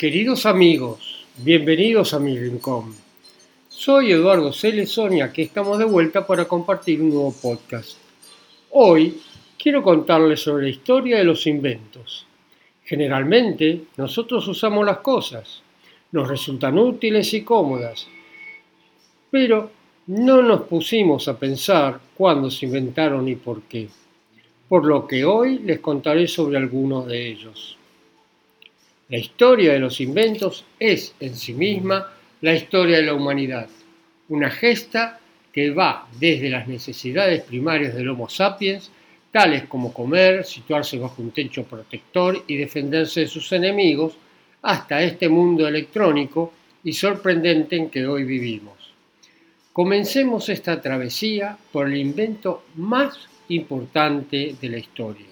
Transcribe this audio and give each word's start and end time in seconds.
Queridos 0.00 0.46
amigos, 0.46 1.26
bienvenidos 1.36 2.14
a 2.14 2.18
mi 2.18 2.38
rincón. 2.38 2.94
Soy 3.68 4.12
Eduardo 4.12 4.50
Celezón 4.50 5.12
y 5.12 5.20
aquí 5.20 5.42
estamos 5.42 5.78
de 5.78 5.84
vuelta 5.84 6.26
para 6.26 6.46
compartir 6.46 7.02
un 7.02 7.10
nuevo 7.10 7.34
podcast. 7.34 7.98
Hoy 8.70 9.20
quiero 9.62 9.82
contarles 9.82 10.40
sobre 10.40 10.62
la 10.62 10.70
historia 10.70 11.18
de 11.18 11.24
los 11.24 11.46
inventos. 11.46 12.24
Generalmente 12.82 13.82
nosotros 13.98 14.48
usamos 14.48 14.86
las 14.86 15.00
cosas, 15.00 15.62
nos 16.12 16.26
resultan 16.26 16.78
útiles 16.78 17.34
y 17.34 17.42
cómodas, 17.42 18.08
pero 19.30 19.70
no 20.06 20.40
nos 20.40 20.62
pusimos 20.62 21.28
a 21.28 21.38
pensar 21.38 22.00
cuándo 22.16 22.50
se 22.50 22.64
inventaron 22.64 23.28
y 23.28 23.36
por 23.36 23.60
qué, 23.64 23.86
por 24.66 24.86
lo 24.86 25.06
que 25.06 25.26
hoy 25.26 25.58
les 25.58 25.80
contaré 25.80 26.26
sobre 26.26 26.56
algunos 26.56 27.06
de 27.06 27.28
ellos. 27.28 27.76
La 29.10 29.18
historia 29.18 29.72
de 29.72 29.80
los 29.80 30.00
inventos 30.00 30.64
es 30.78 31.16
en 31.18 31.34
sí 31.34 31.52
misma 31.52 32.12
la 32.42 32.54
historia 32.54 32.98
de 32.98 33.02
la 33.02 33.14
humanidad, 33.14 33.68
una 34.28 34.50
gesta 34.50 35.18
que 35.52 35.70
va 35.70 36.06
desde 36.20 36.48
las 36.48 36.68
necesidades 36.68 37.42
primarias 37.42 37.92
del 37.96 38.08
Homo 38.08 38.28
sapiens, 38.28 38.88
tales 39.32 39.64
como 39.64 39.92
comer, 39.92 40.44
situarse 40.44 40.96
bajo 40.96 41.22
un 41.22 41.32
techo 41.32 41.64
protector 41.64 42.44
y 42.46 42.56
defenderse 42.56 43.22
de 43.22 43.26
sus 43.26 43.50
enemigos, 43.50 44.14
hasta 44.62 45.02
este 45.02 45.28
mundo 45.28 45.66
electrónico 45.66 46.52
y 46.84 46.92
sorprendente 46.92 47.74
en 47.74 47.90
que 47.90 48.06
hoy 48.06 48.22
vivimos. 48.22 48.94
Comencemos 49.72 50.48
esta 50.48 50.80
travesía 50.80 51.58
por 51.72 51.88
el 51.88 51.96
invento 51.96 52.62
más 52.76 53.28
importante 53.48 54.54
de 54.60 54.68
la 54.68 54.78
historia. 54.78 55.26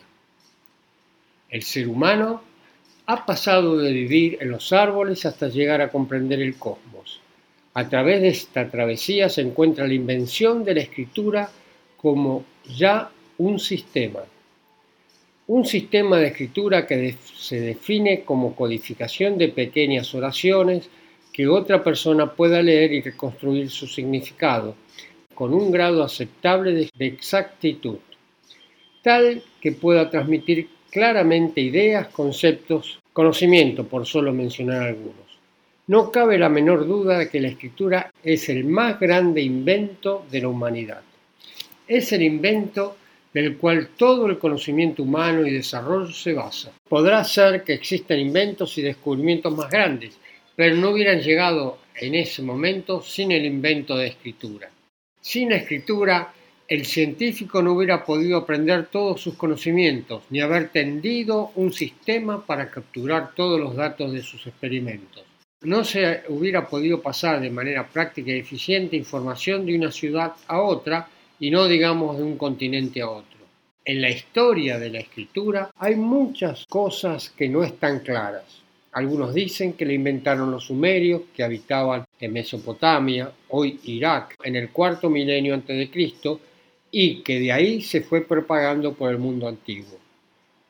El 1.49 1.63
ser 1.63 1.87
humano 1.87 2.49
ha 3.11 3.25
pasado 3.25 3.79
de 3.79 3.91
vivir 3.91 4.37
en 4.39 4.51
los 4.51 4.71
árboles 4.71 5.25
hasta 5.25 5.49
llegar 5.49 5.81
a 5.81 5.91
comprender 5.91 6.43
el 6.43 6.59
cosmos. 6.59 7.21
A 7.73 7.89
través 7.89 8.21
de 8.21 8.29
esta 8.29 8.71
travesía 8.71 9.31
se 9.31 9.41
encuentra 9.41 9.87
la 9.87 9.95
invención 9.95 10.63
de 10.63 10.75
la 10.75 10.83
escritura 10.83 11.49
como 11.97 12.45
ya 12.77 13.11
un 13.39 13.59
sistema. 13.59 14.21
Un 15.47 15.65
sistema 15.65 16.19
de 16.19 16.27
escritura 16.27 16.87
que 16.87 17.17
se 17.35 17.59
define 17.59 18.25
como 18.25 18.55
codificación 18.55 19.39
de 19.39 19.49
pequeñas 19.49 20.15
oraciones 20.15 20.91
que 21.33 21.49
otra 21.49 21.83
persona 21.83 22.35
pueda 22.35 22.61
leer 22.61 22.93
y 22.93 23.01
reconstruir 23.01 23.71
su 23.71 23.87
significado 23.87 24.75
con 25.35 25.55
un 25.55 25.71
grado 25.71 26.05
aceptable 26.05 26.91
de 26.95 27.07
exactitud, 27.07 28.01
tal 29.03 29.43
que 29.63 29.73
pueda 29.73 30.11
transmitir 30.11 30.69
claramente 30.91 31.61
ideas, 31.61 32.09
conceptos, 32.09 33.01
conocimiento, 33.13 33.85
por 33.85 34.07
solo 34.07 34.33
mencionar 34.33 34.83
algunos. 34.83 35.39
No 35.87 36.13
cabe 36.13 36.39
la 36.39 36.49
menor 36.49 36.87
duda 36.87 37.19
de 37.19 37.29
que 37.29 37.41
la 37.41 37.49
escritura 37.49 38.13
es 38.23 38.49
el 38.49 38.65
más 38.65 39.01
grande 39.01 39.41
invento 39.41 40.27
de 40.31 40.43
la 40.43 40.49
humanidad. 40.49 41.01
Es 41.87 42.13
el 42.13 42.23
invento 42.23 42.97
del 43.33 43.57
cual 43.57 43.89
todo 43.97 44.27
el 44.27 44.39
conocimiento 44.39 45.03
humano 45.03 45.47
y 45.47 45.51
desarrollo 45.51 46.13
se 46.13 46.35
basa. 46.35 46.73
Podrá 46.89 47.25
ser 47.25 47.63
que 47.63 47.75
existan 47.75 48.19
inventos 48.19 48.77
y 48.79 48.83
descubrimientos 48.83 49.55
más 49.57 49.71
grandes, 49.71 50.19
pero 50.55 50.77
no 50.77 50.91
hubieran 50.91 51.21
llegado 51.21 51.79
en 51.95 52.15
ese 52.15 52.43
momento 52.43 53.03
sin 53.03 53.33
el 53.33 53.45
invento 53.45 53.97
de 53.97 54.09
escritura. 54.09 54.71
Sin 55.21 55.53
escritura, 55.53 56.33
el 56.69 56.85
científico 56.85 57.63
no 57.63 57.73
hubiera 57.73 58.05
podido 58.05 58.37
aprender 58.37 58.89
todos 58.89 59.23
sus 59.23 59.35
conocimientos, 59.35 60.25
ni 60.29 60.43
haber 60.43 60.69
tendido 60.69 61.51
un 61.55 61.73
sistema 61.73 62.45
para 62.45 62.71
capturar 62.71 63.35
todos 63.35 63.59
los 63.59 63.75
datos 63.75 64.13
de 64.13 64.21
sus 64.21 64.47
experimentos. 64.47 65.25
No 65.63 65.83
se 65.83 66.25
hubiera 66.29 66.69
podido 66.69 67.01
pasar 67.01 67.41
de 67.41 67.49
manera 67.49 67.89
práctica 67.89 68.31
y 68.31 68.41
eficiente 68.41 68.97
información 68.97 69.65
de 69.65 69.77
una 69.77 69.91
ciudad 69.91 70.35
a 70.47 70.61
otra 70.61 71.09
y 71.41 71.51
no 71.51 71.67
digamos 71.67 72.19
de 72.19 72.25
un 72.25 72.37
continente 72.37 73.01
a 73.01 73.09
otro. 73.09 73.39
En 73.83 74.03
la 74.03 74.11
historia 74.11 74.79
de 74.79 74.91
la 74.91 75.01
escritura 75.01 75.71
hay 75.75 75.97
muchas 75.97 76.67
cosas 76.67 77.31
que 77.31 77.49
no 77.49 77.65
están 77.65 78.01
claras. 78.01 78.45
Algunos 78.93 79.33
dicen 79.33 79.73
que 79.73 79.87
le 79.87 79.95
inventaron 79.95 80.51
los 80.51 80.67
sumerios 80.67 81.23
que 81.35 81.43
habitaban 81.43 82.05
en 82.21 82.33
Mesopotamia, 82.33 83.33
hoy 83.49 83.81
Irak, 83.85 84.35
en 84.45 84.57
el 84.57 84.69
cuarto 84.69 85.09
milenio 85.09 85.55
antes 85.55 85.77
de 85.77 85.91
Cristo 85.91 86.41
y 86.91 87.23
que 87.23 87.39
de 87.39 87.53
ahí 87.53 87.81
se 87.83 88.01
fue 88.01 88.23
propagando 88.23 88.95
por 88.95 89.11
el 89.11 89.19
mundo 89.19 89.49
antiguo. 89.49 89.99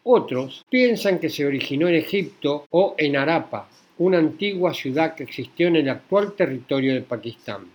Otros 0.04 0.64
piensan 0.70 1.18
que 1.18 1.28
se 1.28 1.44
originó 1.44 1.88
en 1.88 1.96
Egipto 1.96 2.66
o 2.70 2.94
en 2.96 3.16
Arapa, 3.16 3.68
una 3.98 4.18
antigua 4.18 4.72
ciudad 4.72 5.14
que 5.14 5.24
existió 5.24 5.68
en 5.68 5.76
el 5.76 5.88
actual 5.88 6.32
territorio 6.32 6.94
de 6.94 7.02
Pakistán. 7.02 7.66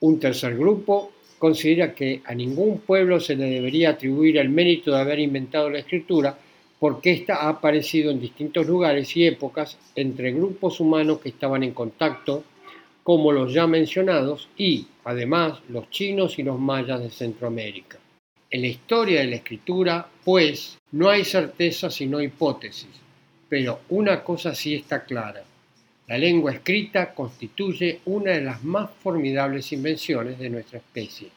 Un 0.00 0.20
tercer 0.20 0.56
grupo 0.56 1.12
considera 1.38 1.94
que 1.94 2.20
a 2.24 2.34
ningún 2.34 2.80
pueblo 2.80 3.20
se 3.20 3.36
le 3.36 3.46
debería 3.46 3.90
atribuir 3.90 4.38
el 4.38 4.48
mérito 4.48 4.90
de 4.90 5.00
haber 5.00 5.20
inventado 5.20 5.70
la 5.70 5.78
escritura, 5.78 6.36
porque 6.78 7.12
ésta 7.12 7.36
ha 7.36 7.48
aparecido 7.48 8.10
en 8.10 8.20
distintos 8.20 8.66
lugares 8.66 9.16
y 9.16 9.26
épocas 9.26 9.78
entre 9.96 10.32
grupos 10.32 10.80
humanos 10.80 11.20
que 11.20 11.30
estaban 11.30 11.62
en 11.62 11.72
contacto, 11.72 12.44
como 13.08 13.32
los 13.32 13.54
ya 13.54 13.66
mencionados, 13.66 14.50
y, 14.58 14.86
además, 15.04 15.60
los 15.70 15.88
chinos 15.88 16.38
y 16.38 16.42
los 16.42 16.58
mayas 16.58 17.00
de 17.00 17.08
Centroamérica. 17.08 17.96
En 18.50 18.60
la 18.60 18.66
historia 18.66 19.22
de 19.22 19.28
la 19.28 19.36
escritura, 19.36 20.06
pues, 20.22 20.76
no 20.92 21.08
hay 21.08 21.24
certeza 21.24 21.88
sino 21.88 22.20
hipótesis, 22.20 22.90
pero 23.48 23.80
una 23.88 24.22
cosa 24.22 24.54
sí 24.54 24.74
está 24.74 25.04
clara. 25.04 25.42
La 26.06 26.18
lengua 26.18 26.52
escrita 26.52 27.14
constituye 27.14 28.00
una 28.04 28.32
de 28.32 28.42
las 28.42 28.62
más 28.62 28.90
formidables 29.02 29.72
invenciones 29.72 30.38
de 30.38 30.50
nuestra 30.50 30.76
especie. 30.76 31.30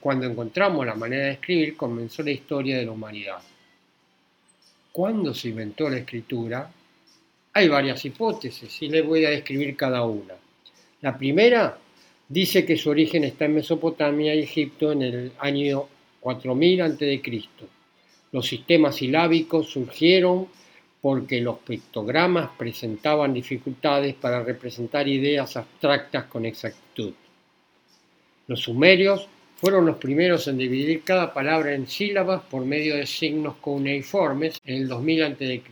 Cuando 0.00 0.26
encontramos 0.26 0.84
la 0.84 0.96
manera 0.96 1.26
de 1.26 1.32
escribir, 1.34 1.76
comenzó 1.76 2.24
la 2.24 2.32
historia 2.32 2.76
de 2.76 2.86
la 2.86 2.90
humanidad 2.90 3.38
cuándo 4.90 5.32
se 5.32 5.50
inventó 5.50 5.88
la 5.90 5.98
escritura, 5.98 6.72
hay 7.52 7.68
varias 7.68 8.02
hipótesis 8.04 8.82
y 8.82 8.88
les 8.88 9.06
voy 9.06 9.26
a 9.26 9.30
describir 9.30 9.76
cada 9.76 10.02
una. 10.02 10.34
La 11.02 11.16
primera 11.16 11.78
dice 12.28 12.64
que 12.64 12.76
su 12.76 12.90
origen 12.90 13.24
está 13.24 13.44
en 13.44 13.54
Mesopotamia 13.54 14.34
y 14.34 14.40
Egipto 14.40 14.92
en 14.92 15.02
el 15.02 15.32
año 15.38 15.86
4000 16.20 16.82
a.C. 16.82 17.22
Los 18.32 18.46
sistemas 18.46 18.96
silábicos 18.96 19.70
surgieron 19.70 20.48
porque 21.00 21.40
los 21.40 21.58
pictogramas 21.58 22.50
presentaban 22.58 23.32
dificultades 23.32 24.14
para 24.14 24.42
representar 24.42 25.06
ideas 25.06 25.56
abstractas 25.56 26.24
con 26.24 26.46
exactitud. 26.46 27.12
Los 28.48 28.60
sumerios 28.60 29.28
fueron 29.56 29.86
los 29.86 29.98
primeros 29.98 30.48
en 30.48 30.58
dividir 30.58 31.02
cada 31.02 31.32
palabra 31.32 31.74
en 31.74 31.86
sílabas 31.86 32.42
por 32.42 32.64
medio 32.64 32.96
de 32.96 33.06
signos 33.06 33.56
cuneiformes 33.56 34.60
en 34.64 34.76
el 34.82 34.88
2000 34.88 35.22
a.C. 35.22 35.62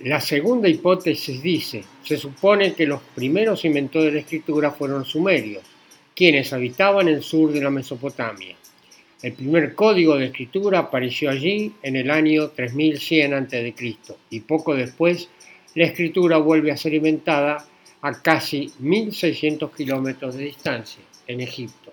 La 0.00 0.20
segunda 0.20 0.68
hipótesis 0.68 1.42
dice, 1.42 1.82
se 2.04 2.18
supone 2.18 2.74
que 2.74 2.86
los 2.86 3.00
primeros 3.14 3.64
inventores 3.64 4.08
de 4.08 4.12
la 4.12 4.20
escritura 4.20 4.70
fueron 4.70 5.06
sumerios, 5.06 5.64
quienes 6.14 6.52
habitaban 6.52 7.08
el 7.08 7.22
sur 7.22 7.50
de 7.50 7.62
la 7.62 7.70
Mesopotamia. 7.70 8.56
El 9.22 9.32
primer 9.32 9.74
código 9.74 10.16
de 10.16 10.26
escritura 10.26 10.80
apareció 10.80 11.30
allí 11.30 11.72
en 11.82 11.96
el 11.96 12.10
año 12.10 12.50
3100 12.50 13.32
a.C. 13.32 13.74
y 14.28 14.40
poco 14.40 14.74
después 14.74 15.30
la 15.74 15.84
escritura 15.84 16.36
vuelve 16.36 16.72
a 16.72 16.76
ser 16.76 16.92
inventada 16.92 17.66
a 18.02 18.20
casi 18.20 18.70
1600 18.78 19.74
kilómetros 19.74 20.36
de 20.36 20.44
distancia, 20.44 21.00
en 21.26 21.40
Egipto. 21.40 21.90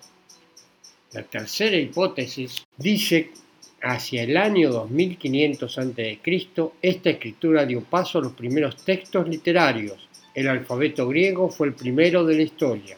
La 1.14 1.24
tercera 1.24 1.78
hipótesis 1.78 2.66
dice 2.76 3.32
hacia 3.84 4.24
el 4.24 4.38
año 4.38 4.72
2500 4.72 5.78
a.C., 5.78 6.20
esta 6.82 7.10
escritura 7.10 7.66
dio 7.66 7.82
paso 7.82 8.18
a 8.18 8.22
los 8.22 8.32
primeros 8.32 8.78
textos 8.84 9.28
literarios. 9.28 10.08
El 10.34 10.48
alfabeto 10.48 11.08
griego 11.08 11.50
fue 11.50 11.68
el 11.68 11.74
primero 11.74 12.26
de 12.26 12.36
la 12.36 12.42
historia. 12.44 12.98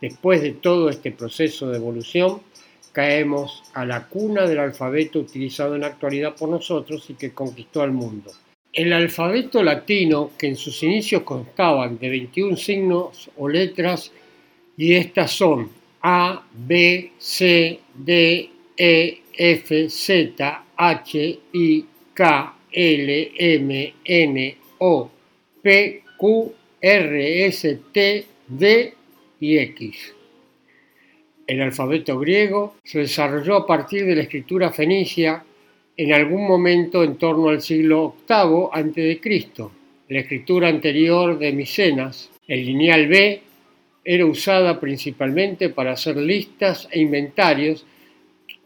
Después 0.00 0.40
de 0.40 0.52
todo 0.52 0.88
este 0.88 1.12
proceso 1.12 1.68
de 1.68 1.76
evolución, 1.76 2.40
caemos 2.92 3.62
a 3.74 3.84
la 3.84 4.08
cuna 4.08 4.46
del 4.46 4.60
alfabeto 4.60 5.18
utilizado 5.18 5.74
en 5.74 5.82
la 5.82 5.88
actualidad 5.88 6.34
por 6.34 6.48
nosotros 6.48 7.08
y 7.10 7.14
que 7.14 7.32
conquistó 7.32 7.82
al 7.82 7.92
mundo. 7.92 8.32
El 8.72 8.92
alfabeto 8.92 9.62
latino, 9.62 10.30
que 10.38 10.48
en 10.48 10.56
sus 10.56 10.82
inicios 10.82 11.22
constaban 11.22 11.98
de 11.98 12.08
21 12.08 12.56
signos 12.56 13.30
o 13.36 13.48
letras, 13.48 14.10
y 14.76 14.94
estas 14.94 15.30
son 15.30 15.70
a, 16.02 16.42
B, 16.52 17.12
C, 17.18 17.80
D, 17.94 18.50
E, 18.76 19.22
F, 19.32 19.88
Z, 19.88 20.64
H, 20.76 21.40
I, 21.52 21.84
K, 22.12 22.54
L, 22.72 23.32
M, 23.36 23.94
N, 24.04 24.56
O, 24.78 25.10
P, 25.62 26.02
Q, 26.16 26.54
R, 26.80 27.46
S, 27.46 27.78
T, 27.92 28.26
D 28.48 28.94
y 29.40 29.58
X. 29.58 30.14
El 31.46 31.60
alfabeto 31.60 32.18
griego 32.18 32.76
se 32.82 33.00
desarrolló 33.00 33.56
a 33.56 33.66
partir 33.66 34.06
de 34.06 34.16
la 34.16 34.22
escritura 34.22 34.70
fenicia 34.72 35.44
en 35.96 36.12
algún 36.12 36.46
momento 36.46 37.04
en 37.04 37.16
torno 37.16 37.48
al 37.48 37.60
siglo 37.60 38.16
VIII 38.28 38.68
a.C. 38.72 39.20
La 40.08 40.20
escritura 40.20 40.68
anterior 40.68 41.38
de 41.38 41.52
Micenas, 41.52 42.30
el 42.48 42.64
lineal 42.64 43.06
B, 43.06 43.42
era 44.04 44.26
usada 44.26 44.78
principalmente 44.80 45.70
para 45.70 45.92
hacer 45.92 46.16
listas 46.16 46.88
e 46.90 47.00
inventarios 47.00 47.86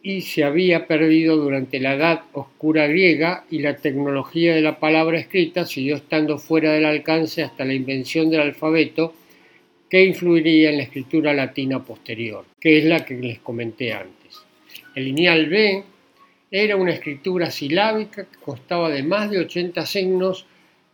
y 0.02 0.22
se 0.22 0.44
había 0.44 0.86
perdido 0.86 1.36
durante 1.36 1.80
la 1.80 1.94
Edad 1.94 2.22
Oscura 2.32 2.86
griega 2.86 3.44
y 3.50 3.58
la 3.60 3.76
tecnología 3.76 4.54
de 4.54 4.60
la 4.60 4.78
palabra 4.78 5.18
escrita 5.18 5.66
siguió 5.66 5.96
estando 5.96 6.38
fuera 6.38 6.72
del 6.72 6.84
alcance 6.84 7.42
hasta 7.42 7.64
la 7.64 7.74
invención 7.74 8.30
del 8.30 8.40
alfabeto 8.40 9.14
que 9.88 10.04
influiría 10.04 10.70
en 10.70 10.76
la 10.76 10.82
escritura 10.84 11.32
latina 11.32 11.84
posterior, 11.84 12.44
que 12.60 12.78
es 12.78 12.84
la 12.84 13.04
que 13.04 13.14
les 13.14 13.38
comenté 13.40 13.92
antes. 13.92 14.42
El 14.94 15.06
lineal 15.06 15.46
B 15.46 15.82
era 16.50 16.76
una 16.76 16.92
escritura 16.92 17.50
silábica 17.50 18.24
que 18.24 18.38
constaba 18.38 18.90
de 18.90 19.02
más 19.02 19.30
de 19.30 19.38
80 19.40 19.84
signos 19.86 20.46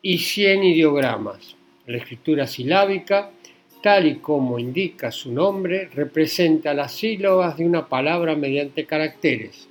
y 0.03 0.19
100 0.19 0.65
ideogramas. 0.65 1.57
La 1.87 1.99
escritura 1.99 2.47
silábica 2.47 3.31
tal 3.85 4.07
y 4.07 4.15
como 4.15 4.59
indica 4.59 5.13
su 5.13 5.31
nombre, 5.31 5.91
representa 5.95 6.73
las 6.73 6.95
sílabas 6.95 7.59
de 7.59 7.67
una 7.67 7.87
palabra 7.87 8.35
mediante 8.35 8.87
caracteres. 8.87 9.69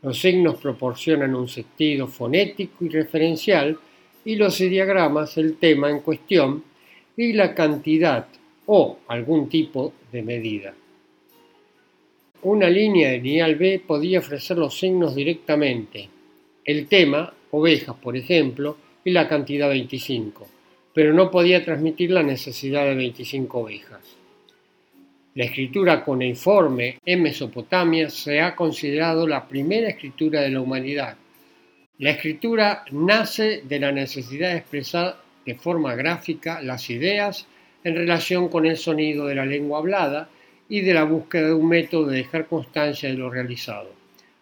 Los 0.00 0.18
signos 0.22 0.56
proporcionan 0.56 1.34
un 1.34 1.46
sentido 1.48 2.06
fonético 2.06 2.86
y 2.86 2.88
referencial 2.88 3.78
y 4.24 4.36
los 4.36 4.56
diagramas 4.56 5.36
el 5.36 5.58
tema 5.58 5.90
en 5.90 6.00
cuestión 6.00 6.64
y 7.14 7.34
la 7.34 7.54
cantidad 7.54 8.26
o 8.64 9.00
algún 9.08 9.50
tipo 9.50 9.92
de 10.10 10.22
medida. 10.22 10.74
Una 12.44 12.70
línea 12.70 13.10
de 13.10 13.18
lineal 13.18 13.56
B 13.56 13.82
podía 13.86 14.20
ofrecer 14.20 14.56
los 14.56 14.78
signos 14.78 15.14
directamente, 15.14 16.08
el 16.64 16.86
tema, 16.88 17.30
ovejas 17.50 17.96
por 17.96 18.16
ejemplo, 18.16 18.78
y 19.04 19.10
la 19.10 19.28
cantidad 19.28 19.68
25 19.68 20.61
pero 20.94 21.12
no 21.12 21.30
podía 21.30 21.64
transmitir 21.64 22.10
la 22.10 22.22
necesidad 22.22 22.84
de 22.84 22.94
25 22.94 23.58
ovejas. 23.58 24.16
La 25.34 25.44
escritura 25.44 26.04
cuneiforme 26.04 26.98
en 27.06 27.22
Mesopotamia 27.22 28.10
se 28.10 28.40
ha 28.40 28.54
considerado 28.54 29.26
la 29.26 29.48
primera 29.48 29.88
escritura 29.88 30.42
de 30.42 30.50
la 30.50 30.60
humanidad. 30.60 31.16
La 31.98 32.10
escritura 32.10 32.84
nace 32.90 33.62
de 33.64 33.80
la 33.80 33.92
necesidad 33.92 34.50
de 34.50 34.58
expresar 34.58 35.16
de 35.46 35.54
forma 35.54 35.94
gráfica 35.94 36.60
las 36.60 36.90
ideas 36.90 37.46
en 37.84 37.96
relación 37.96 38.48
con 38.48 38.66
el 38.66 38.76
sonido 38.76 39.26
de 39.26 39.34
la 39.34 39.46
lengua 39.46 39.78
hablada 39.78 40.28
y 40.68 40.80
de 40.82 40.94
la 40.94 41.04
búsqueda 41.04 41.48
de 41.48 41.54
un 41.54 41.68
método 41.68 42.06
de 42.06 42.18
dejar 42.18 42.46
constancia 42.46 43.08
de 43.08 43.16
lo 43.16 43.30
realizado. 43.30 43.90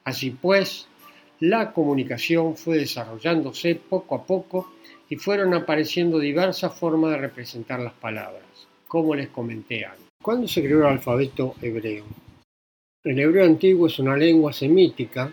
Así 0.05 0.31
pues, 0.31 0.89
la 1.39 1.73
comunicación 1.73 2.57
fue 2.57 2.79
desarrollándose 2.79 3.77
poco 3.77 4.15
a 4.17 4.27
poco 4.27 4.73
y 5.11 5.17
fueron 5.17 5.53
apareciendo 5.53 6.21
diversas 6.21 6.73
formas 6.73 7.11
de 7.11 7.19
representar 7.19 7.81
las 7.81 7.93
palabras, 7.93 8.45
como 8.87 9.17
les 9.17 9.29
comenté 9.29 9.85
antes. 9.85 10.07
¿Cuándo 10.23 10.47
se 10.47 10.63
creó 10.63 10.79
el 10.79 10.87
alfabeto 10.87 11.57
hebreo? 11.61 12.05
El 13.03 13.19
hebreo 13.19 13.45
antiguo 13.45 13.89
es 13.89 13.99
una 13.99 14.17
lengua 14.17 14.53
semítica 14.53 15.33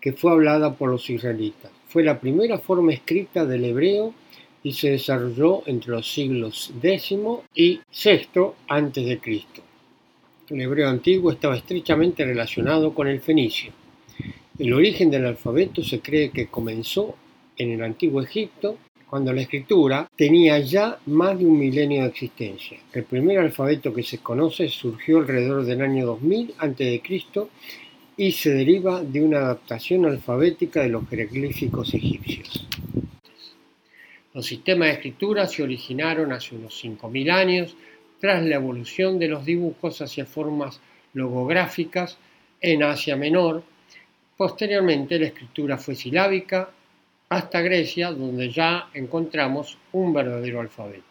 que 0.00 0.12
fue 0.12 0.30
hablada 0.30 0.74
por 0.74 0.90
los 0.90 1.10
israelitas. 1.10 1.72
Fue 1.88 2.04
la 2.04 2.20
primera 2.20 2.58
forma 2.58 2.92
escrita 2.92 3.44
del 3.44 3.64
hebreo 3.64 4.14
y 4.62 4.72
se 4.72 4.90
desarrolló 4.90 5.64
entre 5.66 5.90
los 5.90 6.12
siglos 6.12 6.72
X 6.80 7.18
y 7.54 7.80
VI 7.90 8.52
antes 8.68 9.06
de 9.06 9.18
Cristo. 9.18 9.62
El 10.50 10.60
hebreo 10.60 10.88
antiguo 10.88 11.32
estaba 11.32 11.56
estrechamente 11.56 12.24
relacionado 12.24 12.94
con 12.94 13.08
el 13.08 13.20
fenicio. 13.20 13.72
El 14.56 14.72
origen 14.72 15.10
del 15.10 15.26
alfabeto 15.26 15.82
se 15.82 15.98
cree 16.00 16.30
que 16.30 16.46
comenzó 16.46 17.16
en 17.56 17.72
el 17.72 17.82
antiguo 17.82 18.22
Egipto 18.22 18.78
cuando 19.08 19.32
la 19.32 19.42
escritura 19.42 20.08
tenía 20.16 20.58
ya 20.58 20.98
más 21.06 21.38
de 21.38 21.46
un 21.46 21.58
milenio 21.58 22.02
de 22.02 22.08
existencia. 22.08 22.78
El 22.92 23.04
primer 23.04 23.38
alfabeto 23.38 23.94
que 23.94 24.02
se 24.02 24.18
conoce 24.18 24.68
surgió 24.68 25.18
alrededor 25.18 25.64
del 25.64 25.80
año 25.82 26.06
2000 26.06 26.54
a.C. 26.58 27.02
y 28.16 28.32
se 28.32 28.50
deriva 28.50 29.02
de 29.02 29.22
una 29.22 29.38
adaptación 29.38 30.06
alfabética 30.06 30.82
de 30.82 30.88
los 30.88 31.08
jeroglíficos 31.08 31.94
egipcios. 31.94 32.66
Los 34.34 34.46
sistemas 34.46 34.88
de 34.88 34.94
escritura 34.94 35.46
se 35.46 35.62
originaron 35.62 36.32
hace 36.32 36.56
unos 36.56 36.84
5.000 36.84 37.30
años 37.30 37.76
tras 38.20 38.44
la 38.44 38.56
evolución 38.56 39.18
de 39.18 39.28
los 39.28 39.44
dibujos 39.44 40.02
hacia 40.02 40.26
formas 40.26 40.80
logográficas 41.14 42.18
en 42.60 42.82
Asia 42.82 43.16
Menor. 43.16 43.62
Posteriormente 44.36 45.18
la 45.18 45.26
escritura 45.26 45.78
fue 45.78 45.94
silábica 45.94 46.70
hasta 47.28 47.60
Grecia, 47.60 48.12
donde 48.12 48.50
ya 48.50 48.88
encontramos 48.94 49.78
un 49.92 50.12
verdadero 50.12 50.60
alfabeto. 50.60 51.04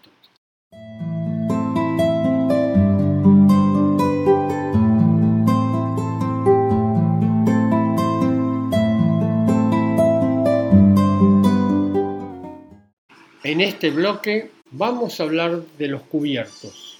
En 13.44 13.62
este 13.62 13.92
bloque 13.92 14.50
vamos 14.72 15.20
a 15.20 15.24
hablar 15.24 15.62
de 15.78 15.88
los 15.88 16.02
cubiertos. 16.04 17.00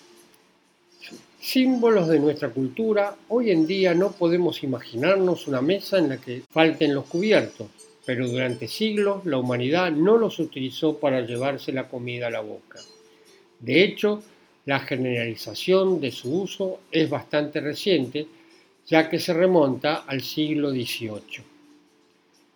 Símbolos 1.42 2.08
de 2.08 2.20
nuestra 2.20 2.50
cultura, 2.50 3.16
hoy 3.30 3.52
en 3.52 3.66
día 3.66 3.94
no 3.94 4.12
podemos 4.12 4.64
imaginarnos 4.64 5.48
una 5.48 5.62
mesa 5.62 5.98
en 5.98 6.10
la 6.10 6.18
que 6.18 6.44
falten 6.52 6.94
los 6.94 7.06
cubiertos 7.06 7.85
pero 8.06 8.28
durante 8.28 8.68
siglos 8.68 9.26
la 9.26 9.38
humanidad 9.38 9.92
no 9.92 10.18
los 10.18 10.40
utilizó 10.40 10.98
para 11.00 11.22
llevarse 11.22 11.72
la 11.72 11.88
comida 11.88 12.28
a 12.28 12.32
la 12.32 12.42
boca. 12.42 12.80
De 13.60 13.84
hecho, 13.84 14.22
la 14.66 14.80
generalización 14.80 16.00
de 16.00 16.12
su 16.12 16.42
uso 16.42 16.82
es 16.92 17.10
bastante 17.10 17.62
reciente, 17.62 18.28
ya 18.88 19.10
que 19.10 19.20
se 19.20 19.34
remonta 19.34 20.04
al 20.08 20.22
siglo 20.22 20.72
XVIII. 20.72 21.44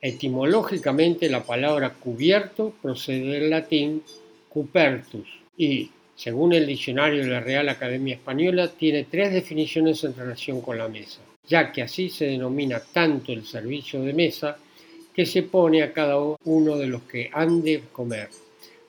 Etimológicamente 0.02 1.30
la 1.30 1.44
palabra 1.44 1.94
cubierto 1.94 2.74
procede 2.82 3.40
del 3.40 3.50
latín 3.50 4.04
cupertus 4.48 5.28
y, 5.58 5.90
según 6.16 6.54
el 6.54 6.66
diccionario 6.66 7.24
de 7.24 7.30
la 7.30 7.42
Real 7.42 7.70
Academia 7.70 8.16
Española, 8.16 8.70
tiene 8.70 9.06
tres 9.06 9.34
definiciones 9.34 10.04
en 10.04 10.16
relación 10.16 10.62
con 10.62 10.78
la 10.78 10.88
mesa, 10.88 11.20
ya 11.48 11.72
que 11.72 11.82
así 11.82 12.10
se 12.10 12.26
denomina 12.26 12.80
tanto 12.80 13.32
el 13.32 13.46
servicio 13.46 14.02
de 14.02 14.14
mesa 14.14 14.58
que 15.20 15.26
se 15.26 15.44
pone 15.44 15.84
a 15.84 15.92
cada 15.92 16.18
uno 16.46 16.78
de 16.78 16.88
los 16.88 17.02
que 17.02 17.30
han 17.34 17.62
de 17.62 17.84
comer, 17.92 18.30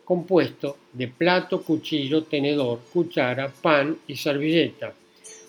compuesto 0.05 0.77
de 0.93 1.09
plato, 1.09 1.61
cuchillo, 1.61 2.23
tenedor, 2.23 2.79
cuchara, 2.93 3.49
pan 3.49 3.99
y 4.07 4.15
servilleta, 4.15 4.95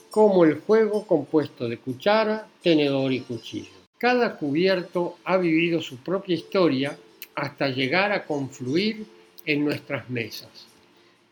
como 0.09 0.43
el 0.43 0.55
juego 0.61 1.05
compuesto 1.05 1.69
de 1.69 1.77
cuchara, 1.77 2.47
tenedor 2.63 3.13
y 3.13 3.19
cuchillo. 3.19 3.69
Cada 3.99 4.37
cubierto 4.37 5.17
ha 5.23 5.37
vivido 5.37 5.83
su 5.83 5.97
propia 5.97 6.33
historia 6.33 6.97
hasta 7.35 7.69
llegar 7.69 8.11
a 8.11 8.25
confluir 8.25 9.05
en 9.45 9.63
nuestras 9.63 10.09
mesas. 10.09 10.65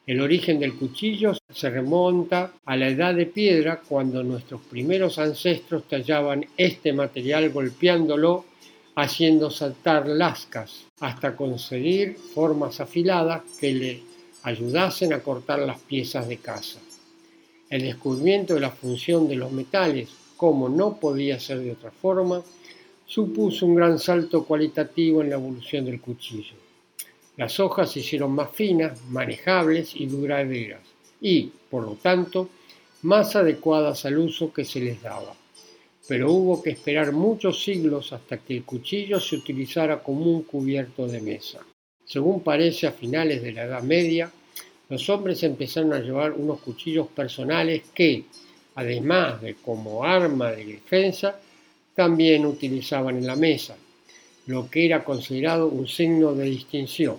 El 0.05 0.21
origen 0.21 0.59
del 0.59 0.75
cuchillo 0.75 1.33
se 1.51 1.69
remonta 1.71 2.53
a 2.65 2.77
la 2.77 2.89
edad 2.89 3.15
de 3.15 3.25
piedra 3.25 3.81
cuando 3.81 4.23
nuestros 4.23 4.61
primeros 4.61 5.17
ancestros 5.17 5.87
tallaban 5.87 6.45
este 6.55 6.93
material 6.93 7.49
golpeándolo 7.49 8.45
haciendo 9.01 9.49
saltar 9.49 10.07
lascas 10.07 10.85
hasta 10.99 11.35
conseguir 11.35 12.15
formas 12.15 12.79
afiladas 12.79 13.43
que 13.59 13.71
le 13.71 14.03
ayudasen 14.43 15.13
a 15.13 15.19
cortar 15.19 15.59
las 15.59 15.79
piezas 15.79 16.27
de 16.27 16.37
caza. 16.37 16.79
El 17.69 17.83
descubrimiento 17.83 18.55
de 18.55 18.61
la 18.61 18.71
función 18.71 19.27
de 19.27 19.35
los 19.35 19.51
metales, 19.51 20.09
como 20.35 20.69
no 20.69 20.97
podía 20.97 21.39
ser 21.39 21.59
de 21.59 21.71
otra 21.71 21.91
forma, 21.91 22.41
supuso 23.05 23.65
un 23.65 23.75
gran 23.75 23.99
salto 23.99 24.43
cualitativo 24.43 25.21
en 25.21 25.29
la 25.29 25.35
evolución 25.35 25.85
del 25.85 26.01
cuchillo. 26.01 26.55
Las 27.37 27.59
hojas 27.59 27.91
se 27.91 27.99
hicieron 27.99 28.31
más 28.31 28.49
finas, 28.51 28.99
manejables 29.09 29.95
y 29.95 30.07
duraderas, 30.07 30.81
y, 31.21 31.51
por 31.69 31.83
lo 31.83 31.93
tanto, 31.93 32.49
más 33.03 33.35
adecuadas 33.35 34.05
al 34.05 34.17
uso 34.17 34.51
que 34.51 34.65
se 34.65 34.79
les 34.81 35.01
daba 35.01 35.33
pero 36.09 36.33
hubo 36.33 36.63
que 36.63 36.71
esperar 36.71 37.11
muchos 37.11 37.61
siglos 37.61 38.11
hasta 38.13 38.39
que 38.39 38.55
el 38.55 38.63
cuchillo 38.63 39.19
se 39.19 39.35
utilizara 39.35 40.01
como 40.01 40.25
un 40.25 40.41
cubierto 40.41 41.07
de 41.07 41.21
mesa. 41.21 41.59
Según 42.03 42.41
parece 42.41 42.87
a 42.87 42.91
finales 42.93 43.43
de 43.43 43.51
la 43.51 43.65
Edad 43.65 43.83
Media, 43.83 44.31
los 44.89 45.07
hombres 45.11 45.43
empezaron 45.43 45.93
a 45.93 45.99
llevar 45.99 46.31
unos 46.31 46.61
cuchillos 46.61 47.09
personales 47.09 47.83
que, 47.93 48.23
además 48.73 49.39
de 49.39 49.53
como 49.53 50.03
arma 50.03 50.51
de 50.51 50.65
defensa, 50.65 51.39
también 51.93 52.43
utilizaban 52.43 53.15
en 53.17 53.27
la 53.27 53.35
mesa, 53.35 53.77
lo 54.47 54.67
que 54.67 54.87
era 54.87 55.03
considerado 55.03 55.67
un 55.67 55.87
signo 55.87 56.33
de 56.33 56.45
distinción. 56.45 57.17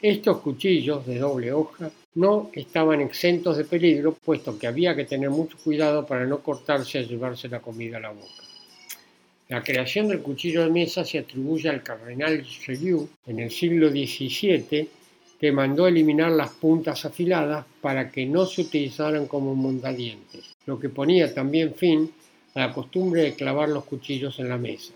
Estos 0.00 0.38
cuchillos 0.42 1.04
de 1.06 1.18
doble 1.18 1.52
hoja 1.52 1.90
no 2.16 2.50
estaban 2.54 3.00
exentos 3.02 3.56
de 3.56 3.64
peligro, 3.64 4.14
puesto 4.14 4.58
que 4.58 4.66
había 4.66 4.96
que 4.96 5.04
tener 5.04 5.30
mucho 5.30 5.56
cuidado 5.62 6.06
para 6.06 6.26
no 6.26 6.40
cortarse 6.40 6.98
al 6.98 7.06
llevarse 7.06 7.48
la 7.48 7.60
comida 7.60 7.98
a 7.98 8.00
la 8.00 8.10
boca. 8.10 8.42
La 9.48 9.62
creación 9.62 10.08
del 10.08 10.22
cuchillo 10.22 10.64
de 10.64 10.70
mesa 10.70 11.04
se 11.04 11.18
atribuye 11.18 11.68
al 11.68 11.82
cardenal 11.82 12.38
Richelieu 12.38 13.08
en 13.26 13.38
el 13.38 13.50
siglo 13.50 13.90
XVII 13.90 14.88
que 15.38 15.52
mandó 15.52 15.86
eliminar 15.86 16.32
las 16.32 16.50
puntas 16.50 17.04
afiladas 17.04 17.66
para 17.82 18.10
que 18.10 18.24
no 18.24 18.46
se 18.46 18.62
utilizaran 18.62 19.26
como 19.26 19.54
mondadientes, 19.54 20.56
lo 20.64 20.80
que 20.80 20.88
ponía 20.88 21.32
también 21.32 21.74
fin 21.74 22.10
a 22.54 22.60
la 22.60 22.72
costumbre 22.72 23.22
de 23.22 23.34
clavar 23.34 23.68
los 23.68 23.84
cuchillos 23.84 24.38
en 24.38 24.48
la 24.48 24.56
mesa. 24.56 24.94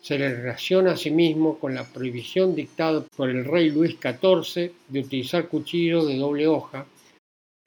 Se 0.00 0.18
le 0.18 0.34
relaciona 0.34 0.92
asimismo 0.92 1.58
con 1.58 1.74
la 1.74 1.84
prohibición 1.84 2.54
dictada 2.54 3.04
por 3.16 3.28
el 3.28 3.44
rey 3.44 3.70
Luis 3.70 3.96
XIV 4.00 4.72
de 4.88 5.00
utilizar 5.00 5.48
cuchillos 5.48 6.06
de 6.06 6.16
doble 6.16 6.46
hoja. 6.46 6.86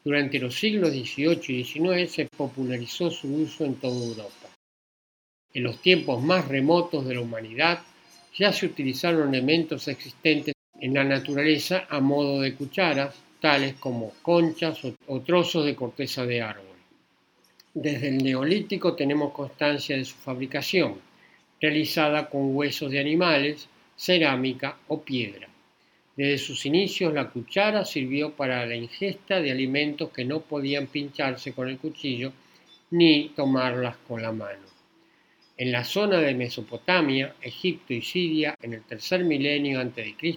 Durante 0.04 0.40
los 0.40 0.56
siglos 0.56 0.92
XVIII 0.92 1.60
y 1.60 1.63
XIX 1.63 2.12
se 2.12 2.25
popularizó 2.25 3.12
su 3.12 3.34
uso 3.34 3.66
en 3.66 3.75
toda 3.75 4.06
Europa. 4.06 4.50
En 5.54 5.63
los 5.63 5.80
tiempos 5.82 6.22
más 6.22 6.48
remotos 6.48 7.06
de 7.06 7.16
la 7.16 7.22
humanidad 7.22 7.84
ya 8.36 8.52
se 8.52 8.66
utilizaron 8.66 9.34
elementos 9.34 9.88
existentes 9.88 10.56
en 10.80 10.94
la 10.96 11.04
naturaleza 11.04 11.86
a 11.90 12.00
modo 12.00 12.42
de 12.42 12.56
cucharas, 12.56 13.16
tales 13.40 13.75
como 13.75 14.13
conchas 14.22 14.82
o, 15.08 15.22
trozos 15.22 15.66
de 15.66 15.75
corteza 15.75 16.25
de 16.25 16.42
árbol. 16.42 16.66
Desde 17.74 18.10
el 18.10 18.18
neolítico 18.18 18.96
tenemos 18.96 19.32
constancia 19.32 19.96
de 19.96 20.06
su 20.06 20.16
fabricación, 20.16 20.96
realizada 21.63 22.29
con 22.29 22.53
huesos 22.53 22.91
de 22.91 23.00
animales, 23.00 23.70
cerámica 23.96 24.79
o 24.89 25.01
piedra. 25.01 25.48
Desde 26.13 26.38
sus 26.38 26.65
inicios 26.65 27.13
la 27.13 27.29
cuchara 27.29 27.86
sirvió 27.86 28.34
para 28.34 28.65
la 28.65 28.75
ingesta 28.75 29.39
de 29.39 29.50
alimentos 29.50 30.10
que 30.10 30.25
no 30.25 30.41
podían 30.41 30.88
pincharse 30.88 31.53
con 31.53 31.70
el 31.70 31.77
cuchillo 31.77 32.34
ni 32.91 33.29
tomarlas 33.29 33.96
con 34.05 34.22
la 34.22 34.34
mano. 34.34 34.67
En 35.55 35.72
la 35.72 35.86
zona 35.86 36.17
de 36.17 36.34
Mesopotamia, 36.34 37.36
Egipto 37.41 37.93
y 37.93 38.01
Siria, 38.01 38.58
en 38.62 38.74
el 38.74 38.84
tercer 38.84 39.24
milenio 39.24 39.79
a.C., 39.79 40.36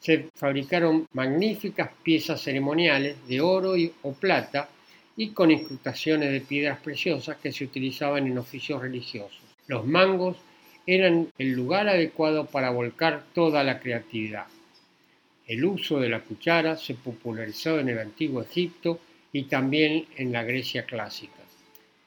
se 0.00 0.28
fabricaron 0.34 1.06
magníficas 1.12 1.90
piezas 2.02 2.42
ceremoniales 2.42 3.16
de 3.28 3.40
oro 3.40 3.74
o 4.02 4.12
plata 4.14 4.68
y 5.16 5.28
con 5.28 5.52
incrustaciones 5.52 6.32
de 6.32 6.40
piedras 6.40 6.80
preciosas 6.80 7.36
que 7.36 7.52
se 7.52 7.62
utilizaban 7.62 8.26
en 8.26 8.38
oficios 8.38 8.82
religiosos. 8.82 9.40
Los 9.68 9.86
mangos 9.86 10.36
eran 10.86 11.28
el 11.38 11.52
lugar 11.52 11.88
adecuado 11.88 12.46
para 12.46 12.70
volcar 12.70 13.24
toda 13.34 13.64
la 13.64 13.80
creatividad. 13.80 14.46
El 15.46 15.64
uso 15.64 16.00
de 16.00 16.08
la 16.08 16.20
cuchara 16.20 16.76
se 16.76 16.94
popularizó 16.94 17.78
en 17.78 17.90
el 17.90 17.98
antiguo 17.98 18.42
Egipto 18.42 19.00
y 19.32 19.44
también 19.44 20.06
en 20.16 20.32
la 20.32 20.42
Grecia 20.42 20.84
clásica. 20.84 21.42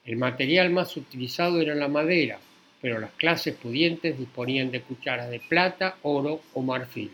El 0.05 0.17
material 0.17 0.69
más 0.69 0.95
utilizado 0.95 1.59
era 1.61 1.75
la 1.75 1.87
madera, 1.87 2.39
pero 2.81 2.99
las 2.99 3.11
clases 3.11 3.55
pudientes 3.55 4.17
disponían 4.17 4.71
de 4.71 4.81
cucharas 4.81 5.29
de 5.29 5.39
plata, 5.39 5.97
oro 6.03 6.41
o 6.53 6.61
marfil. 6.61 7.11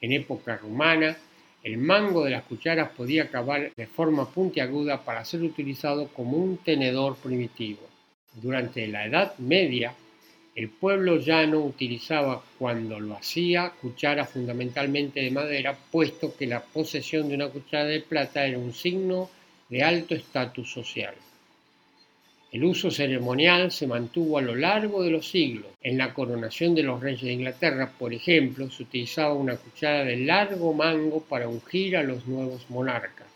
En 0.00 0.12
época 0.12 0.56
romana, 0.56 1.16
el 1.62 1.78
mango 1.78 2.24
de 2.24 2.30
las 2.30 2.44
cucharas 2.44 2.90
podía 2.90 3.24
acabar 3.24 3.72
de 3.74 3.86
forma 3.86 4.30
puntiaguda 4.30 5.02
para 5.02 5.24
ser 5.24 5.42
utilizado 5.42 6.08
como 6.08 6.36
un 6.36 6.58
tenedor 6.58 7.16
primitivo. 7.16 7.80
Durante 8.34 8.86
la 8.86 9.06
Edad 9.06 9.36
Media, 9.38 9.94
el 10.54 10.68
pueblo 10.68 11.16
llano 11.16 11.58
utilizaba 11.60 12.40
cuando 12.58 13.00
lo 13.00 13.16
hacía 13.16 13.72
cucharas 13.80 14.30
fundamentalmente 14.30 15.20
de 15.20 15.32
madera, 15.32 15.76
puesto 15.90 16.36
que 16.36 16.46
la 16.46 16.62
posesión 16.62 17.28
de 17.28 17.34
una 17.34 17.48
cuchara 17.48 17.86
de 17.86 18.00
plata 18.00 18.46
era 18.46 18.58
un 18.58 18.72
signo 18.72 19.28
de 19.68 19.82
alto 19.82 20.14
estatus 20.14 20.70
social. 20.70 21.14
El 22.52 22.62
uso 22.62 22.88
ceremonial 22.92 23.72
se 23.72 23.88
mantuvo 23.88 24.38
a 24.38 24.42
lo 24.42 24.54
largo 24.54 25.02
de 25.02 25.10
los 25.10 25.28
siglos. 25.28 25.72
En 25.82 25.98
la 25.98 26.14
coronación 26.14 26.72
de 26.76 26.84
los 26.84 27.00
reyes 27.00 27.22
de 27.22 27.32
Inglaterra, 27.32 27.90
por 27.98 28.14
ejemplo, 28.14 28.70
se 28.70 28.84
utilizaba 28.84 29.34
una 29.34 29.56
cuchara 29.56 30.04
de 30.04 30.18
largo 30.18 30.72
mango 30.72 31.20
para 31.24 31.48
ungir 31.48 31.96
a 31.96 32.04
los 32.04 32.28
nuevos 32.28 32.70
monarcas. 32.70 33.33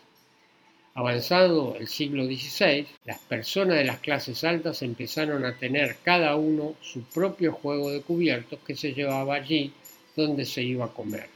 Avanzado 0.99 1.77
el 1.79 1.87
siglo 1.87 2.25
XVI, 2.25 2.85
las 3.05 3.21
personas 3.21 3.77
de 3.77 3.85
las 3.85 4.01
clases 4.01 4.43
altas 4.43 4.83
empezaron 4.83 5.45
a 5.45 5.57
tener 5.57 5.99
cada 6.03 6.35
uno 6.35 6.75
su 6.83 7.05
propio 7.05 7.53
juego 7.53 7.93
de 7.93 8.01
cubiertos 8.01 8.59
que 8.67 8.75
se 8.75 8.93
llevaba 8.93 9.37
allí 9.37 9.73
donde 10.17 10.45
se 10.45 10.61
iba 10.65 10.87
a 10.87 10.93
comer. 10.93 11.29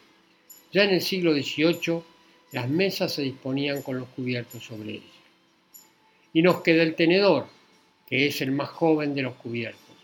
Ya 0.72 0.82
en 0.82 0.90
el 0.90 1.00
siglo 1.00 1.32
XVIII, 1.32 2.02
las 2.50 2.68
mesas 2.68 3.12
se 3.12 3.22
disponían 3.22 3.82
con 3.82 4.00
los 4.00 4.08
cubiertos 4.08 4.64
sobre 4.64 4.94
ellas. 4.94 5.14
Y 6.32 6.42
nos 6.42 6.60
queda 6.62 6.82
el 6.82 6.96
tenedor, 6.96 7.46
que 8.08 8.26
es 8.26 8.40
el 8.40 8.50
más 8.50 8.70
joven 8.70 9.14
de 9.14 9.22
los 9.22 9.34
cubiertos. 9.34 9.94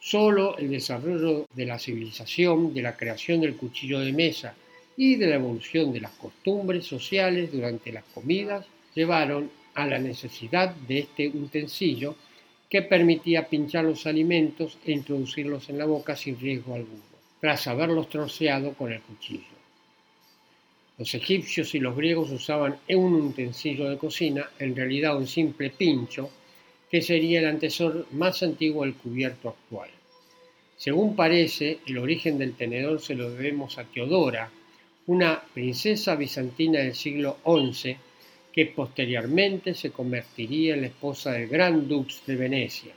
Solo 0.00 0.58
el 0.58 0.68
desarrollo 0.68 1.46
de 1.54 1.64
la 1.64 1.78
civilización, 1.78 2.74
de 2.74 2.82
la 2.82 2.94
creación 2.94 3.40
del 3.40 3.56
cuchillo 3.56 4.00
de 4.00 4.12
mesa 4.12 4.54
y 4.98 5.16
de 5.16 5.28
la 5.28 5.36
evolución 5.36 5.94
de 5.94 6.02
las 6.02 6.12
costumbres 6.12 6.84
sociales 6.84 7.50
durante 7.50 7.90
las 7.90 8.04
comidas 8.12 8.66
llevaron 8.94 9.50
a 9.74 9.86
la 9.86 9.98
necesidad 9.98 10.74
de 10.74 11.00
este 11.00 11.28
utensilio 11.28 12.16
que 12.68 12.82
permitía 12.82 13.48
pinchar 13.48 13.84
los 13.84 14.06
alimentos 14.06 14.76
e 14.84 14.92
introducirlos 14.92 15.68
en 15.70 15.78
la 15.78 15.86
boca 15.86 16.16
sin 16.16 16.38
riesgo 16.38 16.74
alguno, 16.74 17.02
tras 17.40 17.66
haberlos 17.66 18.08
troceado 18.08 18.74
con 18.74 18.92
el 18.92 19.00
cuchillo. 19.00 19.56
Los 20.98 21.14
egipcios 21.14 21.74
y 21.74 21.78
los 21.78 21.96
griegos 21.96 22.30
usaban 22.30 22.76
un 22.88 23.14
utensilio 23.14 23.88
de 23.88 23.96
cocina, 23.96 24.50
en 24.58 24.74
realidad 24.74 25.16
un 25.16 25.28
simple 25.28 25.70
pincho, 25.70 26.28
que 26.90 27.00
sería 27.02 27.38
el 27.38 27.46
antecesor 27.46 28.06
más 28.12 28.42
antiguo 28.42 28.84
del 28.84 28.94
cubierto 28.94 29.50
actual. 29.50 29.90
Según 30.76 31.14
parece, 31.14 31.78
el 31.86 31.98
origen 31.98 32.38
del 32.38 32.54
tenedor 32.54 33.00
se 33.00 33.14
lo 33.14 33.30
debemos 33.30 33.78
a 33.78 33.84
Teodora, 33.84 34.50
una 35.06 35.40
princesa 35.54 36.16
bizantina 36.16 36.80
del 36.80 36.94
siglo 36.94 37.38
XI 37.44 37.96
que 38.52 38.66
posteriormente 38.66 39.74
se 39.74 39.90
convertiría 39.90 40.74
en 40.74 40.82
la 40.82 40.86
esposa 40.88 41.32
del 41.32 41.48
gran 41.48 41.88
dux 41.88 42.24
de 42.26 42.36
Venecia, 42.36 42.92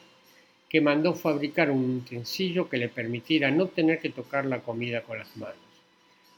que 0.69 0.81
mandó 0.81 1.13
fabricar 1.13 1.69
un 1.71 1.97
utensilio 1.97 2.69
que 2.69 2.77
le 2.77 2.89
permitiera 2.89 3.51
no 3.51 3.67
tener 3.67 3.99
que 3.99 4.09
tocar 4.09 4.45
la 4.45 4.61
comida 4.61 5.01
con 5.01 5.17
las 5.17 5.35
manos 5.37 5.71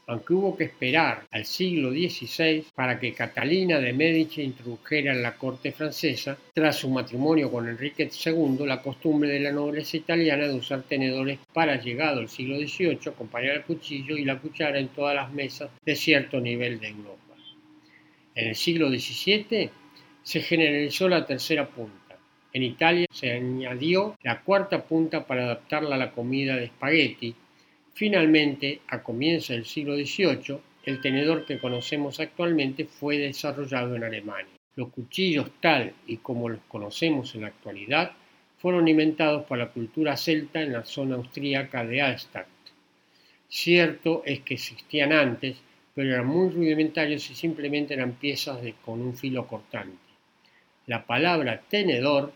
aunque 0.06 0.34
hubo 0.34 0.56
que 0.56 0.64
esperar 0.64 1.26
al 1.30 1.44
siglo 1.44 1.90
XVI 1.90 2.64
para 2.74 2.98
que 2.98 3.14
Catalina 3.14 3.78
de 3.78 3.92
Medici 3.92 4.42
introdujera 4.42 5.12
en 5.12 5.22
la 5.22 5.36
corte 5.36 5.72
francesa, 5.72 6.36
tras 6.52 6.76
su 6.76 6.90
matrimonio 6.90 7.50
con 7.50 7.68
Enrique 7.68 8.10
II, 8.24 8.66
la 8.66 8.82
costumbre 8.82 9.30
de 9.30 9.40
la 9.40 9.52
nobleza 9.52 9.96
italiana 9.96 10.46
de 10.46 10.54
usar 10.54 10.82
tenedores 10.82 11.38
para 11.52 11.80
llegado 11.80 12.20
al 12.20 12.28
siglo 12.28 12.58
XVIII, 12.58 12.98
acompañar 13.08 13.56
el 13.56 13.62
cuchillo 13.62 14.16
y 14.16 14.24
la 14.24 14.38
cuchara 14.38 14.78
en 14.78 14.88
todas 14.88 15.14
las 15.14 15.32
mesas 15.32 15.70
de 15.84 15.94
cierto 15.94 16.40
nivel 16.40 16.80
de 16.80 16.88
Europa. 16.88 17.23
En 18.34 18.48
el 18.48 18.56
siglo 18.56 18.88
XVII 18.88 19.70
se 20.22 20.40
generalizó 20.40 21.08
la 21.08 21.26
tercera 21.26 21.68
punta. 21.68 22.16
En 22.52 22.62
Italia 22.62 23.06
se 23.10 23.32
añadió 23.32 24.16
la 24.22 24.40
cuarta 24.42 24.84
punta 24.84 25.26
para 25.26 25.44
adaptarla 25.44 25.96
a 25.96 25.98
la 25.98 26.12
comida 26.12 26.56
de 26.56 26.64
espagueti, 26.64 27.34
Finalmente, 27.94 28.80
a 28.88 29.04
comienzos 29.04 29.50
del 29.50 29.64
siglo 29.64 29.94
XVIII, 29.94 30.58
el 30.84 31.00
tenedor 31.00 31.46
que 31.46 31.60
conocemos 31.60 32.18
actualmente 32.18 32.86
fue 32.86 33.18
desarrollado 33.18 33.94
en 33.94 34.02
Alemania. 34.02 34.52
Los 34.74 34.88
cuchillos 34.88 35.48
tal 35.60 35.94
y 36.04 36.16
como 36.16 36.48
los 36.48 36.58
conocemos 36.66 37.32
en 37.34 37.42
la 37.42 37.48
actualidad 37.48 38.10
fueron 38.58 38.88
inventados 38.88 39.44
por 39.44 39.58
la 39.58 39.68
cultura 39.68 40.16
celta 40.16 40.60
en 40.60 40.72
la 40.72 40.84
zona 40.84 41.14
austríaca 41.14 41.86
de 41.86 42.02
Alstadt. 42.02 42.48
Cierto 43.48 44.22
es 44.26 44.40
que 44.40 44.54
existían 44.54 45.12
antes, 45.12 45.56
pero 45.94 46.12
eran 46.12 46.26
muy 46.26 46.50
rudimentarios 46.50 47.30
y 47.30 47.34
simplemente 47.34 47.94
eran 47.94 48.12
piezas 48.12 48.58
con 48.84 49.00
un 49.00 49.16
filo 49.16 49.46
cortante. 49.46 49.98
La 50.86 51.06
palabra 51.06 51.62
tenedor 51.68 52.32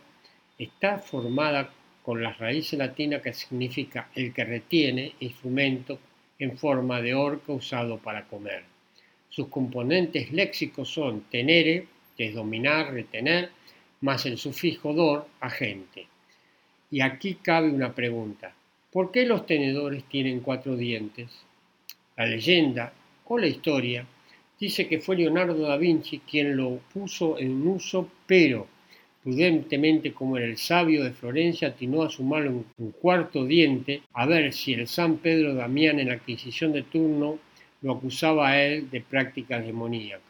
está 0.59 0.99
formada 0.99 1.71
con 2.03 2.23
la 2.23 2.33
raíz 2.33 2.73
latina 2.73 3.21
que 3.21 3.33
significa 3.33 4.09
el 4.15 4.33
que 4.33 4.45
retiene, 4.45 5.13
instrumento 5.21 5.99
en 6.39 6.57
forma 6.57 7.03
de 7.03 7.15
orca 7.15 7.53
usado 7.53 7.99
para 7.99 8.25
comer. 8.25 8.63
Sus 9.29 9.49
componentes 9.49 10.33
léxicos 10.33 10.89
son 10.89 11.23
tenere, 11.31 11.87
que 12.17 12.29
es 12.29 12.35
dominar, 12.35 12.93
retener, 12.93 13.51
más 14.01 14.25
el 14.27 14.39
sufijo 14.39 14.95
dor, 14.95 15.27
agente. 15.41 16.07
Y 16.91 17.01
aquí 17.01 17.35
cabe 17.35 17.69
una 17.71 17.95
pregunta. 17.95 18.55
¿Por 18.91 19.11
qué 19.13 19.27
los 19.27 19.45
tenedores 19.45 20.05
tienen 20.05 20.41
cuatro 20.41 20.77
dientes? 20.77 21.29
La 22.17 22.25
leyenda 22.25 22.93
o 23.29 23.39
la 23.39 23.47
historia 23.47 24.07
dice 24.59 24.89
que 24.89 25.01
fue 25.01 25.17
Leonardo 25.17 25.59
da 25.63 25.77
Vinci 25.77 26.21
quien 26.21 26.57
lo 26.57 26.81
puso 26.93 27.39
en 27.39 27.67
uso, 27.67 28.09
pero 28.27 28.67
Prudentemente 29.23 30.15
como 30.15 30.39
era 30.39 30.47
el 30.47 30.57
sabio 30.57 31.05
de 31.05 31.11
Florencia, 31.11 31.69
atinó 31.69 32.03
a 32.03 32.09
sumarle 32.09 32.49
un, 32.49 32.67
un 32.79 32.93
cuarto 32.93 33.45
diente 33.45 34.03
a 34.15 34.25
ver 34.27 34.53
si 34.53 34.73
el 34.73 34.87
San 34.87 35.19
Pedro 35.19 35.55
Damián 35.55 35.99
en 35.99 36.09
la 36.09 36.15
adquisición 36.15 36.73
de 36.73 36.85
turno 36.85 37.39
lo 37.83 37.93
acusaba 37.93 38.49
a 38.49 38.63
él 38.65 38.89
de 38.91 39.01
prácticas 39.01 39.67
demoníacas. 39.67 40.23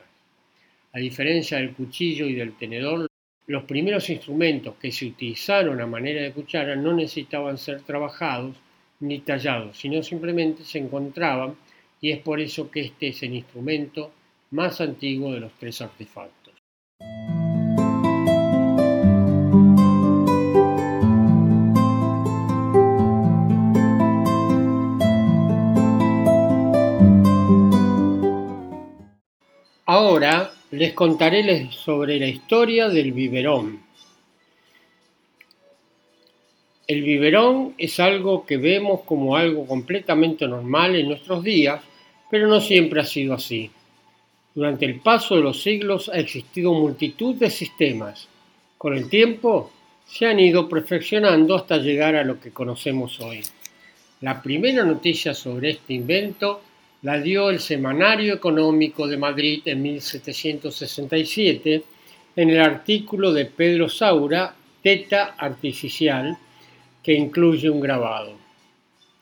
A 0.92 0.98
diferencia 0.98 1.58
del 1.58 1.74
cuchillo 1.74 2.26
y 2.26 2.34
del 2.34 2.56
tenedor, 2.56 3.06
los 3.46 3.64
primeros 3.64 4.08
instrumentos 4.10 4.74
que 4.80 4.90
se 4.90 5.06
utilizaron 5.06 5.80
a 5.80 5.86
manera 5.86 6.22
de 6.22 6.32
cuchara 6.32 6.74
no 6.74 6.92
necesitaban 6.92 7.56
ser 7.56 7.82
trabajados 7.82 8.56
ni 9.00 9.20
tallados, 9.20 9.78
sino 9.78 10.02
simplemente 10.02 10.64
se 10.64 10.78
encontraban 10.78 11.54
y 12.00 12.10
es 12.10 12.18
por 12.20 12.40
eso 12.40 12.70
que 12.70 12.80
este 12.80 13.08
es 13.08 13.22
el 13.22 13.34
instrumento 13.34 14.12
más 14.50 14.80
antiguo 14.80 15.32
de 15.32 15.40
los 15.40 15.52
tres 15.58 15.80
artefactos. 15.80 16.54
Ahora 29.90 30.52
les 30.70 30.92
contaré 30.92 31.70
sobre 31.72 32.18
la 32.20 32.26
historia 32.26 32.88
del 32.88 33.12
biberón. 33.12 33.82
El 36.86 37.02
biberón 37.02 37.74
es 37.78 37.98
algo 37.98 38.44
que 38.44 38.58
vemos 38.58 39.00
como 39.02 39.36
algo 39.36 39.66
completamente 39.66 40.46
normal 40.46 40.94
en 40.94 41.08
nuestros 41.08 41.42
días, 41.42 41.82
pero 42.30 42.48
no 42.48 42.60
siempre 42.60 43.00
ha 43.00 43.04
sido 43.04 43.34
así. 43.34 43.70
Durante 44.54 44.84
el 44.84 45.00
paso 45.00 45.36
de 45.36 45.42
los 45.42 45.62
siglos 45.62 46.08
ha 46.08 46.18
existido 46.18 46.72
multitud 46.72 47.36
de 47.36 47.50
sistemas. 47.50 48.28
Con 48.76 48.96
el 48.96 49.08
tiempo 49.08 49.70
se 50.06 50.26
han 50.26 50.40
ido 50.40 50.68
perfeccionando 50.68 51.54
hasta 51.54 51.78
llegar 51.78 52.16
a 52.16 52.24
lo 52.24 52.40
que 52.40 52.50
conocemos 52.50 53.20
hoy. 53.20 53.42
La 54.20 54.42
primera 54.42 54.84
noticia 54.84 55.34
sobre 55.34 55.70
este 55.70 55.94
invento 55.94 56.62
la 57.02 57.20
dio 57.20 57.50
el 57.50 57.60
Semanario 57.60 58.34
Económico 58.34 59.06
de 59.06 59.16
Madrid 59.16 59.62
en 59.66 59.82
1767 59.82 61.82
en 62.34 62.50
el 62.50 62.60
artículo 62.60 63.32
de 63.32 63.44
Pedro 63.44 63.88
Saura, 63.88 64.54
Teta 64.82 65.34
Artificial, 65.38 66.36
que 67.02 67.12
incluye 67.12 67.70
un 67.70 67.80
grabado. 67.80 68.47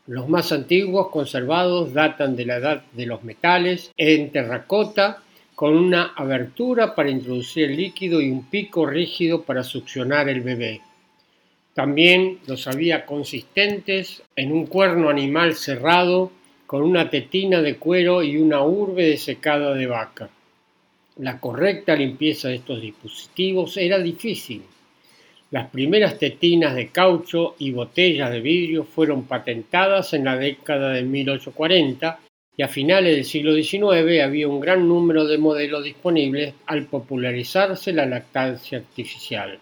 Los 0.07 0.29
más 0.29 0.53
antiguos 0.53 1.09
conservados 1.09 1.93
datan 1.93 2.37
de 2.37 2.47
la 2.47 2.57
edad 2.57 2.85
de 2.93 3.07
los 3.07 3.25
metales 3.25 3.91
en 3.97 4.31
terracota 4.31 5.23
con 5.57 5.77
una 5.77 6.13
abertura 6.15 6.95
para 6.95 7.11
introducir 7.11 7.71
el 7.71 7.77
líquido 7.77 8.21
y 8.21 8.31
un 8.31 8.45
pico 8.45 8.87
rígido 8.87 9.43
para 9.43 9.65
succionar 9.65 10.29
el 10.29 10.43
bebé. 10.43 10.81
También 11.75 12.39
los 12.47 12.69
había 12.69 13.05
consistentes 13.05 14.23
en 14.37 14.53
un 14.53 14.67
cuerno 14.67 15.09
animal 15.09 15.57
cerrado 15.57 16.31
con 16.67 16.83
una 16.83 17.11
tetina 17.11 17.61
de 17.61 17.77
cuero 17.77 18.23
y 18.23 18.37
una 18.37 18.63
urbe 18.63 19.09
desecada 19.09 19.75
de 19.75 19.87
vaca. 19.87 20.31
La 21.17 21.41
correcta 21.41 21.97
limpieza 21.97 22.49
de 22.49 22.57
estos 22.57 22.81
dispositivos 22.81 23.77
era 23.77 23.99
difícil. 23.99 24.63
Las 25.51 25.71
primeras 25.71 26.19
tetinas 26.19 26.75
de 26.75 26.89
caucho 26.89 27.55
y 27.59 27.71
botellas 27.71 28.33
de 28.33 28.41
vidrio 28.41 28.85
fueron 28.85 29.25
patentadas 29.25 30.13
en 30.13 30.25
la 30.25 30.37
década 30.37 30.91
de 30.91 31.03
1840 31.03 32.19
y 32.57 32.63
a 32.63 32.69
finales 32.69 33.15
del 33.15 33.25
siglo 33.25 33.55
XIX 33.55 34.23
había 34.23 34.49
un 34.49 34.61
gran 34.61 34.89
número 34.89 35.25
de 35.27 35.39
modelos 35.39 35.85
disponibles 35.85 36.55
al 36.67 36.87
popularizarse 36.87 37.93
la 37.93 38.07
lactancia 38.07 38.79
artificial. 38.79 39.59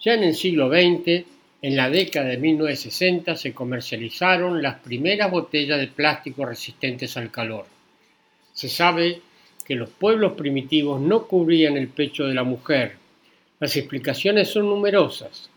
Ya 0.00 0.14
en 0.14 0.24
el 0.24 0.34
siglo 0.34 0.70
XX 0.70 1.26
en 1.62 1.76
la 1.76 1.90
década 1.90 2.28
de 2.28 2.38
1960 2.38 3.36
se 3.36 3.52
comercializaron 3.52 4.62
las 4.62 4.78
primeras 4.78 5.30
botellas 5.30 5.80
de 5.80 5.88
plástico 5.88 6.46
resistentes 6.46 7.16
al 7.16 7.30
calor. 7.30 7.66
Se 8.52 8.68
sabe 8.68 9.20
que 9.66 9.74
los 9.74 9.90
pueblos 9.90 10.34
primitivos 10.34 11.00
no 11.00 11.26
cubrían 11.26 11.76
el 11.76 11.88
pecho 11.88 12.24
de 12.24 12.34
la 12.34 12.44
mujer. 12.44 13.05
Las 13.58 13.74
explicaciones 13.74 14.48
son 14.50 14.68
numerosas. 14.68 15.48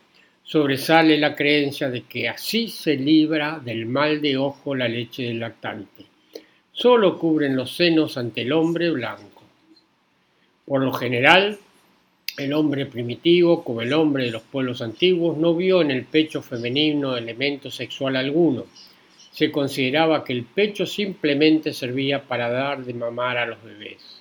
Sobresale 0.43 1.17
la 1.17 1.35
creencia 1.35 1.89
de 1.89 2.03
que 2.03 2.29
así 2.29 2.69
se 2.69 2.95
libra 2.95 3.59
del 3.59 3.85
mal 3.85 4.21
de 4.21 4.37
ojo 4.37 4.73
la 4.73 4.87
leche 4.87 5.23
del 5.23 5.41
lactante. 5.41 6.05
Solo 6.71 7.19
cubren 7.19 7.57
los 7.57 7.75
senos 7.75 8.17
ante 8.17 8.43
el 8.43 8.53
hombre 8.53 8.89
blanco. 8.89 9.43
Por 10.65 10.81
lo 10.81 10.93
general, 10.93 11.59
el 12.37 12.53
hombre 12.53 12.85
primitivo, 12.85 13.65
como 13.65 13.81
el 13.81 13.91
hombre 13.91 14.23
de 14.23 14.31
los 14.31 14.43
pueblos 14.43 14.81
antiguos, 14.81 15.37
no 15.37 15.53
vio 15.53 15.81
en 15.81 15.91
el 15.91 16.05
pecho 16.05 16.41
femenino 16.41 17.17
elemento 17.17 17.69
sexual 17.69 18.15
alguno. 18.15 18.65
Se 19.31 19.51
consideraba 19.51 20.23
que 20.23 20.31
el 20.31 20.45
pecho 20.45 20.85
simplemente 20.85 21.73
servía 21.73 22.23
para 22.23 22.49
dar 22.49 22.85
de 22.85 22.93
mamar 22.93 23.37
a 23.37 23.45
los 23.45 23.61
bebés. 23.61 24.18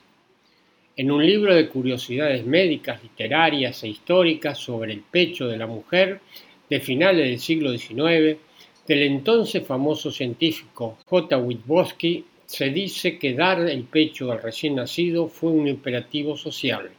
En 0.99 1.13
un 1.13 1.25
libro 1.25 1.55
de 1.55 1.69
curiosidades 1.69 2.45
médicas, 2.45 3.01
literarias 3.01 3.85
e 3.85 3.89
históricas 3.89 4.59
sobre 4.59 4.95
el 4.95 5.03
pecho 5.03 5.47
de 5.47 5.57
la 5.57 5.69
mujer 5.69 6.21
de 6.69 6.81
finales 6.81 7.29
del 7.29 7.39
siglo 7.39 7.71
XIX, 7.71 8.37
del 8.85 9.03
entonces 9.05 9.65
famoso 9.65 10.11
científico 10.11 10.99
J. 11.07 11.39
Witbowski, 11.39 12.25
se 12.45 12.71
dice 12.71 13.17
que 13.17 13.35
dar 13.35 13.61
el 13.61 13.85
pecho 13.85 14.33
al 14.33 14.43
recién 14.43 14.75
nacido 14.75 15.29
fue 15.29 15.53
un 15.53 15.69
imperativo 15.69 16.37
social. 16.37 16.91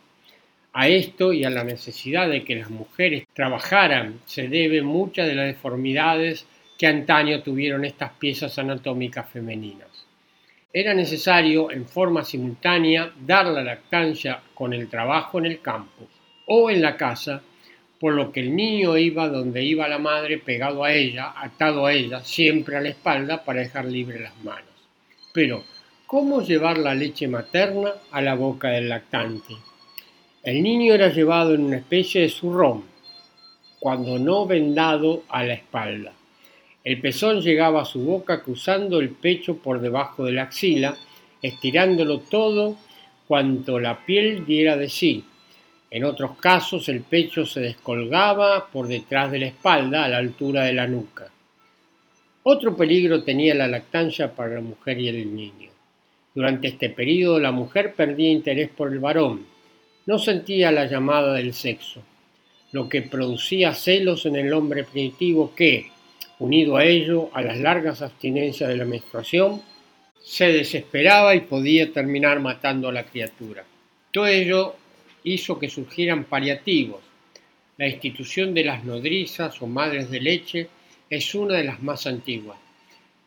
A 0.71 0.87
esto 0.87 1.33
y 1.33 1.43
a 1.43 1.49
la 1.49 1.65
necesidad 1.65 2.29
de 2.29 2.45
que 2.45 2.55
las 2.55 2.69
mujeres 2.69 3.25
trabajaran 3.33 4.21
se 4.25 4.47
deben 4.47 4.85
muchas 4.85 5.27
de 5.27 5.35
las 5.35 5.47
deformidades 5.47 6.45
que 6.77 6.87
antaño 6.87 7.43
tuvieron 7.43 7.83
estas 7.83 8.13
piezas 8.13 8.57
anatómicas 8.59 9.29
femeninas. 9.29 9.88
Era 10.71 10.93
necesario 10.93 11.71
en 11.71 11.87
forma 11.87 12.23
simultánea 12.23 13.11
dar 13.25 13.47
la 13.47 13.63
lactancia 13.63 14.39
con 14.53 14.71
el 14.71 14.87
trabajo 14.87 15.39
en 15.39 15.47
el 15.47 15.61
campo 15.61 16.07
o 16.45 16.69
en 16.69 16.79
la 16.79 16.95
casa, 16.95 17.41
por 17.99 18.13
lo 18.13 18.31
que 18.31 18.41
el 18.41 18.55
niño 18.55 18.95
iba 18.95 19.27
donde 19.29 19.63
iba 19.63 19.87
la 19.87 19.97
madre 19.97 20.37
pegado 20.37 20.83
a 20.83 20.93
ella, 20.93 21.33
atado 21.35 21.87
a 21.87 21.93
ella, 21.93 22.23
siempre 22.23 22.77
a 22.77 22.81
la 22.81 22.89
espalda 22.89 23.43
para 23.43 23.61
dejar 23.61 23.85
libre 23.85 24.19
las 24.19 24.37
manos. 24.43 24.69
Pero, 25.33 25.63
¿cómo 26.05 26.43
llevar 26.43 26.77
la 26.77 26.93
leche 26.93 27.27
materna 27.27 27.93
a 28.11 28.21
la 28.21 28.35
boca 28.35 28.69
del 28.69 28.89
lactante? 28.89 29.55
El 30.43 30.61
niño 30.61 30.93
era 30.93 31.09
llevado 31.09 31.55
en 31.55 31.63
una 31.63 31.77
especie 31.77 32.21
de 32.21 32.29
zurrón, 32.29 32.83
cuando 33.79 34.19
no 34.19 34.45
vendado 34.45 35.23
a 35.29 35.43
la 35.43 35.53
espalda. 35.53 36.13
El 36.89 36.99
pezón 37.01 37.39
llegaba 37.39 37.83
a 37.83 37.85
su 37.85 37.99
boca 37.99 38.41
cruzando 38.41 38.99
el 38.99 39.11
pecho 39.11 39.57
por 39.57 39.79
debajo 39.79 40.25
de 40.25 40.31
la 40.31 40.41
axila, 40.41 40.97
estirándolo 41.39 42.21
todo 42.21 42.77
cuanto 43.27 43.79
la 43.79 44.03
piel 44.07 44.43
diera 44.43 44.75
de 44.75 44.89
sí. 44.89 45.23
En 45.91 46.03
otros 46.03 46.37
casos 46.37 46.89
el 46.89 47.01
pecho 47.01 47.45
se 47.45 47.59
descolgaba 47.59 48.71
por 48.71 48.87
detrás 48.87 49.31
de 49.31 49.37
la 49.37 49.45
espalda 49.45 50.03
a 50.03 50.07
la 50.07 50.17
altura 50.17 50.63
de 50.63 50.73
la 50.73 50.87
nuca. 50.87 51.29
Otro 52.41 52.75
peligro 52.75 53.21
tenía 53.21 53.53
la 53.53 53.67
lactancia 53.67 54.33
para 54.33 54.55
la 54.55 54.61
mujer 54.61 54.99
y 54.99 55.09
el 55.09 55.35
niño. 55.35 55.69
Durante 56.33 56.69
este 56.69 56.89
periodo 56.89 57.39
la 57.39 57.51
mujer 57.51 57.93
perdía 57.93 58.31
interés 58.31 58.71
por 58.71 58.91
el 58.91 58.97
varón, 58.97 59.45
no 60.07 60.17
sentía 60.17 60.71
la 60.71 60.87
llamada 60.87 61.35
del 61.35 61.53
sexo, 61.53 62.01
lo 62.71 62.89
que 62.89 63.03
producía 63.03 63.75
celos 63.75 64.25
en 64.25 64.37
el 64.37 64.51
hombre 64.53 64.85
primitivo 64.85 65.53
que, 65.55 65.91
unido 66.39 66.77
a 66.77 66.85
ello 66.85 67.29
a 67.33 67.41
las 67.41 67.59
largas 67.59 68.01
abstinencias 68.01 68.69
de 68.69 68.77
la 68.77 68.85
menstruación, 68.85 69.61
se 70.21 70.47
desesperaba 70.47 71.35
y 71.35 71.41
podía 71.41 71.91
terminar 71.91 72.39
matando 72.39 72.89
a 72.89 72.93
la 72.93 73.05
criatura. 73.05 73.63
Todo 74.11 74.27
ello 74.27 74.75
hizo 75.23 75.59
que 75.59 75.69
surgieran 75.69 76.25
paliativos. 76.25 77.01
La 77.77 77.87
institución 77.87 78.53
de 78.53 78.63
las 78.63 78.83
nodrizas 78.83 79.61
o 79.61 79.67
madres 79.67 80.09
de 80.09 80.19
leche 80.19 80.67
es 81.09 81.33
una 81.35 81.55
de 81.55 81.63
las 81.63 81.81
más 81.81 82.07
antiguas. 82.07 82.57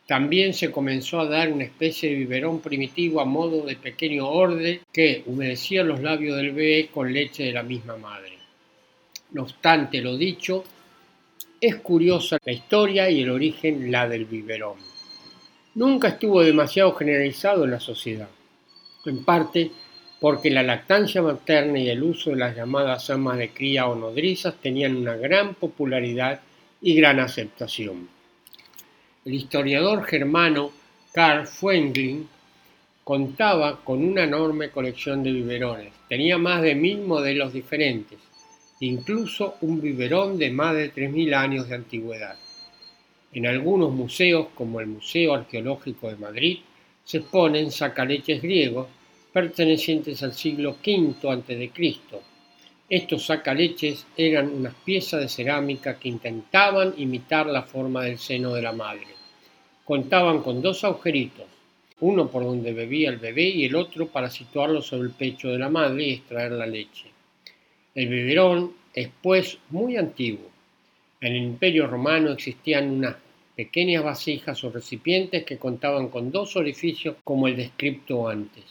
También 0.05 0.53
se 0.53 0.69
comenzó 0.69 1.21
a 1.21 1.29
dar 1.29 1.51
una 1.51 1.63
especie 1.63 2.09
de 2.09 2.15
biberón 2.15 2.59
primitivo 2.59 3.21
a 3.21 3.25
modo 3.25 3.65
de 3.65 3.77
pequeño 3.77 4.27
orde 4.27 4.81
que 4.91 5.23
humedecía 5.25 5.83
los 5.83 6.01
labios 6.01 6.35
del 6.37 6.51
bebé 6.51 6.89
con 6.93 7.11
leche 7.11 7.43
de 7.43 7.53
la 7.53 7.63
misma 7.63 7.95
madre. 7.95 8.33
No 9.31 9.43
obstante 9.43 10.01
lo 10.01 10.17
dicho, 10.17 10.63
es 11.65 11.77
curiosa 11.77 12.37
la 12.43 12.51
historia 12.51 13.09
y 13.09 13.21
el 13.21 13.29
origen 13.29 13.89
la 13.89 14.05
del 14.09 14.25
biberón. 14.25 14.75
Nunca 15.75 16.09
estuvo 16.09 16.43
demasiado 16.43 16.93
generalizado 16.93 17.63
en 17.63 17.71
la 17.71 17.79
sociedad, 17.79 18.27
en 19.05 19.23
parte 19.23 19.71
porque 20.19 20.49
la 20.49 20.61
lactancia 20.61 21.21
materna 21.21 21.79
y 21.79 21.89
el 21.89 22.03
uso 22.03 22.31
de 22.31 22.35
las 22.35 22.53
llamadas 22.53 23.09
amas 23.09 23.37
de 23.37 23.51
cría 23.51 23.87
o 23.87 23.95
nodrizas 23.95 24.55
tenían 24.61 24.97
una 24.97 25.15
gran 25.15 25.55
popularidad 25.55 26.41
y 26.81 26.95
gran 26.95 27.21
aceptación. 27.21 28.09
El 29.23 29.33
historiador 29.33 30.03
germano 30.03 30.69
Karl 31.13 31.47
Fuenglin 31.47 32.27
contaba 33.05 33.79
con 33.85 34.03
una 34.03 34.25
enorme 34.25 34.69
colección 34.69 35.23
de 35.23 35.31
biberones. 35.31 35.93
Tenía 36.09 36.37
más 36.37 36.61
de 36.61 36.75
mil 36.75 36.99
modelos 37.03 37.53
diferentes, 37.53 38.19
incluso 38.85 39.55
un 39.61 39.79
biberón 39.79 40.37
de 40.37 40.51
más 40.51 40.75
de 40.75 40.93
3.000 40.93 41.33
años 41.35 41.69
de 41.69 41.75
antigüedad. 41.75 42.35
En 43.31 43.47
algunos 43.47 43.91
museos, 43.93 44.47
como 44.53 44.79
el 44.79 44.87
Museo 44.87 45.33
Arqueológico 45.33 46.09
de 46.09 46.17
Madrid, 46.17 46.59
se 47.05 47.19
exponen 47.19 47.71
sacaleches 47.71 48.41
griegos 48.41 48.87
pertenecientes 49.31 50.21
al 50.21 50.33
siglo 50.33 50.77
V 50.85 51.15
a.C. 51.29 51.71
Estos 52.89 53.25
sacaleches 53.25 54.05
eran 54.17 54.49
unas 54.49 54.75
piezas 54.75 55.21
de 55.21 55.29
cerámica 55.29 55.97
que 55.97 56.09
intentaban 56.09 56.93
imitar 56.97 57.47
la 57.47 57.63
forma 57.63 58.03
del 58.03 58.19
seno 58.19 58.53
de 58.53 58.61
la 58.61 58.73
madre. 58.73 59.07
Contaban 59.85 60.41
con 60.41 60.61
dos 60.61 60.83
agujeritos, 60.83 61.45
uno 62.01 62.29
por 62.29 62.43
donde 62.43 62.73
bebía 62.73 63.09
el 63.09 63.17
bebé 63.17 63.43
y 63.43 63.65
el 63.65 63.75
otro 63.75 64.07
para 64.07 64.29
situarlo 64.29 64.81
sobre 64.81 65.07
el 65.07 65.13
pecho 65.13 65.49
de 65.49 65.59
la 65.59 65.69
madre 65.69 66.03
y 66.03 66.13
extraer 66.15 66.51
la 66.51 66.67
leche. 66.67 67.12
El 67.95 68.07
biberón 68.07 68.73
es 68.95 69.09
pues 69.21 69.59
muy 69.69 69.97
antiguo. 69.97 70.49
En 71.21 71.33
el 71.35 71.43
Imperio 71.43 71.85
Romano 71.85 72.31
existían 72.31 72.89
unas 72.89 73.15
pequeñas 73.55 74.03
vasijas 74.03 74.63
o 74.63 74.71
recipientes 74.71 75.43
que 75.43 75.59
contaban 75.59 76.07
con 76.09 76.31
dos 76.31 76.55
orificios 76.55 77.17
como 77.23 77.47
el 77.47 77.55
descripto 77.55 78.27
antes. 78.27 78.63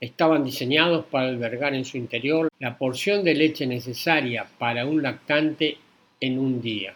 Estaban 0.00 0.44
diseñados 0.44 1.04
para 1.06 1.28
albergar 1.28 1.74
en 1.74 1.84
su 1.84 1.96
interior 1.96 2.48
la 2.60 2.78
porción 2.78 3.24
de 3.24 3.34
leche 3.34 3.66
necesaria 3.66 4.46
para 4.58 4.86
un 4.86 5.02
lactante 5.02 5.76
en 6.20 6.38
un 6.38 6.62
día. 6.62 6.94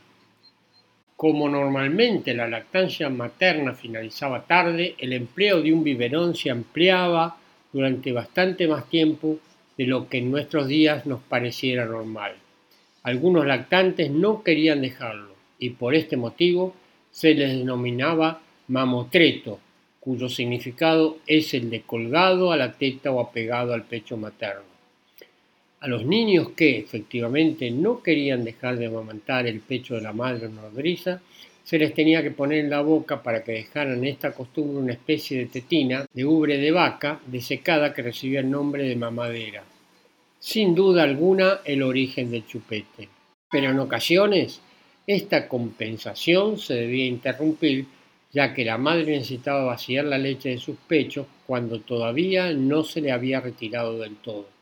Como 1.17 1.49
normalmente 1.49 2.35
la 2.35 2.47
lactancia 2.47 3.11
materna 3.11 3.75
finalizaba 3.75 4.45
tarde, 4.47 4.95
el 4.99 5.13
empleo 5.13 5.61
de 5.61 5.73
un 5.73 5.83
biberón 5.83 6.37
se 6.37 6.51
ampliaba 6.51 7.37
durante 7.73 8.13
bastante 8.13 8.69
más 8.69 8.89
tiempo 8.89 9.39
de 9.77 9.87
lo 9.87 10.09
que 10.09 10.19
en 10.19 10.31
nuestros 10.31 10.69
días 10.69 11.07
nos 11.07 11.21
pareciera 11.21 11.85
normal. 11.85 12.35
Algunos 13.03 13.47
lactantes 13.47 14.11
no 14.11 14.43
querían 14.43 14.81
dejarlo 14.81 15.35
y 15.59 15.71
por 15.71 15.95
este 15.95 16.17
motivo 16.17 16.75
se 17.11 17.35
les 17.35 17.57
denominaba 17.57 18.41
mamotreto, 18.69 19.61
cuyo 20.01 20.29
significado 20.29 21.19
es 21.27 21.55
el 21.55 21.71
de 21.71 21.83
colgado 21.83 22.53
a 22.53 22.57
la 22.57 22.73
teta 22.73 23.11
o 23.11 23.21
apegado 23.21 23.73
al 23.73 23.85
pecho 23.85 24.17
materno. 24.17 24.75
A 25.81 25.89
los 25.89 26.05
niños 26.05 26.51
que 26.57 26.79
efectivamente 26.79 27.71
no 27.71 28.03
querían 28.03 28.45
dejar 28.45 28.79
de 28.79 28.87
amamantar 28.87 29.47
el 29.47 29.61
pecho 29.61 29.95
de 29.95 30.01
la 30.01 30.13
madre 30.13 30.49
nodriza, 30.49 31.21
se 31.65 31.79
les 31.79 31.95
tenía 31.95 32.23
que 32.23 32.31
poner 32.31 32.59
en 32.59 32.71
la 32.71 32.83
boca 32.83 33.23
para 33.23 33.43
que 33.43 33.53
dejaran 33.53 34.05
esta 34.05 34.33
costumbre 34.33 34.83
una 34.83 34.93
especie 34.93 35.39
de 35.39 35.47
tetina 35.47 36.07
de 36.13 36.25
ubre 36.25 36.59
de 36.59 36.71
vaca 36.71 37.21
desecada 37.27 37.93
que 37.93 38.03
recibía 38.03 38.41
el 38.41 38.51
nombre 38.51 38.85
de 38.85 38.97
mamadera. 38.97 39.65
Sin 40.39 40.75
duda 40.75 41.03
alguna 41.03 41.61
el 41.65 41.83
origen 41.83 42.31
del 42.31 42.47
chupete. 42.47 43.09
Pero 43.51 43.71
en 43.71 43.79
ocasiones 43.79 44.61
esta 45.07 45.49
compensación 45.49 46.59
se 46.59 46.75
debía 46.75 47.07
interrumpir 47.07 47.87
ya 48.31 48.53
que 48.53 48.65
la 48.65 48.79
madre 48.79 49.13
necesitaba 49.13 49.65
vaciar 49.65 50.05
la 50.05 50.19
leche 50.19 50.51
de 50.51 50.59
sus 50.59 50.77
pechos 50.77 51.27
cuando 51.47 51.81
todavía 51.81 52.53
no 52.53 52.85
se 52.85 53.01
le 53.01 53.11
había 53.11 53.41
retirado 53.41 53.99
del 53.99 54.17
todo 54.17 54.55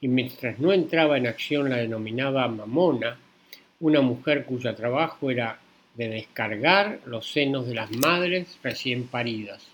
y 0.00 0.08
mientras 0.08 0.58
no 0.58 0.72
entraba 0.72 1.16
en 1.16 1.26
acción 1.26 1.70
la 1.70 1.76
denominada 1.76 2.46
mamona, 2.48 3.18
una 3.80 4.00
mujer 4.00 4.44
cuyo 4.44 4.74
trabajo 4.74 5.30
era 5.30 5.58
de 5.98 6.08
descargar 6.08 7.00
los 7.06 7.30
senos 7.30 7.66
de 7.66 7.74
las 7.74 7.90
madres 7.90 8.56
recién 8.62 9.08
paridas. 9.08 9.66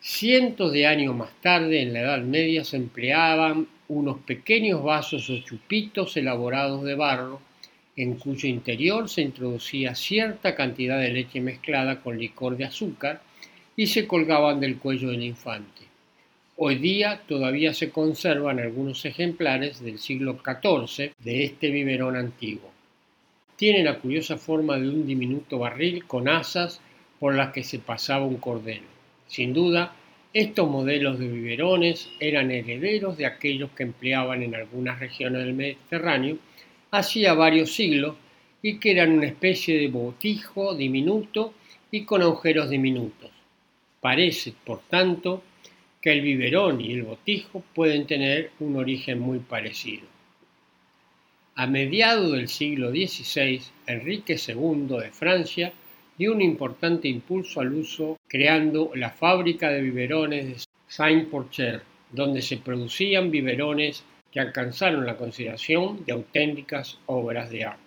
Cientos 0.00 0.72
de 0.72 0.86
años 0.86 1.16
más 1.16 1.32
tarde, 1.42 1.82
en 1.82 1.92
la 1.92 2.02
Edad 2.02 2.22
Media, 2.22 2.64
se 2.64 2.76
empleaban 2.76 3.66
unos 3.88 4.18
pequeños 4.20 4.84
vasos 4.84 5.28
o 5.28 5.38
chupitos 5.40 6.16
elaborados 6.16 6.84
de 6.84 6.94
barro, 6.94 7.40
en 7.96 8.14
cuyo 8.14 8.48
interior 8.48 9.08
se 9.08 9.22
introducía 9.22 9.96
cierta 9.96 10.54
cantidad 10.54 11.00
de 11.00 11.10
leche 11.10 11.40
mezclada 11.40 12.00
con 12.00 12.16
licor 12.16 12.56
de 12.56 12.66
azúcar 12.66 13.22
y 13.74 13.88
se 13.88 14.06
colgaban 14.06 14.60
del 14.60 14.78
cuello 14.78 15.10
del 15.10 15.24
infante. 15.24 15.82
Hoy 16.58 16.76
día 16.76 17.22
todavía 17.26 17.74
se 17.74 17.90
conservan 17.90 18.60
algunos 18.60 19.04
ejemplares 19.04 19.82
del 19.82 19.98
siglo 19.98 20.38
XIV 20.44 21.12
de 21.18 21.44
este 21.44 21.70
biberón 21.70 22.14
antiguo. 22.14 22.75
Tiene 23.56 23.82
la 23.82 23.98
curiosa 23.98 24.36
forma 24.36 24.78
de 24.78 24.88
un 24.88 25.06
diminuto 25.06 25.58
barril 25.58 26.04
con 26.06 26.28
asas 26.28 26.80
por 27.18 27.34
las 27.34 27.52
que 27.52 27.64
se 27.64 27.78
pasaba 27.78 28.26
un 28.26 28.36
cordel. 28.36 28.82
Sin 29.26 29.52
duda, 29.52 29.94
estos 30.32 30.70
modelos 30.70 31.18
de 31.18 31.28
biberones 31.28 32.08
eran 32.20 32.50
herederos 32.50 33.16
de 33.16 33.26
aquellos 33.26 33.70
que 33.70 33.82
empleaban 33.84 34.42
en 34.42 34.54
algunas 34.54 35.00
regiones 35.00 35.44
del 35.44 35.54
Mediterráneo 35.54 36.38
hacía 36.90 37.34
varios 37.34 37.72
siglos 37.72 38.16
y 38.62 38.78
que 38.78 38.92
eran 38.92 39.12
una 39.12 39.26
especie 39.26 39.78
de 39.78 39.88
botijo 39.88 40.74
diminuto 40.74 41.54
y 41.90 42.04
con 42.04 42.22
agujeros 42.22 42.70
diminutos. 42.70 43.30
Parece, 44.00 44.52
por 44.64 44.80
tanto, 44.82 45.42
el 46.12 46.20
biberón 46.20 46.80
y 46.80 46.92
el 46.92 47.02
botijo 47.02 47.64
pueden 47.74 48.06
tener 48.06 48.52
un 48.60 48.76
origen 48.76 49.18
muy 49.18 49.40
parecido. 49.40 50.06
A 51.58 51.66
mediados 51.66 52.32
del 52.32 52.48
siglo 52.48 52.90
XVI, 52.90 53.62
Enrique 53.86 54.36
II 54.46 54.98
de 55.00 55.10
Francia 55.10 55.72
dio 56.18 56.34
un 56.34 56.42
importante 56.42 57.08
impulso 57.08 57.62
al 57.62 57.72
uso 57.72 58.18
creando 58.28 58.90
la 58.94 59.08
fábrica 59.08 59.70
de 59.70 59.80
biberones 59.80 60.46
de 60.46 60.56
Saint-Porcher, 60.86 61.80
donde 62.12 62.42
se 62.42 62.58
producían 62.58 63.30
biberones 63.30 64.04
que 64.30 64.40
alcanzaron 64.40 65.06
la 65.06 65.16
consideración 65.16 66.04
de 66.04 66.12
auténticas 66.12 66.98
obras 67.06 67.48
de 67.48 67.64
arte. 67.64 67.82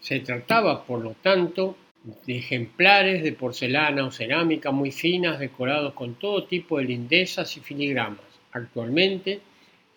Se 0.00 0.20
trataba, 0.20 0.82
por 0.86 1.02
lo 1.02 1.12
tanto, 1.20 1.76
de 2.26 2.38
ejemplares 2.38 3.22
de 3.22 3.32
porcelana 3.32 4.06
o 4.06 4.10
cerámica 4.10 4.70
muy 4.70 4.90
finas 4.90 5.38
decorados 5.38 5.92
con 5.92 6.14
todo 6.14 6.44
tipo 6.44 6.78
de 6.78 6.84
lindezas 6.84 7.58
y 7.58 7.60
filigramas. 7.60 8.24
Actualmente, 8.52 9.42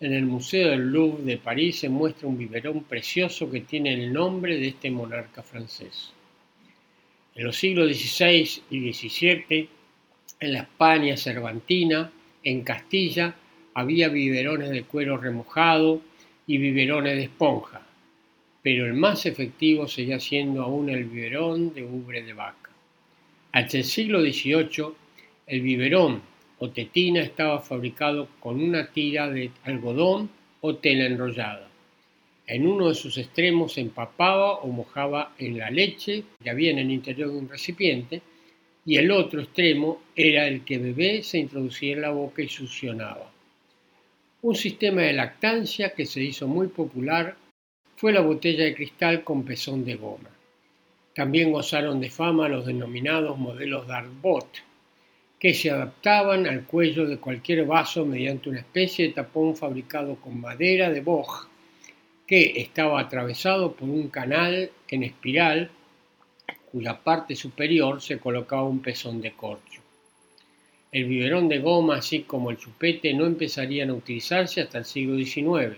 en 0.00 0.12
el 0.12 0.26
Museo 0.26 0.70
del 0.70 0.90
Louvre 0.90 1.24
de 1.24 1.38
París 1.38 1.80
se 1.80 1.88
muestra 1.88 2.28
un 2.28 2.38
biberón 2.38 2.84
precioso 2.84 3.50
que 3.50 3.62
tiene 3.62 3.94
el 3.94 4.12
nombre 4.12 4.58
de 4.58 4.68
este 4.68 4.90
monarca 4.90 5.42
francés. 5.42 6.12
En 7.34 7.44
los 7.44 7.56
siglos 7.56 7.96
XVI 7.96 8.62
y 8.70 8.92
XVII, 8.92 9.68
en 10.40 10.52
la 10.52 10.60
España 10.60 11.16
cervantina, 11.16 12.10
en 12.42 12.62
Castilla, 12.62 13.34
había 13.74 14.08
biberones 14.08 14.70
de 14.70 14.84
cuero 14.84 15.16
remojado 15.16 16.00
y 16.46 16.58
biberones 16.58 17.16
de 17.16 17.24
esponja 17.24 17.86
pero 18.66 18.84
el 18.84 18.94
más 18.94 19.26
efectivo 19.26 19.86
seguía 19.86 20.18
siendo 20.18 20.64
aún 20.64 20.90
el 20.90 21.04
biberón 21.04 21.72
de 21.72 21.84
ubre 21.84 22.24
de 22.24 22.32
vaca. 22.32 22.68
Hasta 23.52 23.76
el 23.76 23.84
siglo 23.84 24.20
XVIII, 24.20 24.86
el 25.46 25.60
biberón 25.60 26.20
o 26.58 26.70
tetina 26.70 27.20
estaba 27.20 27.60
fabricado 27.60 28.28
con 28.40 28.62
una 28.62 28.90
tira 28.90 29.28
de 29.28 29.50
algodón 29.64 30.30
o 30.60 30.76
tela 30.76 31.06
enrollada. 31.06 31.68
En 32.46 32.66
uno 32.66 32.88
de 32.88 32.94
sus 32.94 33.18
extremos 33.18 33.72
se 33.74 33.80
empapaba 33.80 34.54
o 34.60 34.68
mojaba 34.68 35.34
en 35.38 35.58
la 35.58 35.70
leche 35.70 36.24
que 36.42 36.50
había 36.50 36.70
en 36.70 36.78
el 36.78 36.90
interior 36.90 37.30
de 37.30 37.38
un 37.38 37.48
recipiente 37.48 38.22
y 38.84 38.96
el 38.96 39.10
otro 39.10 39.40
extremo 39.40 40.02
era 40.14 40.46
el 40.46 40.64
que 40.64 40.78
bebé 40.78 41.22
se 41.22 41.38
introducía 41.38 41.94
en 41.94 42.02
la 42.02 42.10
boca 42.10 42.42
y 42.42 42.48
succionaba. 42.48 43.32
Un 44.42 44.54
sistema 44.54 45.02
de 45.02 45.12
lactancia 45.12 45.92
que 45.92 46.06
se 46.06 46.22
hizo 46.22 46.46
muy 46.46 46.68
popular 46.68 47.36
fue 47.96 48.12
la 48.12 48.20
botella 48.20 48.64
de 48.64 48.74
cristal 48.76 49.24
con 49.24 49.44
pezón 49.44 49.84
de 49.84 49.96
goma. 49.96 50.30
También 51.14 51.50
gozaron 51.50 52.00
de 52.00 52.10
fama 52.10 52.48
los 52.48 52.66
denominados 52.66 53.36
modelos 53.38 53.88
Dartbot, 53.88 54.62
que 55.38 55.54
se 55.54 55.70
adaptaban 55.70 56.46
al 56.46 56.64
cuello 56.64 57.06
de 57.06 57.18
cualquier 57.18 57.64
vaso 57.66 58.06
mediante 58.06 58.48
una 58.48 58.60
especie 58.60 59.08
de 59.08 59.14
tapón 59.14 59.56
fabricado 59.56 60.16
con 60.16 60.40
madera 60.40 60.90
de 60.90 61.00
boj, 61.00 61.48
que 62.26 62.60
estaba 62.60 63.00
atravesado 63.00 63.72
por 63.72 63.88
un 63.88 64.08
canal 64.08 64.70
en 64.88 65.02
espiral 65.02 65.70
cuya 66.70 66.98
parte 67.02 67.36
superior 67.36 68.02
se 68.02 68.18
colocaba 68.18 68.64
un 68.64 68.80
pezón 68.80 69.20
de 69.20 69.32
corcho. 69.32 69.80
El 70.92 71.04
biberón 71.04 71.48
de 71.48 71.58
goma, 71.58 71.96
así 71.96 72.22
como 72.22 72.50
el 72.50 72.58
chupete, 72.58 73.12
no 73.14 73.26
empezarían 73.26 73.90
a 73.90 73.94
utilizarse 73.94 74.60
hasta 74.60 74.78
el 74.78 74.84
siglo 74.84 75.16
XIX, 75.16 75.76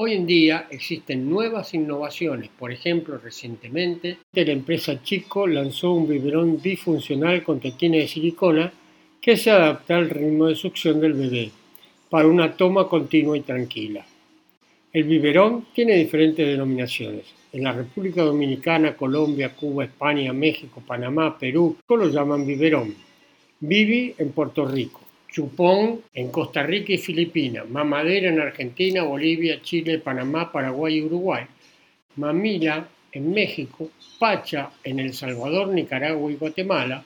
Hoy 0.00 0.12
en 0.12 0.26
día 0.26 0.68
existen 0.70 1.28
nuevas 1.28 1.74
innovaciones. 1.74 2.50
Por 2.56 2.70
ejemplo, 2.70 3.18
recientemente 3.18 4.18
la 4.32 4.52
empresa 4.52 5.02
Chico 5.02 5.44
lanzó 5.48 5.90
un 5.90 6.06
biberón 6.06 6.62
bifuncional 6.62 7.42
con 7.42 7.58
tetina 7.58 7.96
de 7.96 8.06
silicona 8.06 8.72
que 9.20 9.36
se 9.36 9.50
adapta 9.50 9.96
al 9.96 10.08
ritmo 10.08 10.46
de 10.46 10.54
succión 10.54 11.00
del 11.00 11.14
bebé 11.14 11.50
para 12.08 12.28
una 12.28 12.56
toma 12.56 12.88
continua 12.88 13.36
y 13.36 13.40
tranquila. 13.40 14.06
El 14.92 15.02
biberón 15.02 15.66
tiene 15.74 15.96
diferentes 15.96 16.46
denominaciones. 16.46 17.24
En 17.52 17.64
la 17.64 17.72
República 17.72 18.22
Dominicana, 18.22 18.96
Colombia, 18.96 19.52
Cuba, 19.56 19.82
España, 19.82 20.32
México, 20.32 20.80
Panamá, 20.86 21.36
Perú, 21.36 21.76
lo 21.88 22.08
llaman 22.08 22.46
biberón. 22.46 22.94
Bibi 23.58 24.14
en 24.16 24.30
Puerto 24.30 24.64
Rico. 24.64 25.07
Chupón 25.30 26.02
en 26.14 26.30
Costa 26.30 26.62
Rica 26.62 26.92
y 26.92 26.98
Filipinas, 26.98 27.68
mamadera 27.68 28.30
en 28.30 28.40
Argentina, 28.40 29.02
Bolivia, 29.02 29.60
Chile, 29.62 29.98
Panamá, 29.98 30.50
Paraguay 30.50 30.96
y 30.96 31.02
Uruguay, 31.02 31.44
mamila 32.16 32.88
en 33.12 33.30
México, 33.32 33.90
pacha 34.18 34.70
en 34.82 35.00
El 35.00 35.12
Salvador, 35.14 35.68
Nicaragua 35.68 36.30
y 36.32 36.36
Guatemala, 36.36 37.04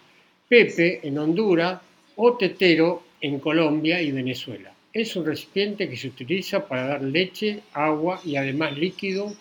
pepe 0.48 1.06
en 1.06 1.18
Honduras 1.18 1.80
o 2.16 2.36
tetero 2.36 3.02
en 3.20 3.38
Colombia 3.38 4.00
y 4.00 4.12
Venezuela. 4.12 4.72
Es 4.92 5.16
un 5.16 5.24
recipiente 5.24 5.88
que 5.88 5.96
se 5.96 6.08
utiliza 6.08 6.66
para 6.66 6.86
dar 6.86 7.02
leche, 7.02 7.60
agua 7.72 8.20
y 8.24 8.36
además 8.36 8.76
líquido 8.76 9.32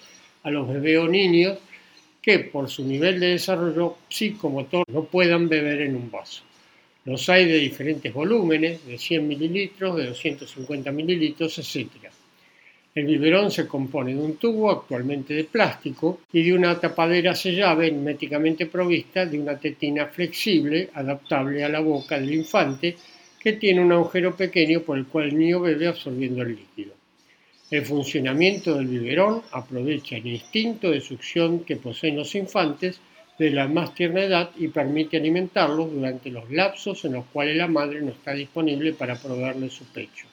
a 0.43 0.49
los 0.49 0.67
bebés 0.67 0.99
o 0.99 1.07
niños 1.07 1.59
que 2.21 2.39
por 2.39 2.69
su 2.69 2.85
nivel 2.85 3.19
de 3.19 3.27
desarrollo 3.29 3.97
psicomotor 4.07 4.85
no 4.89 5.03
puedan 5.05 5.49
beber 5.49 5.81
en 5.81 5.95
un 5.95 6.11
vaso. 6.11 6.43
Los 7.05 7.27
hay 7.29 7.45
de 7.45 7.57
diferentes 7.57 8.13
volúmenes, 8.13 8.85
de 8.85 8.97
100 8.97 9.27
mililitros, 9.27 9.97
de 9.97 10.07
250 10.07 10.91
mililitros, 10.91 11.57
etc. 11.57 11.89
El 12.93 13.05
biberón 13.05 13.49
se 13.49 13.67
compone 13.67 14.13
de 14.13 14.19
un 14.19 14.35
tubo 14.35 14.69
actualmente 14.69 15.33
de 15.33 15.45
plástico 15.45 16.19
y 16.33 16.43
de 16.43 16.53
una 16.53 16.79
tapadera 16.79 17.33
sellada 17.33 17.85
herméticamente 17.85 18.65
provista 18.65 19.25
de 19.25 19.39
una 19.39 19.57
tetina 19.57 20.07
flexible 20.07 20.89
adaptable 20.93 21.63
a 21.63 21.69
la 21.69 21.79
boca 21.79 22.19
del 22.19 22.33
infante 22.33 22.97
que 23.39 23.53
tiene 23.53 23.81
un 23.81 23.93
agujero 23.93 24.35
pequeño 24.35 24.81
por 24.81 24.97
el 24.97 25.07
cual 25.07 25.29
el 25.29 25.39
niño 25.39 25.61
bebe 25.61 25.87
absorbiendo 25.87 26.43
el 26.43 26.49
líquido. 26.49 26.93
El 27.71 27.85
funcionamiento 27.85 28.75
del 28.75 28.87
biberón 28.87 29.41
aprovecha 29.51 30.17
el 30.17 30.27
instinto 30.27 30.91
de 30.91 30.99
succión 30.99 31.61
que 31.63 31.77
poseen 31.77 32.17
los 32.17 32.35
infantes 32.35 32.99
de 33.41 33.49
la 33.49 33.67
más 33.67 33.95
tierna 33.95 34.21
edad 34.21 34.51
y 34.55 34.67
permite 34.67 35.17
alimentarlos 35.17 35.91
durante 35.91 36.29
los 36.29 36.51
lapsos 36.51 37.03
en 37.05 37.13
los 37.13 37.25
cuales 37.25 37.57
la 37.57 37.65
madre 37.65 37.99
no 37.99 38.11
está 38.11 38.33
disponible 38.33 38.93
para 38.93 39.15
proveerle 39.15 39.71
su 39.71 39.83
pecho. 39.85 40.27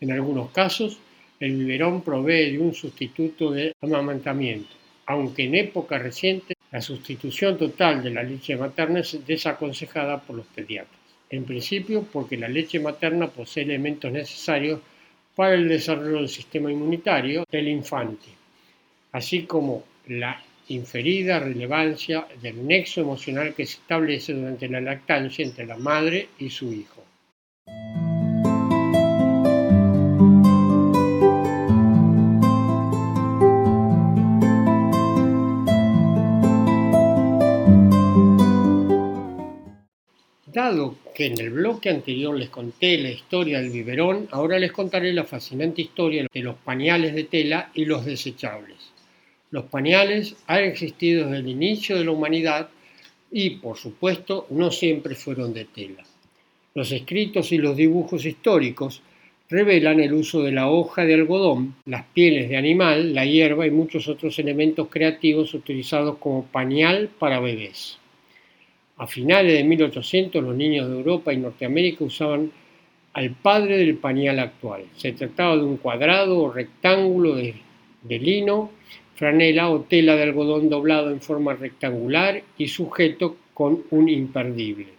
En 0.00 0.10
algunos 0.10 0.50
casos, 0.50 0.98
el 1.38 1.54
biberón 1.54 2.02
provee 2.02 2.50
de 2.50 2.58
un 2.58 2.74
sustituto 2.74 3.52
de 3.52 3.72
amamantamiento, 3.80 4.74
aunque 5.06 5.44
en 5.44 5.54
época 5.54 5.98
reciente 5.98 6.56
la 6.72 6.80
sustitución 6.80 7.56
total 7.56 8.02
de 8.02 8.10
la 8.10 8.24
leche 8.24 8.56
materna 8.56 8.98
es 8.98 9.24
desaconsejada 9.24 10.20
por 10.20 10.34
los 10.34 10.46
pediatras. 10.46 10.98
En 11.30 11.44
principio, 11.44 12.04
porque 12.12 12.36
la 12.36 12.48
leche 12.48 12.80
materna 12.80 13.28
posee 13.28 13.62
elementos 13.62 14.10
necesarios 14.10 14.80
para 15.36 15.54
el 15.54 15.68
desarrollo 15.68 16.16
del 16.16 16.28
sistema 16.28 16.72
inmunitario 16.72 17.44
del 17.48 17.68
infante, 17.68 18.26
así 19.12 19.44
como 19.44 19.84
la 20.08 20.42
inferida 20.68 21.38
relevancia 21.38 22.26
del 22.42 22.66
nexo 22.66 23.00
emocional 23.00 23.54
que 23.54 23.66
se 23.66 23.78
establece 23.78 24.32
durante 24.32 24.68
la 24.68 24.80
lactancia 24.80 25.44
entre 25.44 25.66
la 25.66 25.76
madre 25.76 26.28
y 26.38 26.50
su 26.50 26.72
hijo. 26.72 27.04
Dado 40.46 40.96
que 41.14 41.26
en 41.26 41.38
el 41.38 41.50
bloque 41.50 41.90
anterior 41.90 42.34
les 42.34 42.48
conté 42.48 42.96
la 42.96 43.10
historia 43.10 43.60
del 43.60 43.70
biberón, 43.70 44.26
ahora 44.30 44.58
les 44.58 44.72
contaré 44.72 45.12
la 45.12 45.24
fascinante 45.24 45.82
historia 45.82 46.26
de 46.32 46.40
los 46.40 46.56
pañales 46.56 47.14
de 47.14 47.24
tela 47.24 47.70
y 47.74 47.84
los 47.84 48.06
desechables. 48.06 48.95
Los 49.56 49.64
pañales 49.64 50.36
han 50.48 50.64
existido 50.64 51.24
desde 51.24 51.38
el 51.38 51.48
inicio 51.48 51.96
de 51.96 52.04
la 52.04 52.10
humanidad 52.10 52.68
y, 53.32 53.48
por 53.56 53.78
supuesto, 53.78 54.46
no 54.50 54.70
siempre 54.70 55.14
fueron 55.14 55.54
de 55.54 55.64
tela. 55.64 56.04
Los 56.74 56.92
escritos 56.92 57.50
y 57.52 57.56
los 57.56 57.74
dibujos 57.74 58.26
históricos 58.26 59.00
revelan 59.48 60.00
el 60.00 60.12
uso 60.12 60.42
de 60.42 60.52
la 60.52 60.68
hoja 60.68 61.06
de 61.06 61.14
algodón, 61.14 61.74
las 61.86 62.04
pieles 62.04 62.50
de 62.50 62.58
animal, 62.58 63.14
la 63.14 63.24
hierba 63.24 63.66
y 63.66 63.70
muchos 63.70 64.08
otros 64.08 64.38
elementos 64.38 64.88
creativos 64.90 65.54
utilizados 65.54 66.18
como 66.18 66.44
pañal 66.44 67.08
para 67.18 67.40
bebés. 67.40 67.96
A 68.98 69.06
finales 69.06 69.54
de 69.54 69.64
1800 69.64 70.44
los 70.44 70.54
niños 70.54 70.86
de 70.86 70.96
Europa 70.96 71.32
y 71.32 71.38
Norteamérica 71.38 72.04
usaban 72.04 72.52
al 73.14 73.30
padre 73.30 73.78
del 73.78 73.96
pañal 73.96 74.38
actual. 74.38 74.84
Se 74.98 75.12
trataba 75.12 75.56
de 75.56 75.62
un 75.62 75.78
cuadrado 75.78 76.40
o 76.40 76.52
rectángulo 76.52 77.36
de, 77.36 77.54
de 78.02 78.18
lino 78.18 78.76
franela 79.16 79.70
o 79.70 79.80
tela 79.80 80.14
de 80.14 80.24
algodón 80.28 80.68
doblado 80.68 81.10
en 81.10 81.20
forma 81.20 81.54
rectangular 81.54 82.42
y 82.58 82.68
sujeto 82.68 83.36
con 83.54 83.82
un 83.90 84.08
imperdible. 84.08 84.92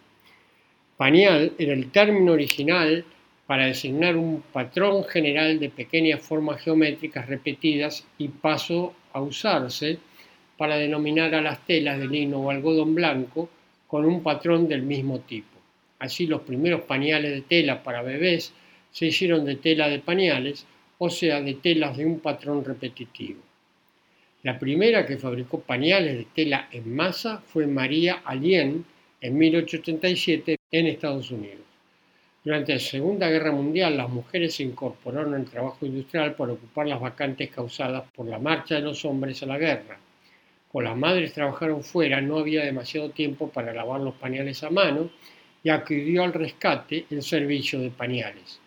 Pañal 0.96 1.52
era 1.58 1.72
el 1.72 1.90
término 1.92 2.32
original 2.32 3.04
para 3.46 3.66
designar 3.66 4.16
un 4.16 4.42
patrón 4.52 5.04
general 5.04 5.60
de 5.60 5.70
pequeñas 5.70 6.20
formas 6.20 6.60
geométricas 6.60 7.28
repetidas 7.28 8.04
y 8.18 8.28
pasó 8.28 8.92
a 9.12 9.20
usarse 9.20 9.98
para 10.56 10.76
denominar 10.76 11.34
a 11.36 11.40
las 11.40 11.64
telas 11.64 12.00
de 12.00 12.08
lino 12.08 12.40
o 12.40 12.50
algodón 12.50 12.96
blanco 12.96 13.48
con 13.86 14.04
un 14.04 14.22
patrón 14.24 14.68
del 14.68 14.82
mismo 14.82 15.20
tipo. 15.20 15.56
Así 16.00 16.26
los 16.26 16.42
primeros 16.42 16.82
pañales 16.82 17.30
de 17.30 17.42
tela 17.42 17.82
para 17.84 18.02
bebés 18.02 18.52
se 18.90 19.06
hicieron 19.06 19.44
de 19.44 19.54
tela 19.54 19.88
de 19.88 20.00
pañales, 20.00 20.66
o 20.98 21.08
sea, 21.08 21.40
de 21.40 21.54
telas 21.54 21.96
de 21.96 22.04
un 22.04 22.18
patrón 22.18 22.64
repetitivo. 22.64 23.47
La 24.44 24.56
primera 24.56 25.04
que 25.04 25.18
fabricó 25.18 25.60
pañales 25.60 26.16
de 26.16 26.26
tela 26.32 26.68
en 26.70 26.94
masa 26.94 27.38
fue 27.38 27.66
María 27.66 28.22
Alien 28.24 28.84
en 29.20 29.36
1837 29.36 30.56
en 30.70 30.86
Estados 30.86 31.32
Unidos. 31.32 31.66
Durante 32.44 32.72
la 32.72 32.78
Segunda 32.78 33.28
Guerra 33.28 33.50
Mundial, 33.50 33.96
las 33.96 34.08
mujeres 34.08 34.54
se 34.54 34.62
incorporaron 34.62 35.34
al 35.34 35.44
trabajo 35.44 35.84
industrial 35.84 36.36
para 36.36 36.52
ocupar 36.52 36.86
las 36.86 37.00
vacantes 37.00 37.50
causadas 37.50 38.04
por 38.14 38.26
la 38.28 38.38
marcha 38.38 38.76
de 38.76 38.82
los 38.82 39.04
hombres 39.04 39.42
a 39.42 39.46
la 39.46 39.58
guerra. 39.58 39.98
Cuando 40.70 40.90
las 40.90 40.98
madres 40.98 41.32
trabajaron 41.32 41.82
fuera, 41.82 42.20
no 42.20 42.38
había 42.38 42.64
demasiado 42.64 43.10
tiempo 43.10 43.48
para 43.48 43.72
lavar 43.72 44.00
los 44.00 44.14
pañales 44.14 44.62
a 44.62 44.70
mano 44.70 45.10
y 45.64 45.68
acudió 45.68 46.22
al 46.22 46.32
rescate 46.32 47.06
el 47.10 47.22
servicio 47.22 47.80
de 47.80 47.90
pañales. 47.90 48.60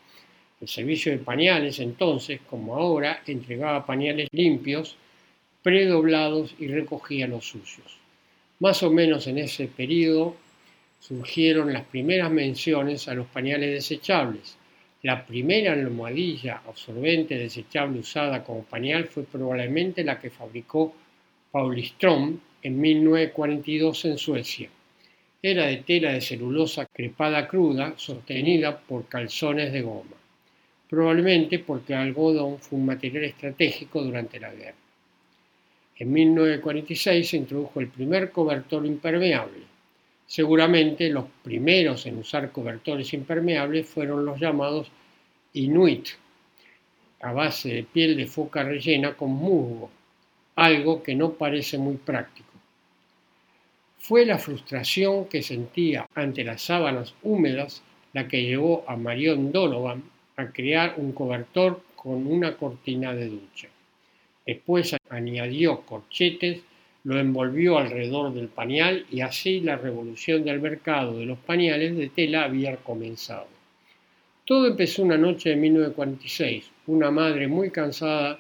El 0.59 0.67
servicio 0.67 1.13
de 1.13 1.19
pañales, 1.19 1.79
entonces, 1.79 2.41
como 2.49 2.75
ahora, 2.75 3.21
entregaba 3.25 3.85
pañales 3.85 4.27
limpios 4.33 4.97
predoblados 5.63 6.55
y 6.59 6.67
recogía 6.67 7.27
los 7.27 7.45
sucios. 7.45 7.97
Más 8.59 8.83
o 8.83 8.91
menos 8.91 9.27
en 9.27 9.37
ese 9.37 9.67
periodo 9.67 10.35
surgieron 10.99 11.73
las 11.73 11.83
primeras 11.85 12.31
menciones 12.31 13.07
a 13.07 13.13
los 13.13 13.27
pañales 13.27 13.71
desechables. 13.71 14.57
La 15.03 15.25
primera 15.25 15.73
almohadilla 15.73 16.61
absorbente 16.67 17.37
desechable 17.37 17.99
usada 17.99 18.43
como 18.43 18.63
pañal 18.63 19.05
fue 19.05 19.23
probablemente 19.23 20.03
la 20.03 20.19
que 20.19 20.29
fabricó 20.29 20.93
Paulistrom 21.51 22.39
en 22.61 22.79
1942 22.79 24.05
en 24.05 24.17
Suecia. 24.17 24.69
Era 25.41 25.65
de 25.65 25.77
tela 25.77 26.13
de 26.13 26.21
celulosa 26.21 26.85
crepada 26.85 27.47
cruda 27.47 27.95
sostenida 27.97 28.79
por 28.79 29.07
calzones 29.07 29.73
de 29.73 29.81
goma, 29.81 30.15
probablemente 30.87 31.57
porque 31.57 31.93
el 31.93 31.99
algodón 31.99 32.59
fue 32.59 32.77
un 32.77 32.85
material 32.85 33.23
estratégico 33.23 34.03
durante 34.03 34.39
la 34.39 34.53
guerra. 34.53 34.80
En 36.01 36.11
1946 36.13 37.29
se 37.29 37.37
introdujo 37.37 37.79
el 37.79 37.87
primer 37.87 38.31
cobertor 38.31 38.87
impermeable. 38.87 39.61
Seguramente 40.25 41.07
los 41.11 41.25
primeros 41.43 42.07
en 42.07 42.17
usar 42.17 42.51
cobertores 42.51 43.13
impermeables 43.13 43.87
fueron 43.87 44.25
los 44.25 44.39
llamados 44.39 44.89
Inuit, 45.53 46.07
a 47.21 47.33
base 47.33 47.69
de 47.69 47.83
piel 47.83 48.17
de 48.17 48.25
foca 48.25 48.63
rellena 48.63 49.13
con 49.13 49.29
musgo, 49.29 49.91
algo 50.55 51.03
que 51.03 51.13
no 51.13 51.33
parece 51.33 51.77
muy 51.77 51.97
práctico. 51.97 52.49
Fue 53.99 54.25
la 54.25 54.39
frustración 54.39 55.25
que 55.25 55.43
sentía 55.43 56.07
ante 56.15 56.43
las 56.43 56.63
sábanas 56.63 57.13
húmedas 57.21 57.83
la 58.13 58.27
que 58.27 58.41
llevó 58.41 58.83
a 58.87 58.95
Marion 58.95 59.51
Donovan 59.51 60.01
a 60.35 60.47
crear 60.47 60.95
un 60.97 61.11
cobertor 61.11 61.83
con 61.95 62.25
una 62.25 62.57
cortina 62.57 63.13
de 63.13 63.29
ducha. 63.29 63.69
Después 64.45 64.95
añadió 65.09 65.81
corchetes, 65.81 66.61
lo 67.03 67.19
envolvió 67.19 67.77
alrededor 67.77 68.33
del 68.33 68.47
pañal 68.47 69.05
y 69.11 69.21
así 69.21 69.59
la 69.59 69.75
revolución 69.75 70.43
del 70.43 70.61
mercado 70.61 71.17
de 71.17 71.25
los 71.25 71.39
pañales 71.39 71.95
de 71.97 72.09
tela 72.09 72.43
había 72.43 72.75
comenzado. 72.77 73.47
Todo 74.45 74.67
empezó 74.67 75.03
una 75.03 75.17
noche 75.17 75.51
de 75.51 75.55
1946. 75.55 76.71
Una 76.87 77.11
madre 77.11 77.47
muy 77.47 77.69
cansada 77.69 78.39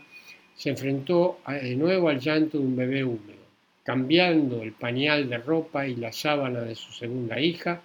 se 0.55 0.69
enfrentó 0.69 1.39
de 1.47 1.75
nuevo 1.75 2.09
al 2.09 2.19
llanto 2.19 2.57
de 2.57 2.65
un 2.65 2.75
bebé 2.75 3.03
húmedo. 3.03 3.41
Cambiando 3.83 4.61
el 4.61 4.73
pañal 4.73 5.29
de 5.29 5.37
ropa 5.37 5.87
y 5.87 5.95
la 5.95 6.11
sábana 6.11 6.61
de 6.61 6.75
su 6.75 6.91
segunda 6.91 7.39
hija, 7.39 7.81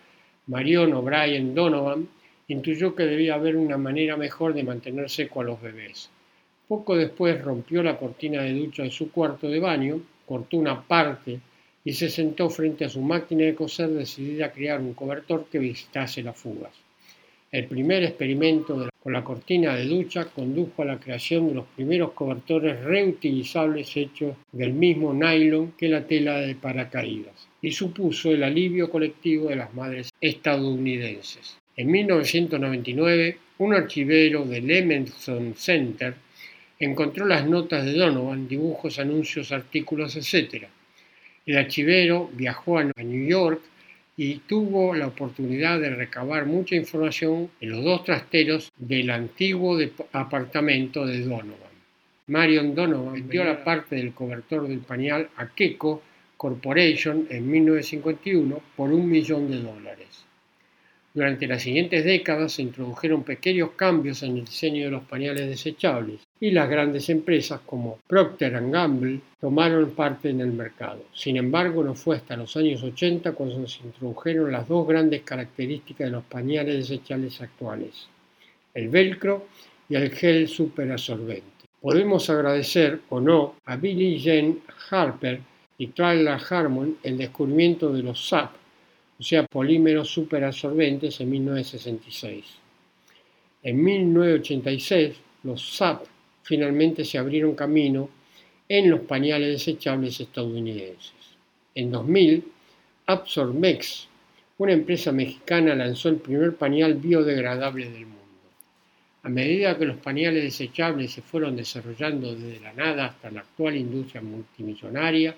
Marion 0.46 0.92
O'Brien 0.92 1.54
Donovan 1.54 2.08
intuyó 2.48 2.94
que 2.94 3.04
debía 3.04 3.34
haber 3.34 3.56
una 3.56 3.78
manera 3.78 4.16
mejor 4.16 4.54
de 4.54 4.62
mantener 4.62 5.08
seco 5.10 5.40
a 5.40 5.44
los 5.44 5.60
bebés. 5.60 6.10
Poco 6.68 6.96
después 6.96 7.40
rompió 7.42 7.82
la 7.82 7.96
cortina 7.96 8.42
de 8.42 8.54
ducha 8.54 8.82
de 8.82 8.90
su 8.90 9.12
cuarto 9.12 9.48
de 9.48 9.60
baño, 9.60 10.00
cortó 10.26 10.56
una 10.56 10.82
parte 10.82 11.38
y 11.84 11.92
se 11.92 12.10
sentó 12.10 12.50
frente 12.50 12.84
a 12.84 12.88
su 12.88 13.00
máquina 13.00 13.44
de 13.44 13.54
coser 13.54 13.90
decidida 13.90 14.46
a 14.46 14.52
crear 14.52 14.80
un 14.80 14.94
cobertor 14.94 15.46
que 15.50 15.60
visitase 15.60 16.22
las 16.22 16.36
fugas. 16.36 16.72
El 17.52 17.66
primer 17.66 18.02
experimento 18.02 18.88
con 19.00 19.12
la 19.12 19.22
cortina 19.22 19.76
de 19.76 19.84
ducha 19.84 20.24
condujo 20.24 20.82
a 20.82 20.86
la 20.86 20.98
creación 20.98 21.46
de 21.46 21.54
los 21.54 21.66
primeros 21.66 22.10
cobertores 22.12 22.82
reutilizables 22.82 23.96
hechos 23.96 24.34
del 24.50 24.72
mismo 24.72 25.14
nylon 25.14 25.72
que 25.78 25.88
la 25.88 26.04
tela 26.04 26.40
de 26.40 26.56
paracaídas 26.56 27.46
y 27.62 27.70
supuso 27.70 28.32
el 28.32 28.42
alivio 28.42 28.90
colectivo 28.90 29.48
de 29.48 29.56
las 29.56 29.72
madres 29.72 30.12
estadounidenses. 30.20 31.56
En 31.76 31.88
1999, 31.92 33.38
un 33.58 33.74
archivero 33.74 34.44
del 34.44 34.68
Emerson 34.68 35.54
Center 35.54 36.25
encontró 36.78 37.24
las 37.24 37.46
notas 37.46 37.84
de 37.84 37.94
Donovan, 37.94 38.48
dibujos, 38.48 38.98
anuncios, 38.98 39.52
artículos, 39.52 40.16
etc. 40.16 40.64
El 41.46 41.56
archivero 41.56 42.30
viajó 42.34 42.78
a 42.78 42.84
New 42.84 43.26
York 43.26 43.62
y 44.16 44.36
tuvo 44.40 44.94
la 44.94 45.06
oportunidad 45.06 45.78
de 45.80 45.90
recabar 45.90 46.46
mucha 46.46 46.74
información 46.74 47.50
en 47.60 47.70
los 47.70 47.84
dos 47.84 48.04
trasteros 48.04 48.72
del 48.76 49.10
antiguo 49.10 49.78
apartamento 50.12 51.06
de 51.06 51.20
Donovan. 51.20 51.66
Marion 52.28 52.74
Donovan 52.74 53.14
vendió 53.14 53.44
la 53.44 53.62
parte 53.62 53.96
del 53.96 54.12
cobertor 54.12 54.66
del 54.66 54.80
pañal 54.80 55.28
a 55.36 55.48
Keiko 55.48 56.02
Corporation 56.36 57.26
en 57.30 57.50
1951 57.50 58.60
por 58.74 58.92
un 58.92 59.08
millón 59.08 59.50
de 59.50 59.60
dólares. 59.60 60.24
Durante 61.14 61.46
las 61.46 61.62
siguientes 61.62 62.04
décadas 62.04 62.52
se 62.52 62.62
introdujeron 62.62 63.22
pequeños 63.22 63.70
cambios 63.76 64.22
en 64.22 64.38
el 64.38 64.44
diseño 64.44 64.84
de 64.84 64.90
los 64.90 65.04
pañales 65.04 65.48
desechables 65.48 66.25
y 66.40 66.50
las 66.50 66.68
grandes 66.68 67.08
empresas 67.08 67.60
como 67.64 67.98
Procter 68.06 68.52
Gamble 68.70 69.20
tomaron 69.40 69.90
parte 69.90 70.30
en 70.30 70.40
el 70.40 70.52
mercado. 70.52 71.04
Sin 71.14 71.36
embargo, 71.36 71.82
no 71.82 71.94
fue 71.94 72.16
hasta 72.16 72.36
los 72.36 72.56
años 72.56 72.82
80 72.82 73.32
cuando 73.32 73.66
se 73.66 73.82
introdujeron 73.84 74.52
las 74.52 74.68
dos 74.68 74.86
grandes 74.86 75.22
características 75.22 76.06
de 76.06 76.12
los 76.12 76.24
pañales 76.24 76.76
desechables 76.76 77.40
actuales, 77.40 78.08
el 78.74 78.88
velcro 78.88 79.46
y 79.88 79.94
el 79.94 80.10
gel 80.10 80.48
superabsorbente. 80.48 81.66
Podemos 81.80 82.28
agradecer 82.28 83.00
o 83.08 83.20
no 83.20 83.54
a 83.64 83.76
Billy 83.76 84.20
Jane 84.20 84.56
Harper 84.90 85.40
y 85.78 85.88
Tyler 85.88 86.38
Harmon 86.50 86.98
el 87.02 87.16
descubrimiento 87.16 87.92
de 87.92 88.02
los 88.02 88.28
SAP 88.28 88.50
o 89.18 89.22
sea, 89.22 89.46
polímeros 89.46 90.08
superabsorbentes 90.08 91.20
en 91.20 91.30
1966. 91.30 92.44
En 93.62 93.82
1986, 93.82 95.16
los 95.42 95.76
SAP 95.76 96.04
finalmente 96.46 97.04
se 97.04 97.18
abrieron 97.18 97.56
camino 97.56 98.08
en 98.68 98.88
los 98.88 99.00
pañales 99.00 99.50
desechables 99.50 100.20
estadounidenses. 100.20 101.12
En 101.74 101.90
2000, 101.90 102.44
Absormex, 103.06 104.06
una 104.58 104.72
empresa 104.72 105.10
mexicana, 105.10 105.74
lanzó 105.74 106.08
el 106.08 106.16
primer 106.16 106.54
pañal 106.56 106.94
biodegradable 106.94 107.90
del 107.90 108.06
mundo. 108.06 108.16
A 109.24 109.28
medida 109.28 109.76
que 109.76 109.86
los 109.86 109.96
pañales 109.96 110.44
desechables 110.44 111.10
se 111.10 111.20
fueron 111.20 111.56
desarrollando 111.56 112.34
desde 112.34 112.60
la 112.60 112.72
nada 112.72 113.06
hasta 113.06 113.30
la 113.30 113.40
actual 113.40 113.76
industria 113.76 114.22
multimillonaria, 114.22 115.34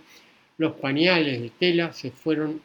los 0.59 0.75
pañales 0.75 1.41
de 1.41 1.51
tela 1.51 1.93
se 1.95 2.11
fueron 2.11 2.61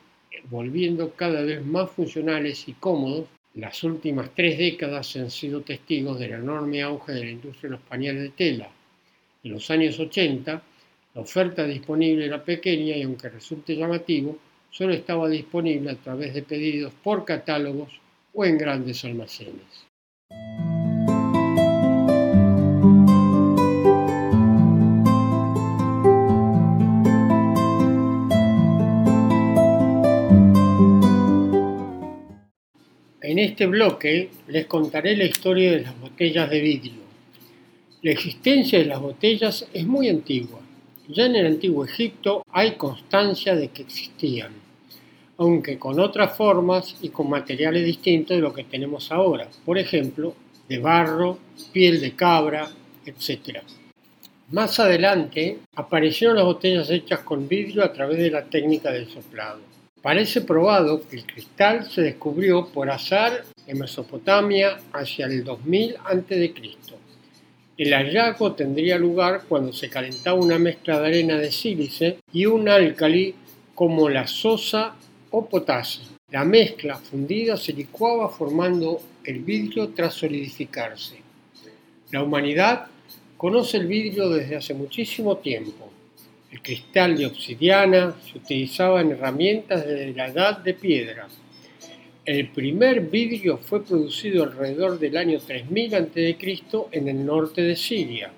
volviendo 0.50 1.12
cada 1.12 1.42
vez 1.44 1.66
más 1.66 1.90
funcionales 1.92 2.68
y 2.68 2.74
cómodos, 2.74 3.28
las 3.56 3.84
últimas 3.84 4.32
tres 4.34 4.58
décadas 4.58 5.16
han 5.16 5.30
sido 5.30 5.62
testigos 5.62 6.20
del 6.20 6.32
enorme 6.34 6.82
auge 6.82 7.12
de 7.12 7.24
la 7.24 7.32
industria 7.32 7.70
de 7.70 7.78
los 7.78 8.22
de 8.22 8.30
tela. 8.30 8.70
En 9.44 9.52
los 9.52 9.70
años 9.70 10.00
80, 10.00 10.62
la 11.14 11.22
oferta 11.22 11.64
disponible 11.66 12.26
era 12.26 12.44
pequeña 12.44 12.96
y 12.98 13.04
aunque 13.04 13.30
resulte 13.30 13.76
llamativo, 13.76 14.38
solo 14.72 14.94
estaba 14.94 15.30
disponible 15.30 15.92
a 15.92 15.96
través 15.96 16.34
de 16.34 16.42
pedidos 16.42 16.94
por 17.04 17.26
catálogos 17.26 18.00
o 18.34 18.44
en 18.44 18.58
grandes 18.58 19.06
almacenes. 19.06 19.83
En 33.24 33.40
este 33.40 33.68
bloque 33.68 34.32
les 34.50 34.66
contaré 34.66 35.16
la 35.16 35.24
historia 35.24 35.72
de 35.72 35.80
las 35.80 35.98
botellas 35.98 36.50
de 36.50 36.60
vidrio. 36.60 37.04
La 38.02 38.12
existencia 38.12 38.80
de 38.80 38.84
las 38.84 39.00
botellas 39.00 39.66
es 39.74 39.88
muy 39.88 40.10
antigua. 40.10 40.60
Ya 41.08 41.28
en 41.28 41.38
el 41.38 41.46
antiguo 41.46 41.86
Egipto 41.86 42.44
hay 42.52 42.72
constancia 42.76 43.56
de 43.56 43.70
que 43.70 43.84
existían, 43.84 44.52
aunque 45.38 45.80
con 45.80 46.02
otras 46.02 46.36
formas 46.36 46.98
y 47.02 47.10
con 47.10 47.30
materiales 47.30 47.86
distintos 47.86 48.36
de 48.36 48.42
lo 48.42 48.54
que 48.54 48.66
tenemos 48.66 49.10
ahora, 49.10 49.48
por 49.64 49.78
ejemplo, 49.78 50.36
de 50.68 50.80
barro, 50.80 51.40
piel 51.72 52.02
de 52.02 52.18
cabra, 52.18 52.70
etc. 53.06 53.60
Más 54.52 54.82
adelante 54.82 55.60
aparecieron 55.78 56.36
las 56.36 56.46
botellas 56.46 56.90
hechas 56.90 57.22
con 57.22 57.48
vidrio 57.48 57.86
a 57.86 57.94
través 57.94 58.18
de 58.18 58.32
la 58.32 58.44
técnica 58.44 58.92
del 58.92 59.08
soplado. 59.08 59.62
Parece 60.04 60.42
probado 60.42 61.08
que 61.08 61.16
el 61.16 61.26
cristal 61.26 61.90
se 61.90 62.02
descubrió 62.02 62.68
por 62.68 62.90
azar 62.90 63.46
en 63.66 63.80
Mesopotamia 63.80 64.78
hacia 64.92 65.28
el 65.28 65.46
2000 65.46 65.96
a.C. 66.04 66.54
El 67.78 67.94
hallazgo 67.94 68.52
tendría 68.52 68.98
lugar 68.98 69.44
cuando 69.48 69.72
se 69.72 69.90
calentaba 69.90 70.38
una 70.38 70.60
mezcla 70.60 71.00
de 71.00 71.08
arena 71.08 71.38
de 71.38 71.54
sílice 71.54 72.18
y 72.34 72.46
un 72.46 72.68
álcali 72.68 73.34
como 73.74 74.10
la 74.10 74.28
sosa 74.28 74.94
o 75.32 75.46
potasa. 75.48 76.02
La 76.32 76.44
mezcla 76.44 76.98
fundida 76.98 77.56
se 77.56 77.72
licuaba 77.72 78.28
formando 78.28 79.02
el 79.24 79.40
vidrio 79.40 79.92
tras 79.92 80.16
solidificarse. 80.16 81.16
La 82.12 82.22
humanidad 82.22 82.88
conoce 83.38 83.78
el 83.78 83.88
vidrio 83.88 84.28
desde 84.28 84.58
hace 84.58 84.74
muchísimo 84.74 85.38
tiempo. 85.38 85.93
El 86.54 86.62
cristal 86.62 87.18
de 87.18 87.26
obsidiana 87.26 88.14
se 88.22 88.38
utilizaba 88.38 89.02
en 89.02 89.10
herramientas 89.10 89.88
desde 89.88 90.14
la 90.14 90.28
edad 90.28 90.60
de 90.60 90.76
piedra. 90.76 91.28
El 92.26 92.50
primer 92.50 93.10
vidrio 93.10 93.58
fue 93.58 93.84
producido 93.84 94.44
alrededor 94.44 95.00
del 95.00 95.18
año 95.18 95.40
3000 95.40 95.96
a.C. 95.96 96.38
en 96.92 97.08
el 97.08 97.26
norte 97.26 97.64
de 97.64 97.76
Siria. 97.76 98.32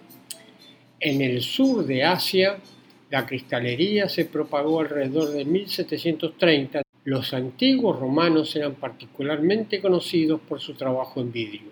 En 0.98 1.22
el 1.22 1.42
sur 1.42 1.86
de 1.86 2.06
Asia, 2.06 2.56
la 3.10 3.26
cristalería 3.26 4.08
se 4.08 4.24
propagó 4.24 4.80
alrededor 4.80 5.32
de 5.32 5.44
1730. 5.44 6.84
Los 7.04 7.34
antiguos 7.34 8.00
romanos 8.00 8.56
eran 8.56 8.76
particularmente 8.76 9.82
conocidos 9.82 10.40
por 10.40 10.62
su 10.62 10.74
trabajo 10.76 11.20
en 11.20 11.34
vidrio. 11.34 11.70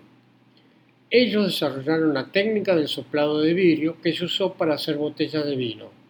Ellos 1.08 1.46
desarrollaron 1.46 2.12
la 2.12 2.30
técnica 2.30 2.76
del 2.76 2.88
soplado 2.88 3.40
de 3.40 3.54
vidrio 3.54 3.96
que 4.02 4.12
se 4.12 4.26
usó 4.26 4.52
para 4.52 4.74
hacer 4.74 4.98
botellas 4.98 5.46
de 5.46 5.56
vino. 5.56 6.03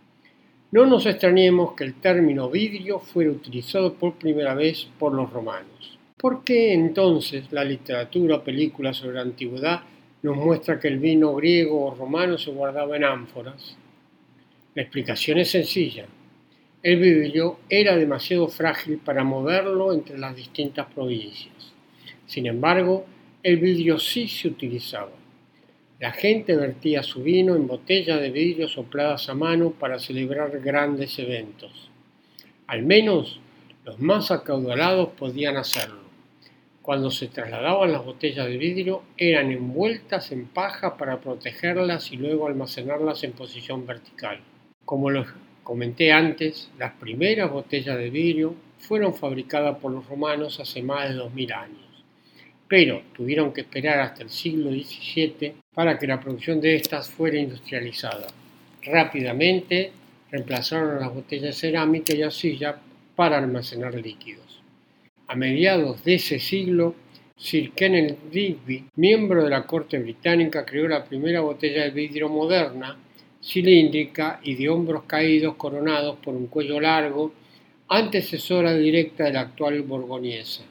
No 0.74 0.86
nos 0.86 1.06
extrañemos 1.06 1.74
que 1.74 1.84
el 1.84 1.94
término 2.00 2.50
vidrio 2.50 2.98
fuera 2.98 3.30
utilizado 3.30 3.94
por 3.94 4.14
primera 4.14 4.54
vez 4.54 4.88
por 4.98 5.14
los 5.14 5.32
romanos. 5.32 6.00
¿Por 6.16 6.42
qué 6.42 6.72
entonces 6.72 7.52
la 7.52 7.62
literatura 7.62 8.38
o 8.38 8.42
película 8.42 8.92
sobre 8.92 9.14
la 9.14 9.20
antigüedad 9.20 9.82
nos 10.22 10.36
muestra 10.36 10.80
que 10.80 10.88
el 10.88 10.98
vino 10.98 11.32
griego 11.36 11.86
o 11.86 11.94
romano 11.94 12.36
se 12.38 12.50
guardaba 12.50 12.96
en 12.96 13.04
ánforas? 13.04 13.76
La 14.74 14.82
explicación 14.82 15.38
es 15.38 15.52
sencilla. 15.52 16.06
El 16.82 16.98
vidrio 16.98 17.60
era 17.68 17.96
demasiado 17.96 18.48
frágil 18.48 18.98
para 18.98 19.22
moverlo 19.22 19.92
entre 19.92 20.18
las 20.18 20.34
distintas 20.34 20.92
provincias. 20.92 21.72
Sin 22.26 22.48
embargo, 22.48 23.06
el 23.44 23.58
vidrio 23.58 23.96
sí 24.00 24.26
se 24.26 24.48
utilizaba. 24.48 25.23
La 26.04 26.12
gente 26.12 26.54
vertía 26.54 27.02
su 27.02 27.22
vino 27.22 27.56
en 27.56 27.66
botellas 27.66 28.20
de 28.20 28.30
vidrio 28.30 28.68
sopladas 28.68 29.30
a 29.30 29.34
mano 29.34 29.70
para 29.70 29.98
celebrar 29.98 30.60
grandes 30.60 31.18
eventos. 31.18 31.88
Al 32.66 32.82
menos 32.82 33.40
los 33.86 33.98
más 34.00 34.30
acaudalados 34.30 35.14
podían 35.18 35.56
hacerlo. 35.56 36.02
Cuando 36.82 37.10
se 37.10 37.28
trasladaban 37.28 37.90
las 37.90 38.04
botellas 38.04 38.46
de 38.46 38.58
vidrio 38.58 39.02
eran 39.16 39.50
envueltas 39.50 40.30
en 40.30 40.44
paja 40.44 40.98
para 40.98 41.22
protegerlas 41.22 42.12
y 42.12 42.18
luego 42.18 42.48
almacenarlas 42.48 43.24
en 43.24 43.32
posición 43.32 43.86
vertical. 43.86 44.40
Como 44.84 45.08
lo 45.08 45.24
comenté 45.62 46.12
antes, 46.12 46.70
las 46.78 46.92
primeras 46.92 47.50
botellas 47.50 47.96
de 47.96 48.10
vidrio 48.10 48.54
fueron 48.76 49.14
fabricadas 49.14 49.78
por 49.78 49.90
los 49.90 50.06
romanos 50.06 50.60
hace 50.60 50.82
más 50.82 51.08
de 51.08 51.14
2000 51.14 51.52
años 51.54 51.83
pero 52.68 53.02
tuvieron 53.14 53.52
que 53.52 53.62
esperar 53.62 54.00
hasta 54.00 54.22
el 54.22 54.30
siglo 54.30 54.70
XVII 54.70 55.52
para 55.74 55.98
que 55.98 56.06
la 56.06 56.20
producción 56.20 56.60
de 56.60 56.76
estas 56.76 57.10
fuera 57.10 57.38
industrializada. 57.38 58.26
Rápidamente 58.82 59.92
reemplazaron 60.30 61.00
las 61.00 61.12
botellas 61.12 61.56
cerámicas 61.56 62.16
y 62.16 62.22
arcilla 62.22 62.76
para 63.14 63.38
almacenar 63.38 63.94
líquidos. 63.94 64.60
A 65.28 65.34
mediados 65.34 66.04
de 66.04 66.14
ese 66.14 66.38
siglo, 66.38 66.94
Sir 67.36 67.72
Kenneth 67.72 68.18
Digby, 68.30 68.86
miembro 68.96 69.44
de 69.44 69.50
la 69.50 69.66
corte 69.66 69.98
británica, 69.98 70.64
creó 70.64 70.88
la 70.88 71.04
primera 71.04 71.40
botella 71.40 71.84
de 71.84 71.90
vidrio 71.90 72.28
moderna, 72.28 72.96
cilíndrica 73.42 74.40
y 74.42 74.54
de 74.54 74.68
hombros 74.68 75.04
caídos 75.04 75.56
coronados 75.56 76.16
por 76.18 76.34
un 76.34 76.46
cuello 76.46 76.80
largo, 76.80 77.32
antecesora 77.88 78.74
directa 78.74 79.24
de 79.24 79.32
la 79.32 79.40
actual 79.42 79.82
borgoñesa 79.82 80.64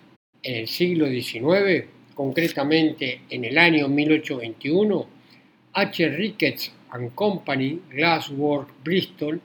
en 0.43 0.55
el 0.55 0.67
siglo 0.67 1.07
XIX, 1.07 1.85
concretamente 2.13 3.21
en 3.29 3.45
el 3.45 3.57
año 3.57 3.87
1821, 3.87 5.07
H. 5.71 6.09
Ricketts 6.09 6.71
Company, 7.15 7.79
Glasswork, 7.89 8.69
Bristol, 8.83 9.41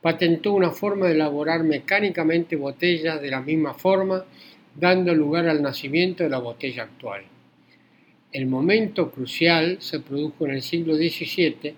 patentó 0.00 0.52
una 0.52 0.70
forma 0.70 1.06
de 1.06 1.14
elaborar 1.14 1.64
mecánicamente 1.64 2.56
botellas 2.56 3.20
de 3.20 3.30
la 3.30 3.40
misma 3.40 3.74
forma, 3.74 4.24
dando 4.74 5.14
lugar 5.14 5.48
al 5.48 5.62
nacimiento 5.62 6.22
de 6.22 6.30
la 6.30 6.38
botella 6.38 6.84
actual. 6.84 7.22
El 8.30 8.46
momento 8.46 9.10
crucial 9.10 9.78
se 9.80 10.00
produjo 10.00 10.46
en 10.46 10.52
el 10.52 10.62
siglo 10.62 10.96
XVII 10.96 11.74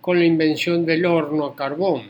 con 0.00 0.18
la 0.18 0.24
invención 0.24 0.84
del 0.84 1.06
horno 1.06 1.46
a 1.46 1.56
carbón. 1.56 2.02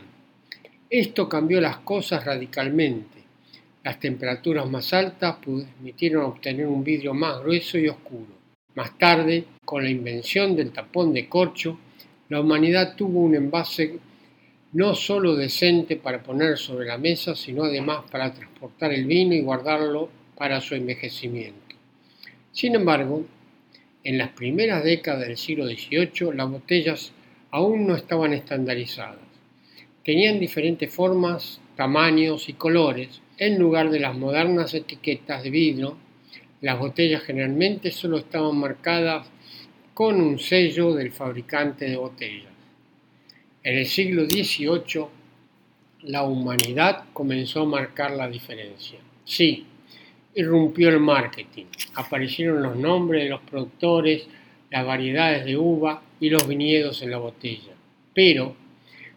Esto 0.89 1.29
cambió 1.29 1.61
las 1.61 1.77
cosas 1.77 2.25
radicalmente 2.25 3.24
Las 3.85 3.99
temperaturas 3.99 4.67
más 4.67 4.91
altas 4.93 5.35
permitieron 5.45 6.25
obtener 6.25 6.65
un 6.65 6.83
vidrio 6.83 7.13
más 7.13 7.39
grueso 7.43 7.77
y 7.77 7.87
oscuro. 7.87 8.33
Más 8.73 8.97
tarde, 8.97 9.45
con 9.63 9.83
la 9.83 9.91
invención 9.91 10.55
del 10.55 10.71
tapón 10.71 11.13
de 11.13 11.29
corcho, 11.29 11.77
la 12.29 12.41
humanidad 12.41 12.95
tuvo 12.95 13.19
un 13.19 13.35
envase 13.35 13.99
no 14.73 14.95
solo 14.95 15.35
decente 15.35 15.97
para 15.97 16.23
poner 16.23 16.57
sobre 16.57 16.87
la 16.87 16.97
mesa, 16.97 17.35
sino 17.35 17.65
además 17.65 18.05
para 18.09 18.33
transportar 18.33 18.91
el 18.91 19.05
vino 19.05 19.35
y 19.35 19.41
guardarlo 19.41 20.09
para 20.35 20.59
su 20.61 20.73
envejecimiento. 20.73 21.75
Sin 22.51 22.73
embargo, 22.73 23.23
en 24.03 24.17
las 24.17 24.29
primeras 24.29 24.83
décadas 24.83 25.27
del 25.27 25.37
siglo 25.37 25.67
XVIII 25.67 26.33
las 26.33 26.49
botellas 26.49 27.11
aún 27.51 27.85
no 27.85 27.95
estaban 27.95 28.33
estandarizadas. 28.33 29.19
Tenían 30.03 30.39
diferentes 30.39 30.91
formas, 30.91 31.61
tamaños 31.75 32.49
y 32.49 32.53
colores. 32.53 33.21
En 33.37 33.59
lugar 33.59 33.89
de 33.89 33.99
las 33.99 34.15
modernas 34.15 34.73
etiquetas 34.73 35.43
de 35.43 35.49
vidrio, 35.49 35.97
las 36.61 36.79
botellas 36.79 37.21
generalmente 37.21 37.91
solo 37.91 38.17
estaban 38.17 38.57
marcadas 38.57 39.27
con 39.93 40.21
un 40.21 40.39
sello 40.39 40.93
del 40.93 41.11
fabricante 41.11 41.85
de 41.89 41.97
botellas. 41.97 42.53
En 43.61 43.77
el 43.77 43.85
siglo 43.87 44.23
XVIII, 44.23 45.07
la 46.03 46.23
humanidad 46.23 47.05
comenzó 47.11 47.63
a 47.63 47.65
marcar 47.65 48.11
la 48.11 48.29
diferencia. 48.29 48.99
Sí, 49.25 49.65
irrumpió 50.33 50.87
el 50.87 51.01
marketing. 51.01 51.65
Aparecieron 51.95 52.63
los 52.63 52.77
nombres 52.77 53.23
de 53.23 53.29
los 53.29 53.41
productores, 53.41 54.27
las 54.71 54.85
variedades 54.85 55.43
de 55.43 55.57
uva 55.57 56.01
y 56.21 56.29
los 56.29 56.47
viñedos 56.47 57.01
en 57.01 57.11
la 57.11 57.17
botella. 57.17 57.73
Pero, 58.13 58.55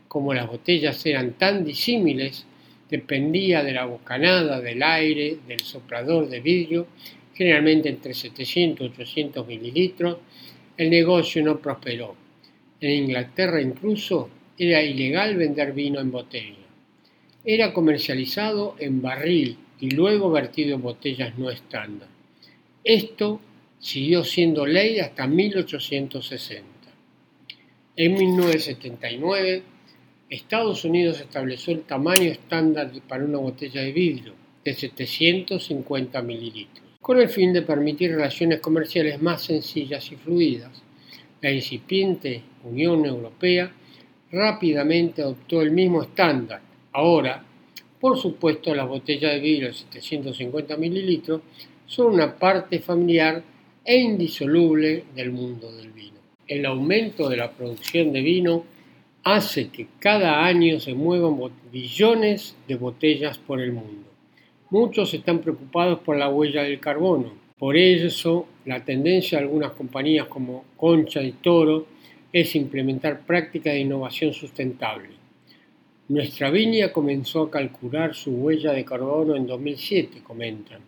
como 0.09 0.35
las 0.35 0.49
botellas 0.49 1.07
eran 1.07 1.35
tan 1.35 1.65
disímiles, 1.65 2.47
dependía 2.91 3.63
de 3.63 3.73
la 3.73 3.85
bocanada, 3.85 4.61
del 4.61 4.83
aire, 4.83 5.39
del 5.47 5.61
soplador 5.61 6.29
de 6.29 6.41
vidrio, 6.41 6.87
generalmente 7.35 7.89
entre 7.89 8.15
700 8.15 8.87
y 8.87 8.91
800 8.91 9.47
mililitros, 9.47 10.19
el 10.77 10.91
negocio 10.91 11.43
no 11.45 11.59
prosperó. 11.59 12.17
En 12.81 12.91
Inglaterra 12.91 13.61
incluso 13.61 14.31
era 14.57 14.83
ilegal 14.83 15.37
vender 15.37 15.73
vino 15.73 16.01
en 16.01 16.11
botella. 16.11 16.55
Era 17.45 17.73
comercializado 17.73 18.77
en 18.79 19.01
barril 19.01 19.59
y 19.81 19.91
luego 19.91 20.31
vertido 20.31 20.75
en 20.75 20.83
botellas 20.83 21.39
no 21.39 21.51
estándar. 21.51 22.09
Esto 22.85 23.41
siguió 23.79 24.25
siendo 24.25 24.67
ley 24.67 24.99
hasta 24.99 25.27
1860. 25.27 26.65
En 27.97 28.15
1979, 28.15 29.63
Estados 30.31 30.85
Unidos 30.85 31.21
estableció 31.21 31.73
el 31.73 31.83
tamaño 31.83 32.31
estándar 32.31 32.91
para 33.09 33.25
una 33.25 33.39
botella 33.39 33.81
de 33.81 33.93
vidrio 33.93 34.35
de 34.63 34.75
750 34.75 36.21
mililitros, 36.21 36.87
con 37.01 37.19
el 37.19 37.31
fin 37.31 37.55
de 37.55 37.63
permitir 37.63 38.11
relaciones 38.11 38.61
comerciales 38.61 39.23
más 39.23 39.43
sencillas 39.43 40.13
y 40.13 40.17
fluidas. 40.17 40.83
La 41.41 41.51
incipiente 41.51 42.43
Unión 42.63 43.07
Europea 43.07 43.73
rápidamente 44.31 45.23
adoptó 45.23 45.63
el 45.63 45.71
mismo 45.71 46.03
estándar. 46.03 46.61
Ahora, 46.93 47.43
por 47.99 48.19
supuesto, 48.19 48.75
las 48.75 48.87
botellas 48.87 49.33
de 49.33 49.41
vidrio 49.41 49.69
de 49.69 49.75
750 49.75 50.77
mililitros 50.77 51.41
son 51.87 52.13
una 52.13 52.37
parte 52.37 52.81
familiar 52.81 53.43
e 53.83 53.97
indisoluble 53.97 55.05
del 55.15 55.33
mundo 55.33 55.73
del 55.73 55.91
vino. 55.91 56.19
El 56.47 56.67
aumento 56.67 57.31
de 57.31 57.39
la 57.39 57.51
producción 57.51 58.13
de 58.13 58.21
vino 58.21 58.65
hace 59.35 59.69
que 59.69 59.87
cada 59.99 60.47
año 60.47 60.81
se 60.81 60.95
muevan 60.95 61.39
billones 61.71 62.57
de 62.67 62.77
botellas 62.77 63.37
por 63.37 63.61
el 63.61 63.73
mundo. 63.73 64.09
Muchos 64.71 65.13
están 65.13 65.41
preocupados 65.41 65.99
por 66.01 66.17
la 66.17 66.31
huella 66.31 66.63
del 66.63 66.81
carbono. 66.81 67.33
Por 67.59 67.77
eso, 67.77 68.47
la 68.65 68.85
tendencia 68.85 69.37
de 69.37 69.45
algunas 69.45 69.73
compañías 69.73 70.29
como 70.29 70.65
Concha 70.79 71.23
y 71.23 71.33
Toro 71.33 71.87
es 72.33 72.55
implementar 72.55 73.21
prácticas 73.27 73.75
de 73.75 73.81
innovación 73.81 74.33
sustentable. 74.33 75.11
Nuestra 76.09 76.51
viña 76.51 76.91
comenzó 76.91 77.43
a 77.43 77.51
calcular 77.51 78.15
su 78.15 78.31
huella 78.31 78.73
de 78.73 78.87
carbono 78.87 79.37
en 79.37 79.47
2007, 79.47 80.23
comentan, 80.23 80.81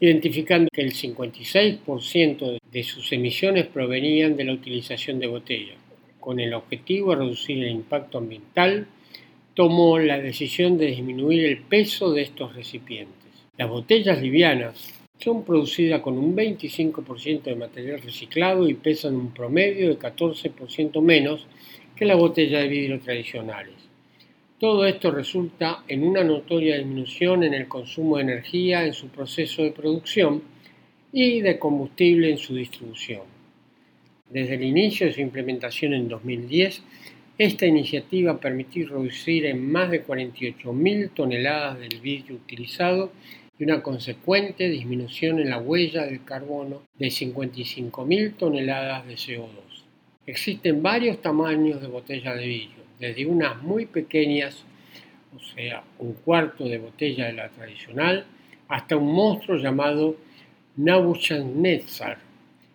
identificando 0.00 0.68
que 0.72 0.80
el 0.80 0.94
56% 0.94 2.58
de 2.72 2.82
sus 2.84 3.12
emisiones 3.12 3.66
provenían 3.66 4.34
de 4.34 4.44
la 4.44 4.54
utilización 4.54 5.18
de 5.18 5.26
botellas. 5.26 5.81
Con 6.22 6.38
el 6.38 6.54
objetivo 6.54 7.10
de 7.10 7.16
reducir 7.16 7.64
el 7.64 7.72
impacto 7.72 8.18
ambiental, 8.18 8.86
tomó 9.54 9.98
la 9.98 10.20
decisión 10.20 10.78
de 10.78 10.86
disminuir 10.86 11.46
el 11.46 11.62
peso 11.62 12.12
de 12.12 12.22
estos 12.22 12.54
recipientes. 12.54 13.44
Las 13.58 13.68
botellas 13.68 14.22
livianas 14.22 15.02
son 15.18 15.44
producidas 15.44 16.00
con 16.00 16.16
un 16.16 16.36
25% 16.36 17.42
de 17.42 17.56
material 17.56 18.00
reciclado 18.02 18.68
y 18.68 18.74
pesan 18.74 19.16
un 19.16 19.34
promedio 19.34 19.88
de 19.88 19.98
14% 19.98 21.02
menos 21.02 21.48
que 21.96 22.04
las 22.04 22.16
botellas 22.16 22.62
de 22.62 22.68
vidrio 22.68 23.00
tradicionales. 23.00 23.74
Todo 24.60 24.86
esto 24.86 25.10
resulta 25.10 25.82
en 25.88 26.04
una 26.04 26.22
notoria 26.22 26.78
disminución 26.78 27.42
en 27.42 27.54
el 27.54 27.66
consumo 27.66 28.18
de 28.18 28.22
energía 28.22 28.86
en 28.86 28.92
su 28.92 29.08
proceso 29.08 29.64
de 29.64 29.72
producción 29.72 30.40
y 31.12 31.40
de 31.40 31.58
combustible 31.58 32.30
en 32.30 32.38
su 32.38 32.54
distribución. 32.54 33.31
Desde 34.32 34.54
el 34.54 34.64
inicio 34.64 35.06
de 35.06 35.12
su 35.12 35.20
implementación 35.20 35.92
en 35.92 36.08
2010, 36.08 36.82
esta 37.36 37.66
iniciativa 37.66 38.40
permitió 38.40 38.88
reducir 38.88 39.44
en 39.44 39.70
más 39.70 39.90
de 39.90 40.06
48.000 40.06 41.10
toneladas 41.12 41.78
del 41.78 42.00
vidrio 42.00 42.36
utilizado 42.36 43.12
y 43.58 43.64
una 43.64 43.82
consecuente 43.82 44.70
disminución 44.70 45.38
en 45.38 45.50
la 45.50 45.58
huella 45.58 46.06
del 46.06 46.24
carbono 46.24 46.80
de 46.98 47.08
55.000 47.08 48.36
toneladas 48.38 49.06
de 49.06 49.14
CO2. 49.16 49.84
Existen 50.24 50.82
varios 50.82 51.20
tamaños 51.20 51.82
de 51.82 51.88
botellas 51.88 52.34
de 52.38 52.46
vidrio 52.46 52.82
desde 52.98 53.26
unas 53.26 53.60
muy 53.60 53.84
pequeñas, 53.84 54.64
o 55.36 55.40
sea, 55.40 55.84
un 55.98 56.14
cuarto 56.14 56.64
de 56.66 56.78
botella 56.78 57.26
de 57.26 57.34
la 57.34 57.50
tradicional, 57.50 58.24
hasta 58.68 58.96
un 58.96 59.12
monstruo 59.12 59.58
llamado 59.58 60.16
Nabuchodonosor, 60.76 62.16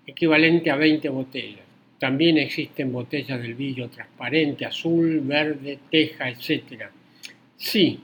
equivalente 0.08 0.72
a 0.72 0.78
20 0.78 1.10
botellas. 1.10 1.66
También 2.00 2.38
existen 2.38 2.92
botellas 2.92 3.42
del 3.42 3.56
vidrio 3.56 3.90
transparente, 3.90 4.66
azul, 4.66 5.20
verde, 5.22 5.80
teja, 5.92 6.30
etc. 6.30 6.86
Sí, 7.58 8.00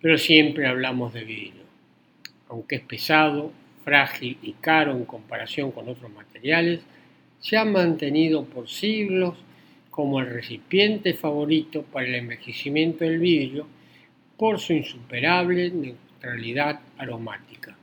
pero 0.00 0.16
siempre 0.16 0.66
hablamos 0.66 1.12
de 1.12 1.24
vidrio. 1.24 1.62
Aunque 2.48 2.76
es 2.76 2.82
pesado, 2.82 3.52
frágil 3.84 4.38
y 4.42 4.52
caro 4.54 4.92
en 4.92 5.04
comparación 5.04 5.72
con 5.72 5.88
otros 5.88 6.10
materiales, 6.12 6.80
se 7.40 7.56
ha 7.56 7.64
mantenido 7.64 8.44
por 8.44 8.68
siglos 8.68 9.36
como 9.90 10.20
el 10.20 10.30
recipiente 10.30 11.12
favorito 11.12 11.82
para 11.82 12.06
el 12.06 12.14
envejecimiento 12.14 13.04
del 13.04 13.18
vidrio 13.18 13.66
por 14.38 14.58
su 14.58 14.72
insuperable 14.72 15.70
neutralidad 15.70 16.80
aromática. 16.96 17.76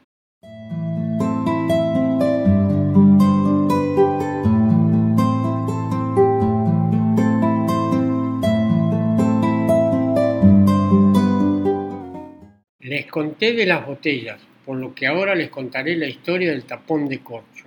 Les 13.10 13.14
conté 13.14 13.54
de 13.54 13.66
las 13.66 13.88
botellas, 13.88 14.40
por 14.64 14.78
lo 14.78 14.94
que 14.94 15.08
ahora 15.08 15.34
les 15.34 15.50
contaré 15.50 15.98
la 15.98 16.06
historia 16.06 16.52
del 16.52 16.66
tapón 16.66 17.10
de 17.10 17.22
corcho. 17.22 17.66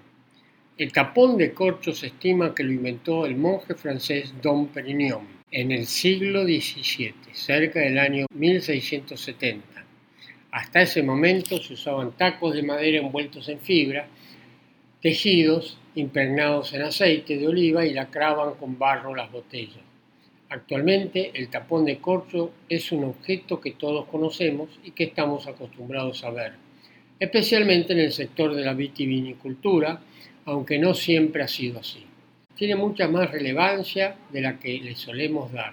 El 0.78 0.93
tapón 0.93 1.36
de 1.36 1.53
corcho 1.53 1.90
se 1.93 2.07
estima 2.07 2.55
que 2.55 2.62
lo 2.62 2.70
inventó 2.70 3.26
el 3.26 3.34
monje 3.34 3.74
francés 3.74 4.32
Dom 4.40 4.68
Perignon 4.68 5.26
en 5.51 5.72
el 5.72 5.86
siglo 5.86 6.45
XVII, 6.45 7.14
cerca 7.32 7.80
del 7.80 7.99
año 7.99 8.26
1670. 8.32 9.84
Hasta 10.53 10.82
ese 10.82 11.03
momento 11.03 11.59
se 11.59 11.72
usaban 11.72 12.12
tacos 12.12 12.55
de 12.55 12.62
madera 12.62 12.99
envueltos 12.99 13.49
en 13.49 13.59
fibra, 13.59 14.07
tejidos 15.01 15.76
impregnados 15.97 16.72
en 16.72 16.82
aceite 16.82 17.36
de 17.36 17.49
oliva 17.49 17.84
y 17.84 17.93
lacraban 17.93 18.55
con 18.55 18.78
barro 18.78 19.12
las 19.16 19.32
botellas. 19.32 19.91
Actualmente 20.53 21.30
el 21.32 21.48
tapón 21.48 21.86
de 21.86 21.96
corcho 21.96 22.53
es 22.68 22.92
un 22.92 23.05
objeto 23.05 23.59
que 23.59 23.70
todos 23.70 24.05
conocemos 24.05 24.68
y 24.84 24.90
que 24.90 25.05
estamos 25.05 25.46
acostumbrados 25.46 26.22
a 26.24 26.30
ver, 26.30 26.53
especialmente 27.18 27.94
en 27.94 28.00
el 28.00 28.12
sector 28.12 28.55
de 28.55 28.62
la 28.62 28.74
vitivinicultura, 28.74 29.98
aunque 30.44 30.78
no 30.78 30.92
siempre 30.92 31.42
ha 31.42 31.48
sido 31.48 31.80
así. 31.80 32.05
Tiene 32.55 32.76
mucha 32.76 33.09
más 33.09 33.30
relevancia 33.30 34.14
de 34.30 34.42
la 34.42 34.59
que 34.59 34.78
le 34.78 34.94
solemos 34.94 35.50
dar. 35.53 35.72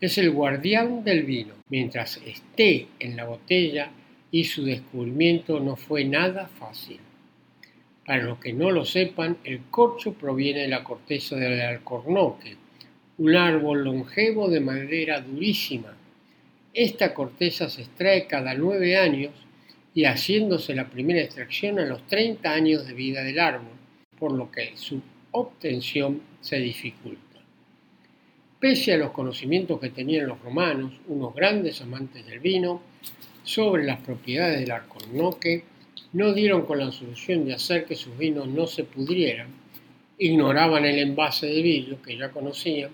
Es 0.00 0.18
el 0.18 0.32
guardián 0.32 1.04
del 1.04 1.22
vino. 1.22 1.54
Mientras 1.68 2.20
esté 2.26 2.88
en 2.98 3.16
la 3.16 3.24
botella 3.24 3.88
y 4.32 4.42
su 4.42 4.64
descubrimiento 4.64 5.60
no 5.60 5.76
fue 5.76 6.04
nada 6.04 6.48
fácil. 6.58 6.98
Para 8.04 8.24
los 8.24 8.40
que 8.40 8.52
no 8.52 8.72
lo 8.72 8.84
sepan, 8.84 9.36
el 9.44 9.60
corcho 9.70 10.14
proviene 10.14 10.62
de 10.62 10.68
la 10.68 10.82
corteza 10.82 11.36
del 11.36 11.60
alcornoque, 11.60 12.56
un 13.18 13.34
árbol 13.34 13.82
longevo 13.82 14.48
de 14.48 14.60
madera 14.60 15.20
durísima. 15.20 15.96
Esta 16.72 17.12
corteza 17.12 17.68
se 17.68 17.82
extrae 17.82 18.28
cada 18.28 18.54
nueve 18.54 18.96
años 18.96 19.32
y 19.92 20.04
haciéndose 20.04 20.74
la 20.74 20.88
primera 20.88 21.20
extracción 21.20 21.80
a 21.80 21.86
los 21.86 22.06
30 22.06 22.48
años 22.48 22.86
de 22.86 22.94
vida 22.94 23.24
del 23.24 23.40
árbol, 23.40 23.74
por 24.18 24.32
lo 24.32 24.52
que 24.52 24.76
su 24.76 25.02
obtención 25.32 26.22
se 26.40 26.58
dificulta. 26.58 27.18
Pese 28.60 28.92
a 28.92 28.98
los 28.98 29.10
conocimientos 29.10 29.80
que 29.80 29.90
tenían 29.90 30.28
los 30.28 30.40
romanos, 30.40 30.92
unos 31.08 31.34
grandes 31.34 31.80
amantes 31.80 32.24
del 32.24 32.38
vino, 32.38 32.82
sobre 33.42 33.84
las 33.84 33.98
propiedades 34.00 34.60
del 34.60 34.70
alcornoque, 34.70 35.64
no 36.12 36.32
dieron 36.32 36.66
con 36.66 36.78
la 36.78 36.92
solución 36.92 37.44
de 37.44 37.54
hacer 37.54 37.84
que 37.84 37.96
sus 37.96 38.16
vinos 38.16 38.46
no 38.46 38.68
se 38.68 38.84
pudrieran, 38.84 39.48
ignoraban 40.18 40.84
el 40.84 40.98
envase 40.98 41.46
de 41.46 41.62
vidrio 41.62 42.02
que 42.02 42.16
ya 42.16 42.30
conocían 42.30 42.90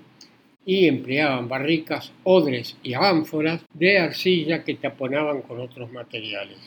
y 0.67 0.87
empleaban 0.87 1.49
barricas, 1.49 2.13
odres 2.25 2.77
y 2.83 2.95
ánforas 2.95 3.63
de 3.73 3.99
arcilla 3.99 4.65
que 4.65 4.75
taponaban 4.75 5.43
con 5.43 5.61
otros 5.61 5.91
materiales. 5.93 6.59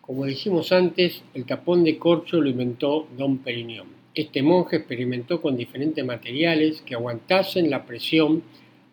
Como 0.00 0.24
dijimos 0.24 0.72
antes, 0.72 1.22
el 1.34 1.44
tapón 1.46 1.84
de 1.84 1.98
corcho 1.98 2.40
lo 2.40 2.48
inventó 2.48 3.06
Don 3.16 3.38
Perignon. 3.38 3.86
Este 4.14 4.42
monje 4.42 4.76
experimentó 4.76 5.40
con 5.40 5.56
diferentes 5.56 6.04
materiales 6.04 6.82
que 6.82 6.94
aguantasen 6.94 7.70
la 7.70 7.86
presión 7.86 8.42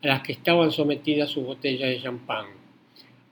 a 0.04 0.08
las 0.08 0.22
que 0.22 0.34
estaban 0.34 0.72
sometidas 0.72 1.30
sus 1.30 1.46
botellas 1.46 1.90
de 1.90 2.02
champán, 2.02 2.46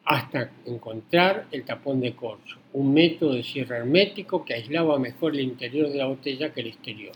hasta 0.04 0.52
encontrar 0.66 1.48
el 1.52 1.64
tapón 1.64 2.02
de 2.02 2.14
corcho, 2.14 2.58
un 2.74 2.94
método 2.94 3.34
de 3.34 3.44
cierre 3.44 3.78
hermético 3.78 4.44
que 4.44 4.54
aislaba 4.54 5.00
mejor 5.00 5.34
el 5.34 5.42
interior 5.42 5.90
de 5.90 5.98
la 5.98 6.08
botella 6.08 6.54
que 6.54 6.62
el 6.62 6.68
exterior. 6.68 7.14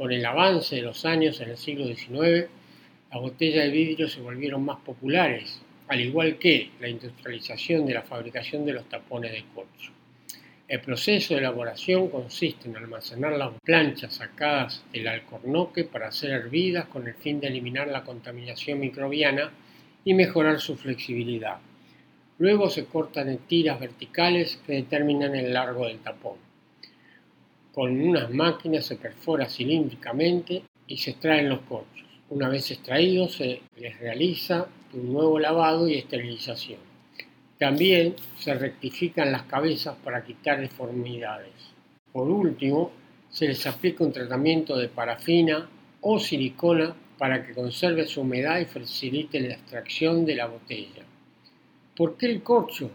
Con 0.00 0.12
el 0.12 0.24
avance 0.24 0.76
de 0.76 0.80
los 0.80 1.04
años 1.04 1.42
en 1.42 1.50
el 1.50 1.58
siglo 1.58 1.84
XIX, 1.84 2.48
las 3.12 3.20
botellas 3.20 3.66
de 3.66 3.70
vidrio 3.70 4.08
se 4.08 4.22
volvieron 4.22 4.64
más 4.64 4.80
populares, 4.80 5.60
al 5.88 6.00
igual 6.00 6.38
que 6.38 6.70
la 6.80 6.88
industrialización 6.88 7.84
de 7.84 7.92
la 7.92 8.00
fabricación 8.00 8.64
de 8.64 8.72
los 8.72 8.88
tapones 8.88 9.32
de 9.32 9.44
corcho. 9.54 9.92
El 10.66 10.80
proceso 10.80 11.34
de 11.34 11.40
elaboración 11.40 12.08
consiste 12.08 12.66
en 12.66 12.78
almacenar 12.78 13.32
las 13.32 13.50
planchas 13.62 14.14
sacadas 14.14 14.82
del 14.90 15.06
alcornoque 15.06 15.84
para 15.84 16.10
ser 16.12 16.30
hervidas 16.30 16.86
con 16.86 17.06
el 17.06 17.12
fin 17.16 17.38
de 17.38 17.48
eliminar 17.48 17.86
la 17.88 18.02
contaminación 18.02 18.80
microbiana 18.80 19.50
y 20.02 20.14
mejorar 20.14 20.60
su 20.60 20.76
flexibilidad. 20.78 21.58
Luego 22.38 22.70
se 22.70 22.86
cortan 22.86 23.28
en 23.28 23.36
tiras 23.36 23.78
verticales 23.78 24.58
que 24.66 24.72
determinan 24.72 25.34
el 25.34 25.52
largo 25.52 25.86
del 25.86 25.98
tapón. 25.98 26.49
Con 27.72 28.00
unas 28.00 28.30
máquinas 28.30 28.86
se 28.86 28.96
perfora 28.96 29.48
cilíndricamente 29.48 30.62
y 30.86 30.96
se 30.96 31.10
extraen 31.10 31.48
los 31.48 31.60
corchos. 31.60 32.06
Una 32.30 32.48
vez 32.48 32.70
extraídos 32.70 33.34
se 33.34 33.62
les 33.76 33.98
realiza 33.98 34.66
un 34.92 35.12
nuevo 35.12 35.38
lavado 35.38 35.88
y 35.88 35.94
esterilización. 35.94 36.80
También 37.58 38.16
se 38.38 38.54
rectifican 38.54 39.30
las 39.30 39.42
cabezas 39.42 39.96
para 40.02 40.24
quitar 40.24 40.60
deformidades. 40.60 41.52
Por 42.12 42.28
último, 42.28 42.90
se 43.28 43.46
les 43.46 43.66
aplica 43.66 44.02
un 44.02 44.12
tratamiento 44.12 44.76
de 44.76 44.88
parafina 44.88 45.68
o 46.00 46.18
silicona 46.18 46.94
para 47.18 47.46
que 47.46 47.52
conserve 47.52 48.06
su 48.06 48.22
humedad 48.22 48.58
y 48.58 48.64
facilite 48.64 49.40
la 49.40 49.54
extracción 49.54 50.24
de 50.24 50.34
la 50.34 50.46
botella. 50.46 51.04
¿Por 51.94 52.16
qué 52.16 52.26
el 52.26 52.42
corcho? 52.42 52.90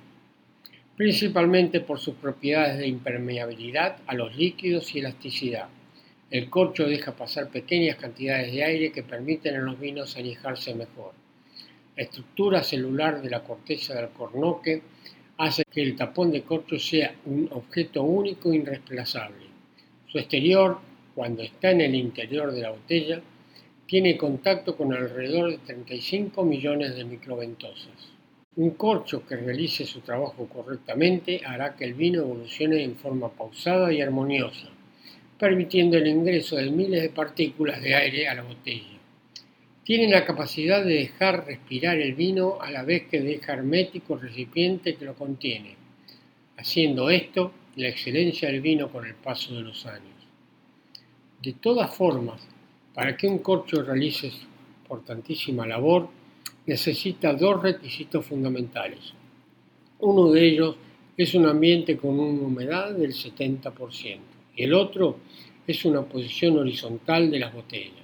Principalmente 0.98 1.82
por 1.82 2.00
sus 2.00 2.16
propiedades 2.16 2.78
de 2.78 2.88
impermeabilidad 2.88 3.98
a 4.08 4.14
los 4.14 4.34
líquidos 4.38 4.96
y 4.96 5.00
elasticidad. 5.00 5.68
El 6.32 6.50
corcho 6.50 6.88
deja 6.88 7.18
pasar 7.18 7.50
pequeñas 7.50 7.98
cantidades 7.98 8.54
de 8.54 8.64
aire 8.64 8.92
que 8.94 9.04
permiten 9.04 9.56
a 9.56 9.62
los 9.62 9.78
vinos 9.78 10.16
añejarse 10.16 10.74
mejor. 10.74 11.12
La 11.98 12.04
estructura 12.04 12.64
celular 12.64 13.22
de 13.22 13.30
la 13.30 13.44
corteza 13.44 13.94
del 13.94 14.10
cornoque 14.10 14.82
hace 15.38 15.66
que 15.66 15.82
el 15.82 15.98
tapón 15.98 16.32
de 16.32 16.44
corcho 16.44 16.80
sea 16.80 17.14
un 17.26 17.50
objeto 17.52 18.04
único 18.04 18.54
e 18.54 18.58
irreemplazable. 18.58 19.48
Su 20.08 20.18
exterior, 20.18 20.80
cuando 21.14 21.44
está 21.44 21.72
en 21.72 21.82
el 21.82 21.96
interior 21.96 22.54
de 22.54 22.62
la 22.62 22.72
botella, 22.72 23.22
tiene 23.86 24.16
contacto 24.16 24.78
con 24.78 24.94
alrededor 24.94 25.52
de 25.52 25.58
35 25.58 26.44
millones 26.46 26.96
de 26.96 27.04
microventosas. 27.04 28.15
Un 28.58 28.72
corcho 28.72 29.26
que 29.26 29.36
realice 29.36 29.86
su 29.86 30.02
trabajo 30.02 30.48
correctamente 30.48 31.42
hará 31.46 31.76
que 31.76 31.86
el 31.86 31.94
vino 31.94 32.22
evolucione 32.22 32.84
en 32.84 32.96
forma 32.96 33.30
pausada 33.30 33.92
y 33.92 34.02
armoniosa, 34.02 34.70
permitiendo 35.38 35.98
el 35.98 36.08
ingreso 36.08 36.56
de 36.56 36.72
miles 36.72 37.02
de 37.02 37.10
partículas 37.10 37.82
de 37.82 37.96
aire 37.96 38.28
a 38.28 38.36
la 38.36 38.44
botella 38.44 38.96
tiene 39.86 40.10
la 40.10 40.26
capacidad 40.26 40.84
de 40.84 40.96
dejar 40.96 41.46
respirar 41.46 42.00
el 42.00 42.16
vino 42.16 42.58
a 42.60 42.72
la 42.72 42.84
vez 42.84 43.04
que 43.04 43.22
deja 43.22 43.54
hermético 43.54 44.16
el 44.16 44.22
recipiente 44.22 44.96
que 44.96 45.06
lo 45.06 45.14
contiene, 45.14 45.76
haciendo 46.58 47.12
esto 47.12 47.52
la 47.76 47.90
excelencia 47.90 48.50
del 48.50 48.62
vino 48.62 48.92
con 48.92 49.06
el 49.06 49.14
paso 49.14 49.54
de 49.54 49.62
los 49.62 49.86
años. 49.86 50.16
De 51.40 51.54
todas 51.54 51.96
formas, 51.96 52.42
para 52.96 53.16
que 53.16 53.28
un 53.28 53.38
corcho 53.38 53.84
realice 53.84 54.32
importantísima 54.82 55.68
labor, 55.68 56.10
necesita 56.66 57.34
dos 57.34 57.62
requisitos 57.62 58.26
fundamentales. 58.26 59.14
Uno 60.00 60.32
de 60.32 60.48
ellos 60.48 60.76
es 61.18 61.34
un 61.36 61.46
ambiente 61.46 61.98
con 61.98 62.20
una 62.20 62.42
humedad 62.42 62.94
del 62.94 63.14
70% 63.14 64.20
y 64.56 64.64
el 64.64 64.74
otro 64.74 65.18
es 65.68 65.86
una 65.86 66.02
posición 66.04 66.58
horizontal 66.58 67.32
de 67.32 67.40
las 67.40 67.54
botellas. 67.54 68.04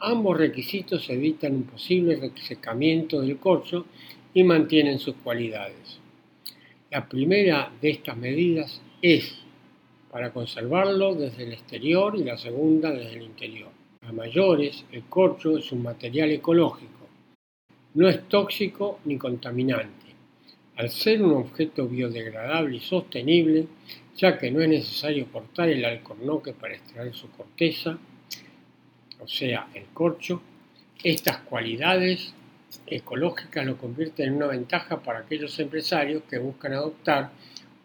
Ambos 0.00 0.38
requisitos 0.38 1.08
evitan 1.10 1.54
un 1.54 1.64
posible 1.64 2.16
resecamiento 2.16 3.20
del 3.20 3.36
corcho 3.38 3.86
y 4.32 4.42
mantienen 4.44 4.98
sus 4.98 5.16
cualidades. 5.16 6.00
La 6.90 7.06
primera 7.08 7.70
de 7.80 7.90
estas 7.90 8.16
medidas 8.16 8.80
es 9.02 9.36
para 10.10 10.32
conservarlo 10.32 11.14
desde 11.14 11.44
el 11.44 11.52
exterior 11.52 12.16
y 12.16 12.24
la 12.24 12.36
segunda 12.36 12.90
desde 12.90 13.18
el 13.18 13.22
interior. 13.24 13.68
A 14.02 14.12
mayores, 14.12 14.84
el 14.90 15.04
corcho 15.04 15.58
es 15.58 15.70
un 15.70 15.82
material 15.82 16.30
ecológico. 16.30 16.99
No 17.92 18.08
es 18.08 18.28
tóxico 18.28 19.00
ni 19.04 19.18
contaminante. 19.18 20.14
Al 20.76 20.90
ser 20.90 21.22
un 21.22 21.32
objeto 21.32 21.88
biodegradable 21.88 22.76
y 22.76 22.80
sostenible, 22.80 23.66
ya 24.16 24.38
que 24.38 24.50
no 24.50 24.60
es 24.60 24.68
necesario 24.68 25.26
cortar 25.26 25.68
el 25.68 25.84
alcornoque 25.84 26.52
para 26.52 26.74
extraer 26.74 27.12
su 27.12 27.30
corteza, 27.30 27.98
o 29.18 29.26
sea, 29.26 29.68
el 29.74 29.86
corcho, 29.92 30.40
estas 31.02 31.38
cualidades 31.38 32.32
ecológicas 32.86 33.66
lo 33.66 33.76
convierten 33.76 34.28
en 34.28 34.36
una 34.36 34.46
ventaja 34.46 35.02
para 35.02 35.20
aquellos 35.20 35.58
empresarios 35.58 36.22
que 36.30 36.38
buscan 36.38 36.74
adoptar 36.74 37.30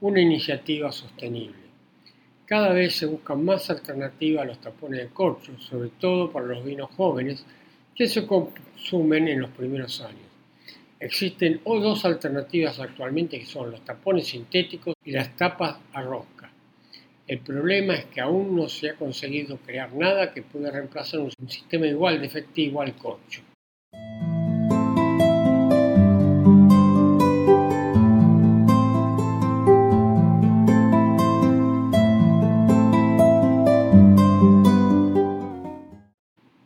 una 0.01 0.21
iniciativa 0.21 0.91
sostenible. 0.91 1.65
Cada 2.45 2.73
vez 2.73 2.95
se 2.95 3.07
buscan 3.07 3.43
más 3.43 3.71
alternativas 3.71 4.43
a 4.43 4.47
los 4.47 4.61
tapones 4.61 4.99
de 4.99 5.07
corcho, 5.07 5.57
sobre 5.59 5.89
todo 5.89 6.31
para 6.31 6.45
los 6.45 6.63
vinos 6.63 6.91
jóvenes 6.95 7.43
que 7.95 8.07
se 8.09 8.27
consumen 8.27 9.29
en 9.29 9.39
los 9.39 9.51
primeros 9.51 10.01
años. 10.01 10.19
Existen 10.99 11.61
dos 11.63 12.03
alternativas 12.03 12.79
actualmente 12.79 13.39
que 13.39 13.45
son 13.45 13.71
los 13.71 13.85
tapones 13.85 14.27
sintéticos 14.27 14.95
y 15.05 15.11
las 15.11 15.35
tapas 15.37 15.77
a 15.93 16.01
rosca. 16.01 16.51
El 17.25 17.39
problema 17.39 17.95
es 17.95 18.05
que 18.05 18.21
aún 18.21 18.55
no 18.55 18.67
se 18.67 18.89
ha 18.89 18.95
conseguido 18.95 19.57
crear 19.57 19.93
nada 19.93 20.33
que 20.33 20.41
pueda 20.41 20.71
reemplazar 20.71 21.21
un 21.21 21.31
sistema 21.47 21.87
igual 21.87 22.19
de 22.19 22.27
efectivo 22.27 22.81
al 22.81 22.95
corcho. 22.95 23.41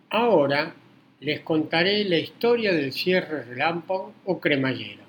Ahora 0.09 0.73
les 1.21 1.41
contaré 1.41 2.05
la 2.05 2.17
historia 2.17 2.73
del 2.73 2.93
cierre 2.93 3.43
relámpago 3.43 4.13
o 4.25 4.39
cremallera. 4.39 5.03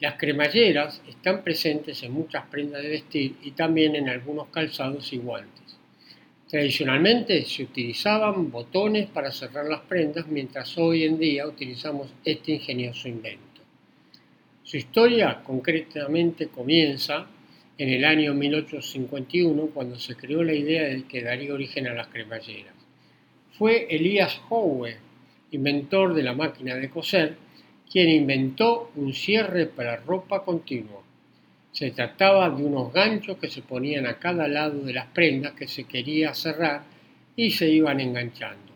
Las 0.00 0.14
cremalleras 0.14 1.02
están 1.08 1.42
presentes 1.42 2.02
en 2.02 2.12
muchas 2.12 2.46
prendas 2.46 2.82
de 2.82 2.88
vestir 2.88 3.36
y 3.42 3.50
también 3.52 3.96
en 3.96 4.08
algunos 4.08 4.48
calzados 4.48 5.12
y 5.12 5.18
guantes. 5.18 5.78
Tradicionalmente 6.48 7.44
se 7.44 7.64
utilizaban 7.64 8.50
botones 8.50 9.08
para 9.08 9.32
cerrar 9.32 9.66
las 9.66 9.80
prendas, 9.80 10.26
mientras 10.28 10.78
hoy 10.78 11.04
en 11.04 11.18
día 11.18 11.46
utilizamos 11.46 12.08
este 12.24 12.52
ingenioso 12.52 13.08
invento. 13.08 13.42
Su 14.62 14.76
historia 14.76 15.42
concretamente 15.44 16.48
comienza 16.48 17.26
en 17.78 17.88
el 17.90 18.04
año 18.04 18.32
1851, 18.32 19.66
cuando 19.74 19.98
se 19.98 20.16
creó 20.16 20.42
la 20.42 20.54
idea 20.54 20.84
de 20.84 21.04
que 21.04 21.22
daría 21.22 21.52
origen 21.52 21.88
a 21.88 21.94
las 21.94 22.06
cremalleras. 22.08 22.74
Fue 23.52 23.86
Elias 23.90 24.40
Howe, 24.48 24.96
inventor 25.56 26.14
de 26.14 26.22
la 26.22 26.32
máquina 26.32 26.74
de 26.74 26.88
coser, 26.88 27.36
quien 27.90 28.08
inventó 28.08 28.90
un 28.96 29.12
cierre 29.12 29.66
para 29.66 29.96
ropa 29.96 30.44
continua. 30.44 31.02
Se 31.72 31.90
trataba 31.90 32.48
de 32.50 32.64
unos 32.64 32.92
ganchos 32.92 33.36
que 33.38 33.50
se 33.50 33.62
ponían 33.62 34.06
a 34.06 34.18
cada 34.18 34.48
lado 34.48 34.80
de 34.80 34.94
las 34.94 35.06
prendas 35.06 35.52
que 35.52 35.68
se 35.68 35.84
quería 35.84 36.34
cerrar 36.34 36.84
y 37.36 37.50
se 37.50 37.68
iban 37.68 38.00
enganchando. 38.00 38.72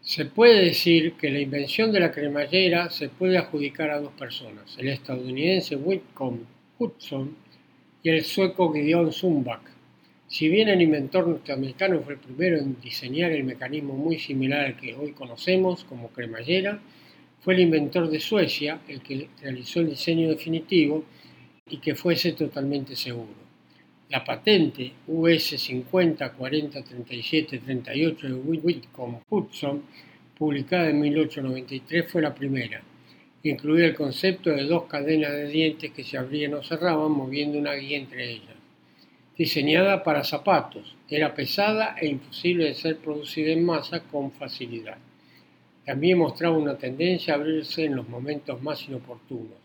Se 0.00 0.24
puede 0.24 0.64
decir 0.64 1.12
que 1.14 1.30
la 1.30 1.40
invención 1.40 1.92
de 1.92 2.00
la 2.00 2.10
cremallera 2.10 2.90
se 2.90 3.08
puede 3.08 3.38
adjudicar 3.38 3.90
a 3.90 4.00
dos 4.00 4.12
personas, 4.12 4.76
el 4.78 4.88
estadounidense 4.88 5.76
Whitcomb 5.76 6.40
Hudson 6.78 7.36
y 8.02 8.10
el 8.10 8.24
sueco 8.24 8.72
Gideon 8.72 9.12
Zumbach. 9.12 9.71
Si 10.32 10.48
bien 10.48 10.70
el 10.70 10.80
inventor 10.80 11.28
norteamericano 11.28 12.00
fue 12.00 12.14
el 12.14 12.18
primero 12.18 12.56
en 12.56 12.80
diseñar 12.80 13.32
el 13.32 13.44
mecanismo 13.44 13.92
muy 13.92 14.18
similar 14.18 14.64
al 14.64 14.76
que 14.78 14.94
hoy 14.94 15.12
conocemos 15.12 15.84
como 15.84 16.08
cremallera, 16.08 16.80
fue 17.40 17.52
el 17.52 17.60
inventor 17.60 18.08
de 18.08 18.18
Suecia 18.18 18.80
el 18.88 19.02
que 19.02 19.28
realizó 19.42 19.80
el 19.80 19.90
diseño 19.90 20.30
definitivo 20.30 21.04
y 21.68 21.76
que 21.76 21.94
fuese 21.94 22.32
totalmente 22.32 22.96
seguro. 22.96 23.34
La 24.08 24.24
patente 24.24 24.92
US 25.08 25.48
50 25.50 26.32
40 26.32 26.82
37 26.82 27.58
38 27.58 28.26
de 28.26 28.32
Whitcomb 28.32 29.18
Hudson, 29.28 29.82
publicada 30.38 30.88
en 30.88 30.98
1893, 30.98 32.10
fue 32.10 32.22
la 32.22 32.34
primera. 32.34 32.82
Incluía 33.42 33.84
el 33.84 33.94
concepto 33.94 34.48
de 34.48 34.64
dos 34.64 34.84
cadenas 34.84 35.32
de 35.32 35.48
dientes 35.48 35.90
que 35.90 36.02
se 36.02 36.16
abrían 36.16 36.54
o 36.54 36.62
cerraban 36.62 37.12
moviendo 37.12 37.58
una 37.58 37.74
guía 37.74 37.98
entre 37.98 38.30
ellas. 38.30 38.51
Diseñada 39.42 40.04
para 40.04 40.22
zapatos, 40.22 40.94
era 41.08 41.34
pesada 41.34 41.96
e 42.00 42.06
imposible 42.06 42.66
de 42.66 42.74
ser 42.82 42.98
producida 42.98 43.50
en 43.50 43.64
masa 43.64 43.98
con 44.10 44.30
facilidad. 44.30 44.98
También 45.84 46.18
mostraba 46.18 46.56
una 46.56 46.78
tendencia 46.78 47.34
a 47.34 47.38
abrirse 47.38 47.86
en 47.86 47.96
los 47.96 48.08
momentos 48.08 48.62
más 48.62 48.86
inoportunos 48.86 49.58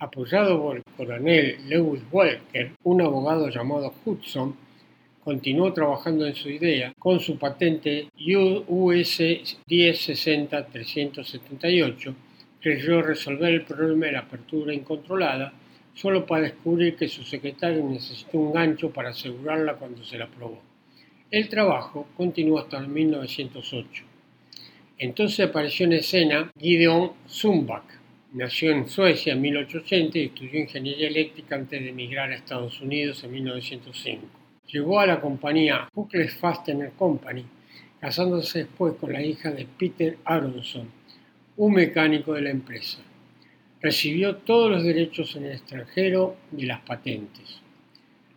apoyado 0.00 0.60
por 0.60 0.78
el 0.78 0.82
coronel 0.96 1.58
Lewis 1.68 2.02
Walker, 2.10 2.72
un 2.82 3.02
abogado 3.02 3.48
llamado 3.50 3.94
Hudson, 4.04 4.56
continuó 5.22 5.72
trabajando 5.72 6.26
en 6.26 6.34
su 6.34 6.48
idea 6.48 6.92
con 6.98 7.20
su 7.20 7.38
patente 7.38 8.08
US 8.18 9.20
1060-378, 9.20 12.14
creyó 12.60 13.00
resolver 13.00 13.54
el 13.54 13.62
problema 13.62 14.06
de 14.06 14.12
la 14.12 14.22
apertura 14.26 14.74
incontrolada 14.74 15.52
solo 15.94 16.26
para 16.26 16.44
descubrir 16.44 16.96
que 16.96 17.08
su 17.08 17.22
secretario 17.22 17.84
necesitó 17.84 18.38
un 18.38 18.52
gancho 18.52 18.90
para 18.90 19.10
asegurarla 19.10 19.74
cuando 19.74 20.04
se 20.04 20.18
la 20.18 20.26
probó. 20.26 20.60
El 21.30 21.48
trabajo 21.48 22.08
continuó 22.16 22.58
hasta 22.58 22.80
1908. 22.80 24.04
Entonces 24.98 25.48
apareció 25.48 25.86
en 25.86 25.94
escena 25.94 26.52
Gideon 26.58 27.12
Zumbach, 27.28 28.02
Nació 28.34 28.70
en 28.70 28.88
Suecia 28.88 29.34
en 29.34 29.42
1880 29.42 30.18
y 30.18 30.24
estudió 30.24 30.58
ingeniería 30.58 31.06
eléctrica 31.08 31.54
antes 31.54 31.82
de 31.82 31.90
emigrar 31.90 32.30
a 32.30 32.34
Estados 32.34 32.80
Unidos 32.80 33.22
en 33.24 33.32
1905. 33.32 34.26
Llegó 34.68 35.00
a 35.00 35.06
la 35.06 35.20
compañía 35.20 35.86
Huckles 35.94 36.34
Fastener 36.36 36.92
Company, 36.92 37.44
casándose 38.00 38.60
después 38.60 38.94
con 38.94 39.12
la 39.12 39.20
hija 39.20 39.50
de 39.50 39.66
Peter 39.78 40.16
Aronson, 40.24 40.88
un 41.58 41.74
mecánico 41.74 42.32
de 42.32 42.40
la 42.40 42.50
empresa. 42.50 43.00
Recibió 43.82 44.36
todos 44.36 44.70
los 44.70 44.84
derechos 44.84 45.36
en 45.36 45.44
el 45.44 45.52
extranjero 45.52 46.36
y 46.56 46.66
las 46.66 46.80
patentes. 46.80 47.60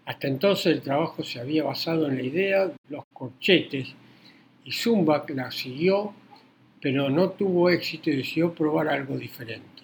Hasta 0.06 0.28
entonces 0.28 0.68
el 0.68 0.82
trabajo 0.82 1.24
se 1.24 1.40
había 1.40 1.64
basado 1.64 2.08
en 2.08 2.18
la 2.18 2.24
idea 2.24 2.68
de 2.68 2.76
los 2.90 3.06
corchetes 3.14 3.94
y 4.64 4.72
Zumbach 4.72 5.30
la 5.30 5.52
siguió, 5.52 6.14
pero 6.82 7.10
no 7.10 7.30
tuvo 7.30 7.70
éxito 7.70 8.10
y 8.10 8.18
decidió 8.18 8.54
probar 8.54 8.90
algo 8.90 9.18
diferente 9.18 9.76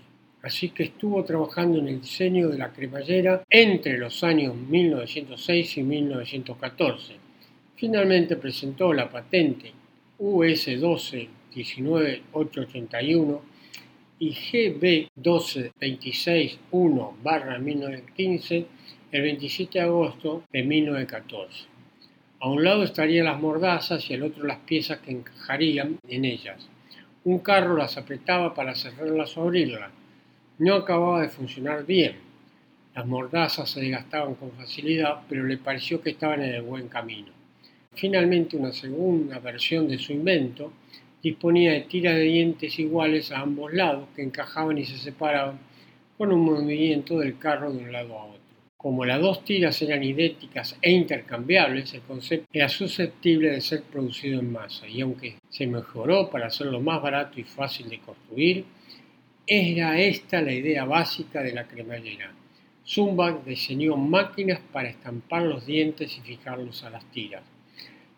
así 0.43 0.70
que 0.70 0.84
estuvo 0.84 1.24
trabajando 1.24 1.80
en 1.80 1.88
el 1.88 2.01
diseño 2.01 2.49
de 2.49 2.57
la 2.57 2.74
cremallera 2.74 3.43
entre 3.49 3.97
los 3.97 4.24
años 4.24 4.55
1906 4.55 5.78
y 5.78 5.84
1914. 5.84 7.16
Finalmente 7.76 8.36
presentó 8.36 8.93
la 8.93 9.09
patente 9.09 9.72
US 10.20 10.80
12 10.80 11.30
19881 11.53 13.51
y 14.22 14.36
GB 14.36 15.09
12 15.15 15.72
1 16.69 17.17
1915 17.59 18.65
el 19.11 19.22
27 19.24 19.80
de 19.80 19.84
agosto 19.84 20.43
de 20.53 20.61
1914. 20.61 21.65
A 22.39 22.47
un 22.47 22.63
lado 22.63 22.84
estarían 22.84 23.26
las 23.26 23.41
mordazas 23.41 24.07
y 24.09 24.13
al 24.13 24.22
otro 24.22 24.45
las 24.45 24.59
piezas 24.59 24.99
que 24.99 25.09
encajarían 25.09 25.97
en 26.07 26.26
ellas. 26.26 26.67
Un 27.24 27.39
carro 27.39 27.76
las 27.76 27.97
apretaba 27.97 28.53
para 28.53 28.76
cerrarlas 28.76 29.36
o 29.38 29.41
abrirlas 29.41 29.91
no 30.59 30.76
acababa 30.76 31.22
de 31.22 31.30
funcionar 31.30 31.84
bien. 31.88 32.17
Las 32.93 33.07
mordazas 33.07 33.72
se 33.72 33.82
desgastaban 33.82 34.36
con 34.36 34.51
facilidad, 34.51 35.22
pero 35.28 35.43
le 35.43 35.57
pareció 35.57 35.99
que 35.99 36.11
estaban 36.11 36.43
en 36.43 36.53
el 36.53 36.61
buen 36.61 36.88
camino. 36.89 37.32
Finalmente, 37.95 38.55
una 38.55 38.72
segunda 38.72 39.39
versión 39.39 39.88
de 39.88 39.97
su 39.97 40.13
invento 40.13 40.72
disponía 41.22 41.74
de 41.74 41.82
tiras 41.82 42.15
de 42.15 42.24
dientes 42.24 42.80
iguales 42.80 43.32
a 43.32 43.41
ambos 43.41 43.74
lados 43.74 44.09
que 44.15 44.24
encajaban 44.24 44.78
y 44.78 44.86
se 44.86 44.97
separaban 44.97 45.59
con 46.17 46.32
un 46.32 46.41
movimiento 46.41 47.19
del 47.19 47.38
carro 47.38 47.72
de 47.72 47.80
un 47.80 47.91
lado 47.91 48.17
a 48.17 48.26
otro. 48.26 48.41
Como 48.78 49.05
las 49.05 49.22
dos 49.22 49.45
tiras 49.45 49.80
eran 49.84 50.03
idénticas 50.03 50.76
e 50.82 50.91
intercambiables, 50.91 51.93
el 51.93 52.01
concepto 52.01 52.47
era 52.51 52.67
susceptible 52.67 53.51
de 53.51 53.61
ser 53.61 53.84
producido 53.84 54.39
en 54.39 54.51
masa 54.51 54.88
y 54.88 55.01
aunque 55.01 55.36
se 55.49 55.67
mejoró 55.67 56.32
para 56.32 56.47
hacerlo 56.47 56.82
más 56.82 56.99
barato 57.01 57.39
y 57.39 57.43
fácil 57.43 57.89
de 57.89 57.99
construir, 57.99 58.65
era 59.45 59.99
esta 59.99 60.41
la 60.41 60.53
idea 60.53 60.86
básica 60.86 61.43
de 61.43 61.53
la 61.53 61.67
cremallera. 61.67 62.34
Zumbach 62.84 63.43
diseñó 63.45 63.95
máquinas 63.97 64.59
para 64.72 64.89
estampar 64.89 65.43
los 65.43 65.65
dientes 65.65 66.17
y 66.17 66.22
fijarlos 66.22 66.84
a 66.84 66.89
las 66.89 67.05
tiras. 67.11 67.43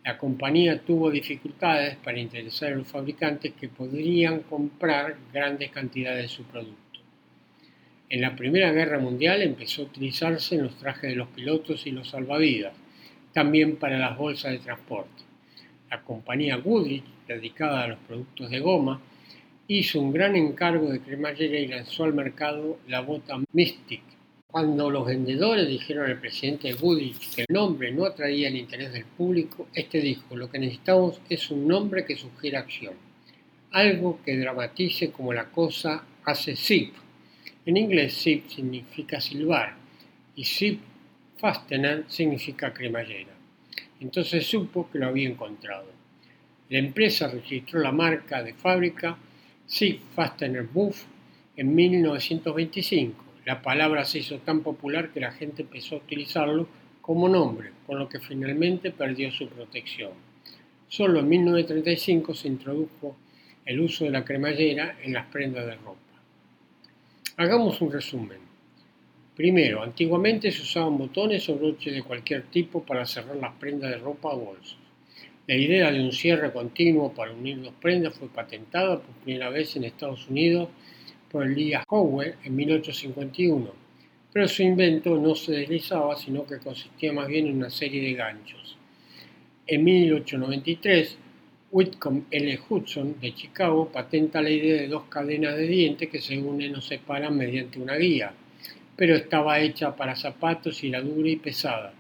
La 0.04 0.18
compañía 0.18 0.82
tuvo 0.82 1.10
dificultades 1.10 1.95
para 1.95 2.20
interesar 2.20 2.74
a 2.74 2.76
los 2.76 2.88
fabricantes 2.88 3.54
que 3.54 3.70
podrían 3.70 4.41
comprar 4.41 5.16
grandes 5.32 5.72
cantidades 5.72 6.24
de 6.24 6.28
su 6.28 6.43
producto. 6.43 6.99
En 8.10 8.20
la 8.20 8.36
Primera 8.36 8.74
Guerra 8.74 8.99
Mundial 8.99 9.41
empezó 9.41 9.82
a 9.82 9.86
utilizarse 9.86 10.56
en 10.56 10.64
los 10.64 10.76
trajes 10.76 11.10
de 11.10 11.16
los 11.16 11.30
pilotos 11.30 11.88
y 11.88 11.91
los 11.91 12.10
salvavidas, 12.10 12.74
también 13.32 13.78
para 13.78 13.97
las 13.97 14.18
bolsas 14.18 14.51
de 14.51 14.60
transporte. 14.60 15.24
La 15.89 16.01
compañía 16.01 16.58
Goodrich, 16.58 17.06
dedicada 17.26 17.84
a 17.84 17.88
los 17.88 17.99
productos 17.99 18.49
de 18.49 18.60
goma, 18.60 19.01
hizo 19.70 20.01
un 20.01 20.12
gran 20.12 20.36
encargo 20.36 20.89
de 20.89 20.99
cremallera 20.99 21.58
y 21.58 21.68
lanzó 21.68 22.04
al 22.04 22.14
mercado 22.14 22.78
la 22.89 22.99
bota 22.99 23.39
Mystic. 23.54 24.01
Cuando 24.54 24.91
los 24.91 25.08
vendedores 25.08 25.68
dijeron 25.68 26.06
al 26.06 26.20
presidente 26.20 26.74
Goodrich 26.74 27.34
que 27.34 27.41
el 27.41 27.47
nombre 27.49 27.91
no 27.91 28.06
atraía 28.06 28.49
el 28.49 28.56
interés 28.56 28.93
del 28.93 29.06
público, 29.06 29.68
este 29.74 29.99
dijo, 29.99 30.38
lo 30.38 30.51
que 30.51 30.60
necesitamos 30.60 31.20
es 31.28 31.49
un 31.49 31.68
nombre 31.68 32.06
que 32.06 32.16
sugiera 32.16 32.60
acción, 32.60 32.93
algo 33.72 34.20
que 34.24 34.38
dramatice 34.38 35.10
como 35.10 35.34
la 35.34 35.45
cosa 35.45 36.04
hace 36.24 36.56
zip. 36.56 36.93
En 37.66 37.78
inglés 37.78 38.16
zip 38.16 38.47
significa 38.47 39.20
silbar 39.20 39.74
y 40.36 40.43
zip 40.43 40.82
fastener 41.36 42.06
significa 42.08 42.72
cremallera. 42.72 43.34
Entonces 44.01 44.45
supo 44.45 44.88
que 44.91 44.99
lo 44.99 45.08
había 45.08 45.30
encontrado. 45.30 45.88
La 46.70 46.78
empresa 46.78 47.28
registró 47.28 47.80
la 47.80 47.91
marca 47.91 48.43
de 48.43 48.54
fábrica 48.54 49.18
Sí, 49.66 49.99
Fastener 50.14 50.68
Buff 50.68 51.06
en 51.58 51.74
1925. 51.74 53.23
La 53.46 53.62
palabra 53.62 54.06
se 54.06 54.20
hizo 54.20 54.39
tan 54.39 54.62
popular 54.62 55.12
que 55.12 55.20
la 55.20 55.32
gente 55.32 55.64
empezó 55.64 55.96
a 55.96 56.00
utilizarlo 56.00 56.68
como 57.02 57.28
nombre, 57.28 57.72
con 57.86 58.00
lo 58.00 58.08
que 58.08 58.20
finalmente 58.20 58.91
perdió 58.91 59.32
su 59.32 59.50
protección. 59.50 60.12
Solo 60.88 61.20
en 61.20 61.28
1935 61.28 62.34
se 62.34 62.48
introdujo 62.48 63.18
el 63.66 63.82
uso 63.82 64.06
de 64.06 64.12
la 64.12 64.24
cremallera 64.24 64.98
en 65.04 65.14
las 65.14 65.26
prendas 65.28 65.66
de 65.66 65.76
ropa. 65.76 66.00
Hagamos 67.36 67.82
un 67.82 67.91
resumen. 67.91 68.38
Primero, 69.36 69.82
antiguamente 69.82 70.52
se 70.52 70.62
usaban 70.62 70.98
botones 70.98 71.50
o 71.50 71.56
broches 71.56 71.94
de 71.94 72.04
cualquier 72.04 72.44
tipo 72.44 72.84
para 72.84 73.06
cerrar 73.06 73.36
las 73.38 73.56
prendas 73.56 73.89
de 73.89 73.98
ropa 73.98 74.30
o 74.30 74.39
bolsos. 74.39 74.78
La 75.48 75.56
idea 75.56 75.91
de 75.91 76.00
un 76.00 76.14
cierre 76.14 76.54
continuo 76.54 77.12
para 77.14 77.34
unir 77.34 77.62
dos 77.62 77.74
prendas 77.82 78.14
fue 78.14 78.30
patentada 78.30 79.02
por 79.02 79.16
primera 79.24 79.50
vez 79.50 79.76
en 79.76 79.84
Estados 79.84 80.30
Unidos 80.30 80.70
por 81.34 81.48
Elias 81.48 81.84
Howe 81.90 82.36
en 82.44 82.56
1851, 82.56 83.72
pero 84.32 84.48
su 84.48 84.62
invento 84.62 85.18
no 85.18 85.34
se 85.34 85.54
deslizaba, 85.54 86.16
sino 86.16 86.46
que 86.46 86.60
consistía 86.60 87.12
más 87.12 87.28
bien 87.28 87.48
en 87.48 87.58
una 87.58 87.72
serie 87.72 88.04
de 88.04 88.14
ganchos. 88.14 88.78
En 89.66 89.84
1893, 89.84 91.18
Whitcomb 91.72 92.26
L. 92.30 92.60
Hudson 92.70 93.20
de 93.20 93.34
Chicago 93.34 93.90
patenta 93.92 94.44
la 94.44 94.52
idea 94.52 94.80
de 94.80 94.88
dos 94.88 95.06
cadenas 95.06 95.56
de 95.56 95.66
dientes 95.66 96.08
que 96.08 96.22
se 96.22 96.38
unen 96.38 96.76
o 96.76 96.82
separan 96.82 97.36
mediante 97.36 97.80
una 97.80 97.96
guía, 97.96 98.32
pero 98.96 99.16
estaba 99.16 99.60
hecha 99.60 99.96
para 99.96 100.16
zapatos 100.16 100.84
y 100.84 100.90
era 100.90 101.02
dura 101.02 101.30
y 101.30 101.38
pesada, 101.38 101.96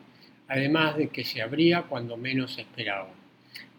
además 0.47 0.95
de 0.95 1.07
que 1.07 1.23
se 1.23 1.41
abría 1.41 1.81
cuando 1.81 2.17
menos 2.17 2.59
esperaba. 2.59 3.22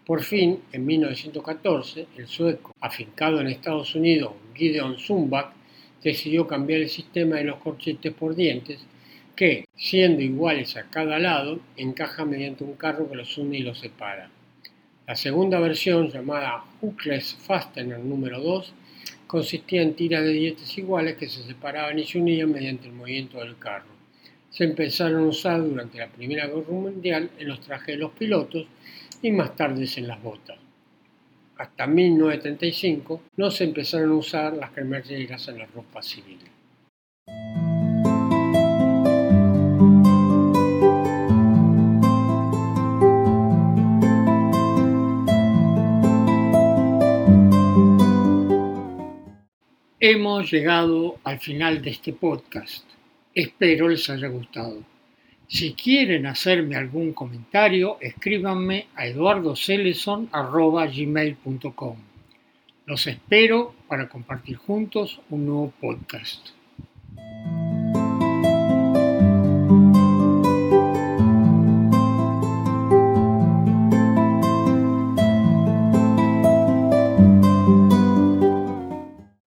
Por 0.05 0.21
fin, 0.21 0.59
en 0.71 0.85
1914, 0.85 2.05
el 2.17 2.27
sueco, 2.27 2.75
afincado 2.79 3.41
en 3.41 3.47
Estados 3.47 3.95
Unidos, 3.95 4.33
Gideon 4.53 4.99
Zumbach, 4.99 5.51
decidió 6.03 6.45
cambiar 6.45 6.81
el 6.81 6.89
sistema 6.89 7.37
de 7.37 7.45
los 7.45 7.57
corchetes 7.57 8.13
por 8.13 8.35
dientes, 8.35 8.85
que, 9.35 9.65
siendo 9.75 10.21
iguales 10.21 10.77
a 10.77 10.91
cada 10.91 11.17
lado, 11.17 11.59
encaja 11.75 12.23
mediante 12.23 12.63
un 12.63 12.75
carro 12.75 13.09
que 13.09 13.15
los 13.15 13.35
une 13.39 13.57
y 13.57 13.63
los 13.63 13.79
separa. 13.79 14.29
La 15.07 15.15
segunda 15.15 15.59
versión, 15.59 16.11
llamada 16.11 16.63
Hookless 16.81 17.33
Fastener 17.33 17.97
número 17.97 18.39
2, 18.39 18.73
consistía 19.25 19.81
en 19.81 19.95
tiras 19.95 20.23
de 20.23 20.33
dietes 20.33 20.77
iguales 20.77 21.15
que 21.15 21.27
se 21.27 21.41
separaban 21.41 21.97
y 21.97 22.05
se 22.05 22.19
unían 22.19 22.51
mediante 22.51 22.87
el 22.87 22.93
movimiento 22.93 23.39
del 23.39 23.57
carro. 23.57 23.95
Se 24.51 24.65
empezaron 24.65 25.23
a 25.23 25.27
usar 25.27 25.63
durante 25.63 25.97
la 25.97 26.07
Primera 26.07 26.45
Guerra 26.45 26.71
Mundial 26.71 27.31
en 27.39 27.47
los 27.47 27.59
trajes 27.59 27.95
de 27.95 27.97
los 27.97 28.11
pilotos 28.11 28.67
y 29.25 29.31
más 29.31 29.55
tarde 29.55 29.87
en 29.95 30.07
las 30.07 30.21
botas. 30.21 30.55
Hasta 31.57 31.87
1935 31.87 33.23
no 33.37 33.49
se 33.49 33.63
empezaron 33.63 34.11
a 34.11 34.15
usar 34.17 34.53
las 34.53 34.69
cremalleras 34.69 35.47
en 35.47 35.57
la 35.57 35.65
ropa 35.65 36.03
civil. 36.03 36.37
Hemos 49.99 50.51
llegado 50.51 51.17
al 51.23 51.39
final 51.39 51.81
de 51.81 51.89
este 51.89 52.13
podcast. 52.13 52.85
Espero 53.33 53.89
les 53.89 54.07
haya 54.07 54.27
gustado. 54.27 54.94
Si 55.47 55.73
quieren 55.73 56.25
hacerme 56.25 56.75
algún 56.75 57.13
comentario, 57.13 57.97
escríbanme 58.01 58.87
a 58.95 59.05
eduardoceleson.gmail.com. 59.05 61.97
Los 62.87 63.07
espero 63.07 63.73
para 63.87 64.09
compartir 64.09 64.57
juntos 64.57 65.21
un 65.29 65.45
nuevo 65.45 65.71
podcast. 65.79 66.49